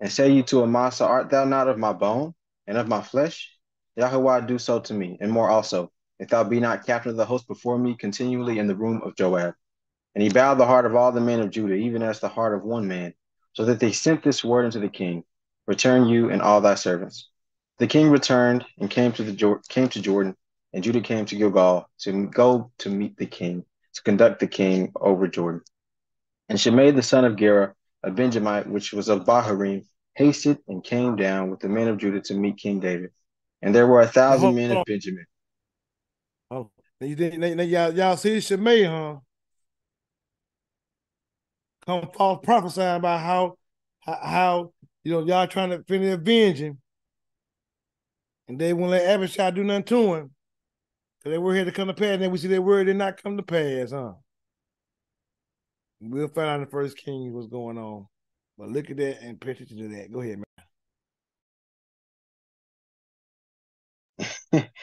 [0.00, 2.34] And say you to Amasa, Art thou not of my bone
[2.66, 3.52] and of my flesh?
[3.96, 7.24] Yahweh do so to me, and more also, if thou be not captain of the
[7.24, 9.54] host before me continually in the room of Joab.
[10.14, 12.54] And he bowed the heart of all the men of Judah, even as the heart
[12.54, 13.14] of one man,
[13.54, 15.24] so that they sent this word unto the king,
[15.66, 17.28] Return you and all thy servants.
[17.78, 20.36] The king returned and came to the came to Jordan,
[20.72, 23.64] and Judah came to Gilgal to go to meet the king,
[23.94, 25.62] to conduct the king over Jordan.
[26.48, 27.74] And Shimei the son of Gera,
[28.06, 29.84] a Benjamite, which was of Bahurim,
[30.14, 33.10] hasted and came down with the men of Judah to meet King David.
[33.60, 35.26] And there were a thousand men of Benjamin.
[36.50, 36.70] Oh,
[37.00, 39.16] now you didn't, now y'all, y'all see Shimei, huh?
[41.84, 43.58] Come false prophesying about how,
[44.00, 44.72] how, how,
[45.02, 46.78] you know, y'all trying to finish avenge him.
[48.46, 50.30] And they won't let Abishai do nothing to him.
[51.18, 52.96] Because they were here to come to pass, and then we see their word did
[52.96, 54.12] not come to pass, huh?
[56.00, 58.06] We'll find out in the first king what's going on.
[58.58, 60.12] But look at that and pay attention to that.
[60.12, 60.42] Go ahead,
[64.52, 64.68] man.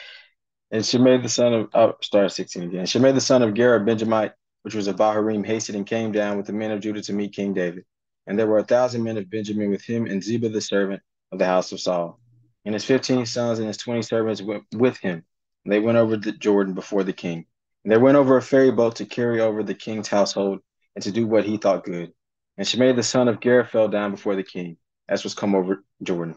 [0.74, 2.88] And Shimei the son of oh, start 16 again.
[2.88, 4.34] Shimei the son of Gera Benjamite,
[4.64, 7.36] which was of Bahurim, hasted and came down with the men of Judah to meet
[7.36, 7.86] King David.
[8.26, 11.38] And there were a thousand men of Benjamin with him, and Ziba the servant of
[11.38, 12.20] the house of Saul,
[12.66, 15.24] and his fifteen sons and his twenty servants went with him.
[15.64, 17.46] And they went over the Jordan before the king.
[17.84, 20.62] And they went over a ferry boat to carry over the king's household
[20.96, 22.14] and to do what he thought good.
[22.58, 24.78] And Shimei the son of Gera fell down before the king,
[25.10, 26.36] as was come over Jordan,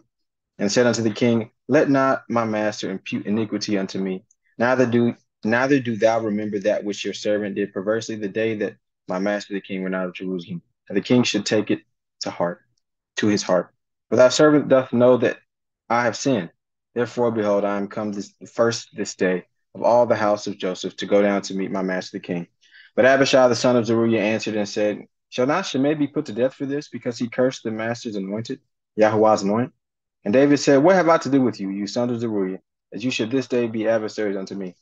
[0.58, 4.24] and said unto the king, Let not my master impute iniquity unto me,
[4.58, 5.14] neither do
[5.44, 8.76] neither do thou remember that which your servant did perversely the day that
[9.08, 11.80] my master the king went out of Jerusalem, and the king should take it
[12.20, 12.62] to heart,
[13.16, 13.72] to his heart.
[14.08, 15.38] For thy servant doth know that
[15.88, 16.50] I have sinned.
[16.94, 20.96] Therefore, behold, I am come this first this day of all the house of Joseph
[20.96, 22.46] to go down to meet my master the king.
[22.96, 26.32] But Abishai the son of Zeruiah answered and said, Shall not Shimei be put to
[26.32, 28.60] death for this, because he cursed the master's anointed,
[28.96, 29.72] Yahweh's anointed?
[30.24, 32.60] And David said, What have I to do with you, you son of Zeruiah,
[32.90, 34.74] that you should this day be adversaries unto me?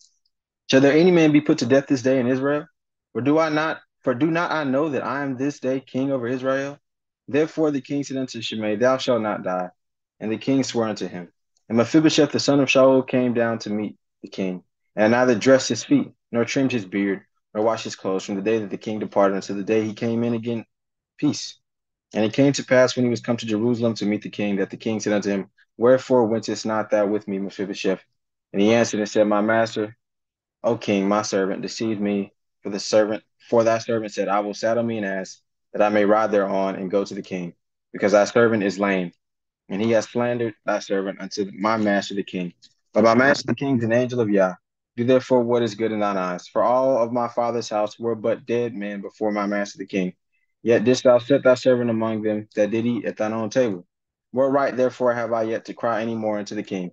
[0.70, 2.66] Shall there any man be put to death this day in Israel?
[3.12, 6.12] For do I not, for do not I know that I am this day king
[6.12, 6.78] over Israel?
[7.26, 9.70] Therefore the king said unto Shimei, Thou shalt not die.
[10.20, 11.32] And the king swore unto him.
[11.68, 14.62] And Mephibosheth the son of Shaul came down to meet the king,
[14.94, 17.22] and neither dressed his feet, nor trimmed his beard,
[17.54, 19.94] nor washed his clothes from the day that the king departed until the day he
[19.94, 20.64] came in again
[21.18, 21.58] peace.
[22.12, 24.56] And it came to pass when he was come to Jerusalem to meet the king,
[24.56, 28.00] that the king said unto him, Wherefore wentest not thou with me, Mephibosheth?
[28.52, 29.96] And he answered and said, My master,
[30.62, 32.32] O king, my servant, deceived me,
[32.62, 35.40] for the servant, for thy servant said, I will saddle me an ass,
[35.72, 37.54] that I may ride thereon and go to the king,
[37.92, 39.12] because thy servant is lame,
[39.68, 42.54] and he has slandered thy servant unto my master the king.
[42.92, 44.54] But my master the king is an angel of Yah.
[44.96, 46.46] Do therefore what is good in thine eyes.
[46.46, 50.14] For all of my father's house were but dead men before my master the king.
[50.62, 53.86] Yet didst thou set thy servant among them that did eat at thine own table.
[54.30, 56.92] What right therefore have I yet to cry any more unto the king?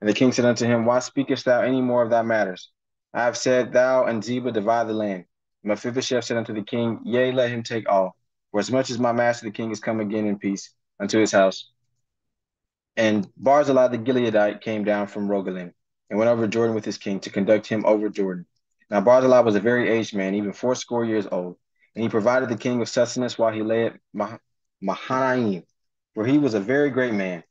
[0.00, 2.70] And the king said unto him, Why speakest thou any more of thy matters?
[3.12, 5.26] I have said, Thou and Ziba divide the land.
[5.62, 8.16] Mephibosheth said unto the king, Yea, let him take all.
[8.50, 11.32] For as much as my master the king is come again in peace unto his
[11.32, 11.70] house.
[12.96, 15.72] And Barzillai the Gileadite came down from Rogelim
[16.10, 18.46] and went over Jordan with his king to conduct him over Jordan.
[18.90, 21.56] Now Barzillai was a very aged man, even fourscore years old,
[21.94, 24.38] and he provided the king with sustenance while he lay at Mah-
[24.80, 25.64] Mahanaim,
[26.14, 27.42] for he was a very great man.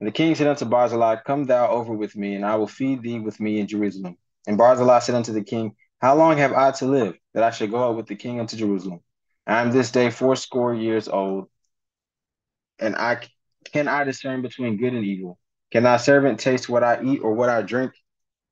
[0.00, 3.02] And the king said unto Barzillai, Come thou over with me, and I will feed
[3.02, 4.16] thee with me in Jerusalem.
[4.46, 7.70] And Barzillai said unto the king, How long have I to live, that I should
[7.70, 9.00] go up with the king unto Jerusalem?
[9.46, 11.48] I am this day fourscore years old,
[12.78, 13.20] and I
[13.72, 15.38] can I discern between good and evil?
[15.72, 17.92] Can thy servant taste what I eat or what I drink?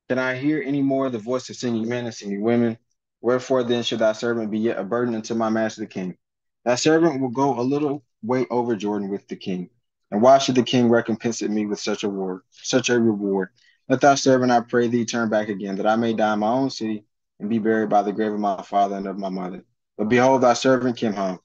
[0.08, 2.78] Can I hear any more the voice of singing men and singing women?
[3.20, 6.16] Wherefore then should thy servant be yet a burden unto my master the king?
[6.64, 9.68] Thy servant will go a little way over Jordan with the king.
[10.10, 12.40] And why should the king recompense me with such a reward?
[12.50, 13.50] Such a reward.
[13.86, 16.48] Let thy servant, I pray thee, turn back again, that I may die in my
[16.48, 17.04] own city
[17.38, 19.62] and be buried by the grave of my father and of my mother.
[19.98, 21.38] But behold, thy servant Kimham.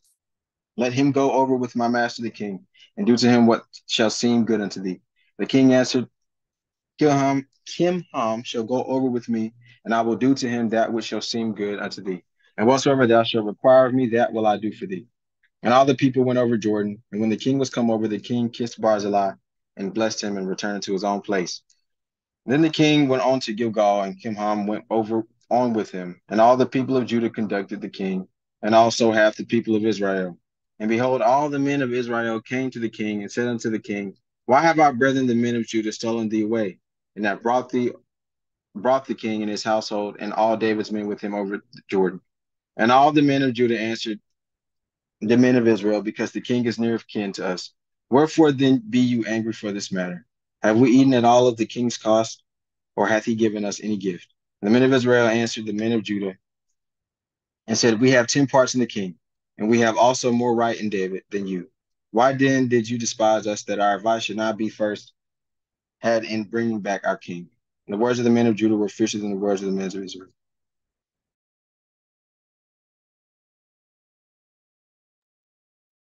[0.78, 2.66] Let him go over with my master the king,
[2.96, 5.02] and do to him what shall seem good unto thee.
[5.38, 6.08] The king answered,
[7.00, 9.54] Kimham, Kimham shall go over with me,
[9.84, 12.24] and I will do to him that which shall seem good unto thee.
[12.58, 15.08] And whatsoever thou shalt require of me, that will I do for thee.
[15.62, 17.02] And all the people went over Jordan.
[17.12, 19.34] And when the king was come over, the king kissed Barzillai
[19.78, 21.62] and blessed him and returned to his own place.
[22.46, 26.22] Then the king went on to Gilgal, and Kimham went over on with him.
[26.30, 28.28] And all the people of Judah conducted the king,
[28.62, 30.38] and also half the people of Israel.
[30.80, 33.80] And behold, all the men of Israel came to the king and said unto the
[33.80, 34.16] king,
[34.46, 36.80] Why have our brethren, the men of Judah, stolen thee away,
[37.16, 37.92] and have brought thee
[38.76, 42.22] brought the king and his household and all David's men with him over Jordan?
[42.78, 44.20] And all the men of Judah answered
[45.22, 47.72] the men of Israel, because the king is near of kin to us.
[48.10, 50.26] Wherefore then be you angry for this matter?
[50.62, 52.44] Have we eaten at all of the king's cost,
[52.96, 54.34] or hath he given us any gift?
[54.62, 56.38] And the men of Israel answered the men of Judah
[57.68, 59.16] and said, We have ten parts in the king,
[59.58, 61.70] and we have also more right in David than you.
[62.16, 65.12] Why then did you despise us that our advice should not be first
[66.00, 67.50] had in bringing back our king?
[67.86, 69.74] And the words of the men of Judah were fiercer than the words of the
[69.74, 70.30] men of Israel.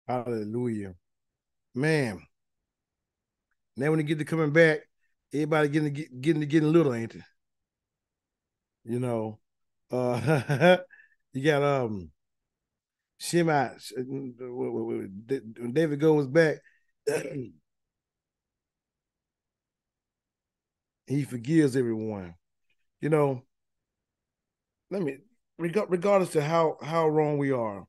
[0.07, 0.93] Hallelujah.
[1.73, 2.21] Man.
[3.75, 4.81] Now when they get to coming back,
[5.33, 7.23] everybody getting to, getting to getting little, ain't it?
[8.85, 9.39] You know.
[9.89, 10.77] Uh
[11.33, 12.12] you got um
[13.23, 16.57] Shimei when David goes back,
[21.07, 22.35] he forgives everyone.
[22.99, 23.43] You know,
[24.91, 25.19] let me
[25.57, 27.85] regardless to how how wrong we are,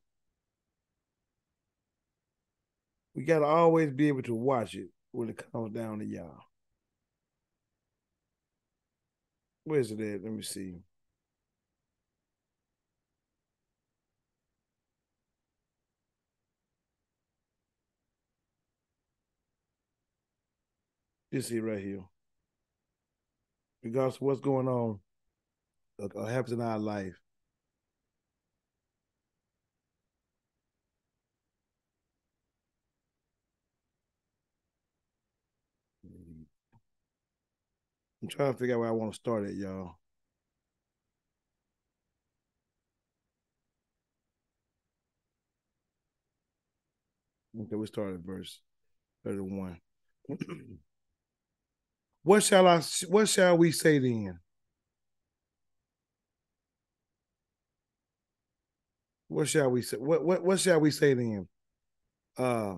[3.17, 6.45] we got to always be able to watch it when it comes down to y'all.
[9.65, 10.23] Where's it at?
[10.23, 10.77] Let me see.
[21.35, 22.05] This see right here.
[23.83, 25.01] Regardless what's going on
[26.01, 27.21] uh, or happens in our life,
[36.05, 36.47] I'm
[38.29, 39.97] trying to figure out where I want to start at, y'all.
[47.61, 48.61] Okay, we started verse
[49.25, 49.81] 31.
[52.25, 54.39] what shall I what shall we say then?
[59.29, 59.99] What shall we say?
[59.99, 61.47] What what what shall we say then?
[62.37, 62.77] Uh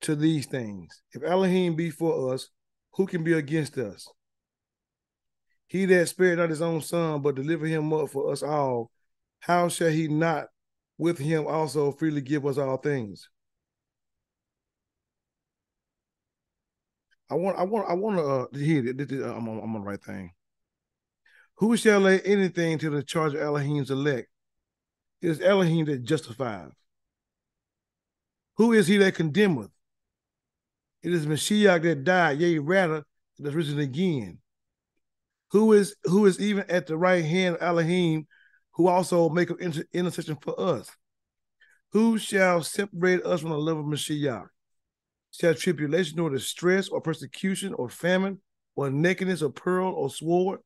[0.00, 1.02] to these things.
[1.12, 2.48] If Elohim be for us,
[2.92, 4.08] who can be against us?
[5.68, 8.90] He that spared not his own son, but delivered him up for us all,
[9.40, 10.46] how shall he not
[10.96, 13.28] with him also freely give us all things?
[17.30, 19.00] I want, I want, I want to uh, hear it.
[19.00, 20.32] I'm, on, I'm on the right thing.
[21.56, 24.28] Who shall lay anything to the charge of Elohim's elect?
[25.20, 26.70] It is Elohim that justifies.
[28.56, 29.70] Who is he that condemneth?
[31.02, 33.04] It is Mashiach that died, yea, rather,
[33.38, 34.38] that's risen again.
[35.52, 38.26] Who is who is even at the right hand of Elohim,
[38.72, 40.90] who also make an inter- intercession for us?
[41.92, 44.48] Who shall separate us from the love of Mashiach?
[45.32, 48.40] Shall tribulation or distress or persecution or famine
[48.74, 50.60] or nakedness or pearl or sword?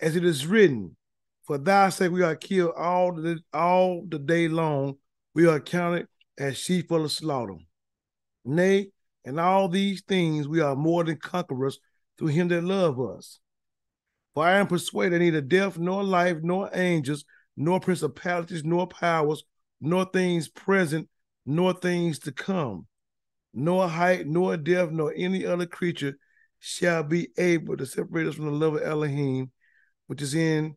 [0.00, 0.96] As it is written,
[1.44, 4.96] for thy sake we are killed all the all the day long.
[5.34, 6.08] We are counted
[6.38, 7.56] as sheep for the slaughter.
[8.44, 8.88] Nay,
[9.24, 11.78] and all these things we are more than conquerors
[12.18, 13.38] through him that love us.
[14.34, 17.24] For I am persuaded neither death, nor life, nor angels,
[17.56, 19.44] nor principalities, nor powers,
[19.80, 21.08] nor things present,
[21.44, 22.86] nor things to come,
[23.56, 26.16] nor height, nor depth, nor any other creature
[26.60, 29.50] shall be able to separate us from the love of Elohim,
[30.06, 30.76] which is in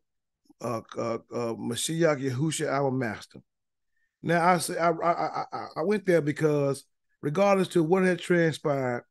[0.62, 3.40] uh, uh, uh, Mashiach Yahusha, our master.
[4.22, 6.84] Now I say I, I I I went there because
[7.20, 9.04] regardless to what had transpired,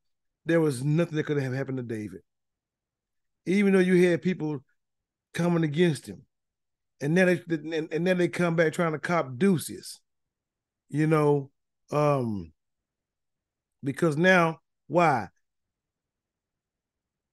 [0.45, 2.21] there was nothing that could have happened to David.
[3.45, 4.63] Even though you had people
[5.33, 6.23] coming against him,
[7.01, 9.99] and then they and, and then they come back trying to cop deuces,
[10.89, 11.51] you know,
[11.91, 12.51] um,
[13.83, 15.29] because now why?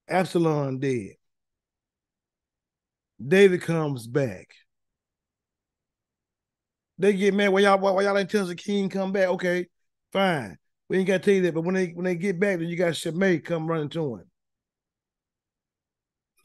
[0.08, 1.16] Absalom dead.
[3.24, 4.48] David comes back.
[6.98, 7.48] They get mad.
[7.48, 9.28] Why y'all why, y'all ain't tell the king come back?
[9.28, 9.66] Okay,
[10.12, 10.56] fine.
[10.88, 11.54] We ain't gotta tell you that.
[11.54, 14.24] But when they when they get back, then you got Shimei come running to him.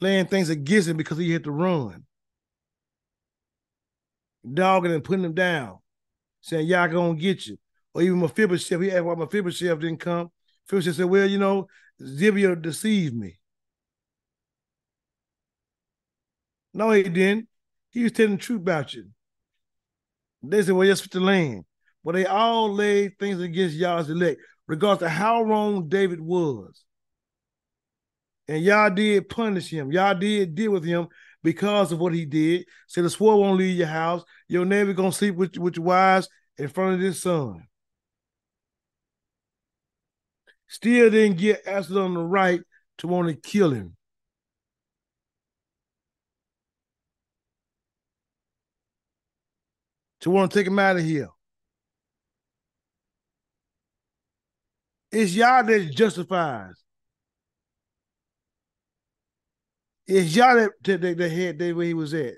[0.00, 2.04] Laying things against him because he had to run.
[4.52, 5.78] Dogging and putting him down.
[6.40, 7.56] Saying, y'all gonna get you.
[7.94, 10.30] Or even Mephibosheth, he asked why Mephibosheth didn't come.
[10.66, 11.66] Mephibosheth said, well, you know,
[12.02, 13.38] Ziba deceived me.
[16.74, 17.48] No, he didn't.
[17.90, 19.10] He was telling the truth about you.
[20.42, 21.64] They said, well, yes, with the land.
[22.04, 26.82] But they all laid things against Yah's elect, regardless of how wrong David was.
[28.48, 29.92] And Yah did punish him.
[29.92, 31.08] Yah did deal with him
[31.42, 32.66] because of what he did.
[32.88, 34.24] Said the sword won't leave your house.
[34.48, 36.28] Your neighbor gonna sleep with, with your wives
[36.58, 37.66] in front of his son.
[40.72, 42.62] Still didn't get Absalom the right
[42.96, 43.94] to want to kill him.
[50.22, 51.28] To want to take him out of here.
[55.10, 56.82] It's Yah that justifies.
[60.06, 62.32] It's Yah that, that, that had David where he was at.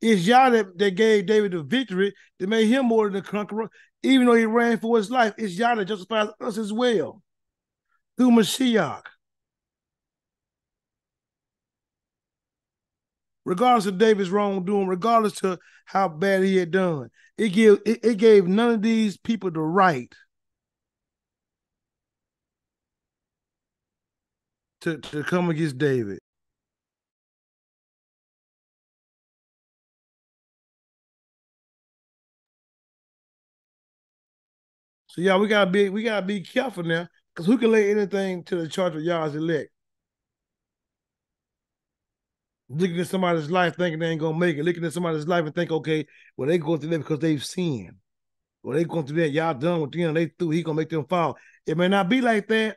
[0.00, 3.68] It's Yah that, that gave David the victory that made him more than a conqueror,
[4.02, 5.34] even though he ran for his life.
[5.38, 7.22] It's Yah that justifies us as well
[8.16, 9.02] through Mashiach.
[13.44, 17.08] Regardless of David's wrongdoing, regardless to how bad he had done,
[17.38, 20.12] it gave it, it gave none of these people the right
[24.82, 26.17] to, to come against David.
[35.18, 38.44] So yeah, we gotta be we gotta be careful now, because who can lay anything
[38.44, 39.68] to the charge of Yah's elect?
[42.68, 45.52] Looking at somebody's life thinking they ain't gonna make it, looking at somebody's life and
[45.52, 47.96] think, okay, well, they go through that because they've sinned.
[48.62, 51.04] Well, they going through that, Yah done with them, they through, he gonna make them
[51.04, 51.36] fall.
[51.66, 52.76] It may not be like that.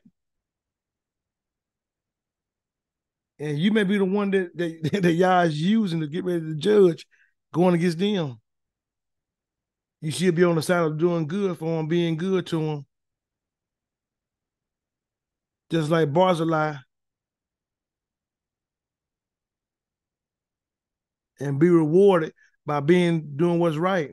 [3.38, 6.40] And you may be the one that that, that Yah is using to get ready
[6.40, 7.06] to judge
[7.54, 8.42] going against them.
[10.02, 12.86] You should be on the side of doing good for him, being good to him.
[15.70, 16.76] Just like Barzillai.
[21.40, 22.34] And be rewarded
[22.66, 24.12] by being doing what's right.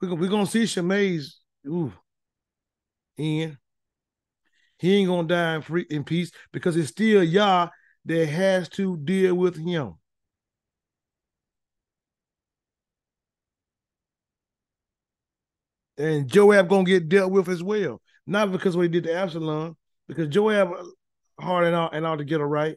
[0.00, 1.92] We're we gonna see Shimei's ooh,
[3.16, 3.56] in.
[4.78, 7.68] He ain't gonna die in, free, in peace because it's still Yah
[8.04, 9.97] that has to deal with him.
[15.98, 18.00] And Joab gonna get dealt with as well.
[18.26, 19.76] Not because what he did to Absalom,
[20.06, 20.70] because Joab
[21.40, 22.76] hard and out and out to get it right.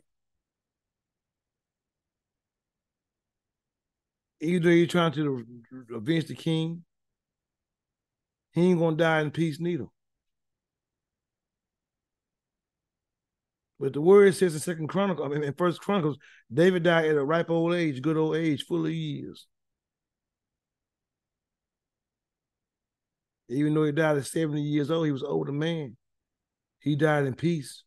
[4.42, 5.46] Either he's trying to
[5.94, 6.84] avenge the king,
[8.54, 9.86] he ain't gonna die in peace neither.
[13.80, 16.18] But the word says in Second Chronicles, I mean in First Chronicles,
[16.52, 19.48] David died at a ripe old age, good old age, full of years.
[23.52, 25.98] Even though he died at 70 years old, he was older man.
[26.80, 27.84] He died in peace.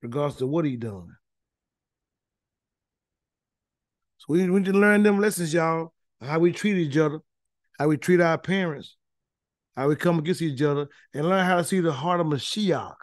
[0.00, 1.16] Regards to what he done.
[4.18, 7.20] So we, we need to learn them lessons, y'all, how we treat each other,
[7.78, 8.96] how we treat our parents,
[9.76, 12.94] how we come against each other, and learn how to see the heart of Mashiach.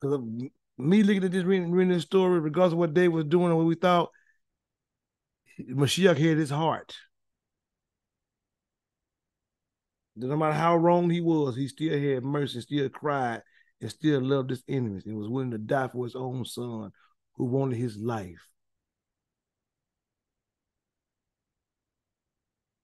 [0.00, 0.20] Because
[0.78, 3.56] me looking at this, reading, reading this story, regardless of what Dave was doing and
[3.56, 4.10] what we thought,
[5.60, 6.94] Mashiach had his heart.
[10.16, 13.42] No matter how wrong he was, he still had mercy, still cried,
[13.80, 16.90] and still loved his enemies, and was willing to die for his own son
[17.34, 18.48] who wanted his life.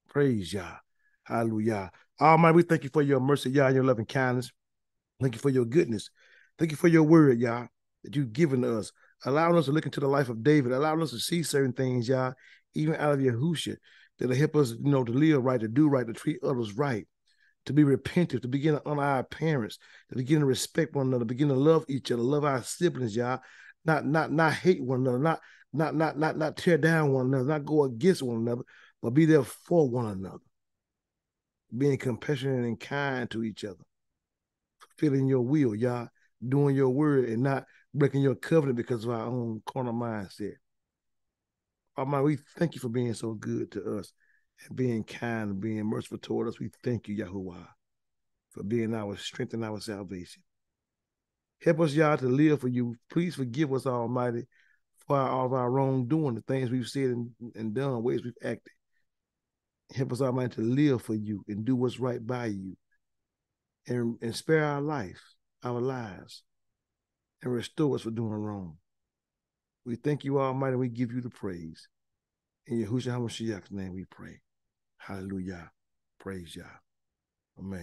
[0.09, 0.77] Praise Yah.
[1.25, 1.91] Hallelujah.
[2.21, 4.53] Almighty, we thank you for your mercy, Yah, and your loving kindness.
[5.21, 6.11] Thank you for your goodness.
[6.59, 7.67] Thank you for your word, Yah,
[8.05, 8.93] that you've given us,
[9.25, 12.09] allowing us to look into the life of David, allowing us to see certain things,
[12.09, 12.33] Yah,
[12.75, 13.77] even out of Yahusha,
[14.19, 17.07] that'll help us, you know, to live right, to do right, to treat others right
[17.67, 19.79] to be repentant, to begin to honor our parents,
[20.11, 23.41] to begin to respect one another, begin to love each other, love our siblings, y'all.
[23.85, 25.41] Not not not hate one another, not
[25.73, 28.63] not not not not tear down one another, not go against one another,
[29.01, 30.39] but be there for one another.
[31.77, 33.83] Being compassionate and kind to each other,
[34.79, 36.09] fulfilling your will, y'all,
[36.47, 37.65] doing your word and not
[37.95, 40.55] breaking your covenant because of our own corner mindset.
[41.97, 44.13] Almighty, we thank you for being so good to us
[44.75, 46.59] being kind being merciful toward us.
[46.59, 47.67] We thank you, Yahuah,
[48.51, 50.43] for being our strength and our salvation.
[51.63, 52.97] Help us, Yah, to live for you.
[53.11, 54.47] Please forgive us, Almighty,
[55.07, 58.35] for our, all of our wrongdoing, the things we've said and, and done, ways we've
[58.43, 58.73] acted.
[59.95, 62.77] Help us, Almighty, to live for you and do what's right by you
[63.87, 65.21] and, and spare our life,
[65.63, 66.43] our lives,
[67.43, 68.77] and restore us for doing wrong.
[69.85, 71.89] We thank you, Almighty, we give you the praise.
[72.67, 74.41] In Yahushua HaMashiach's name we pray.
[75.07, 75.71] Hallelujah.
[76.19, 76.79] Praise Yah.
[77.59, 77.81] Amen.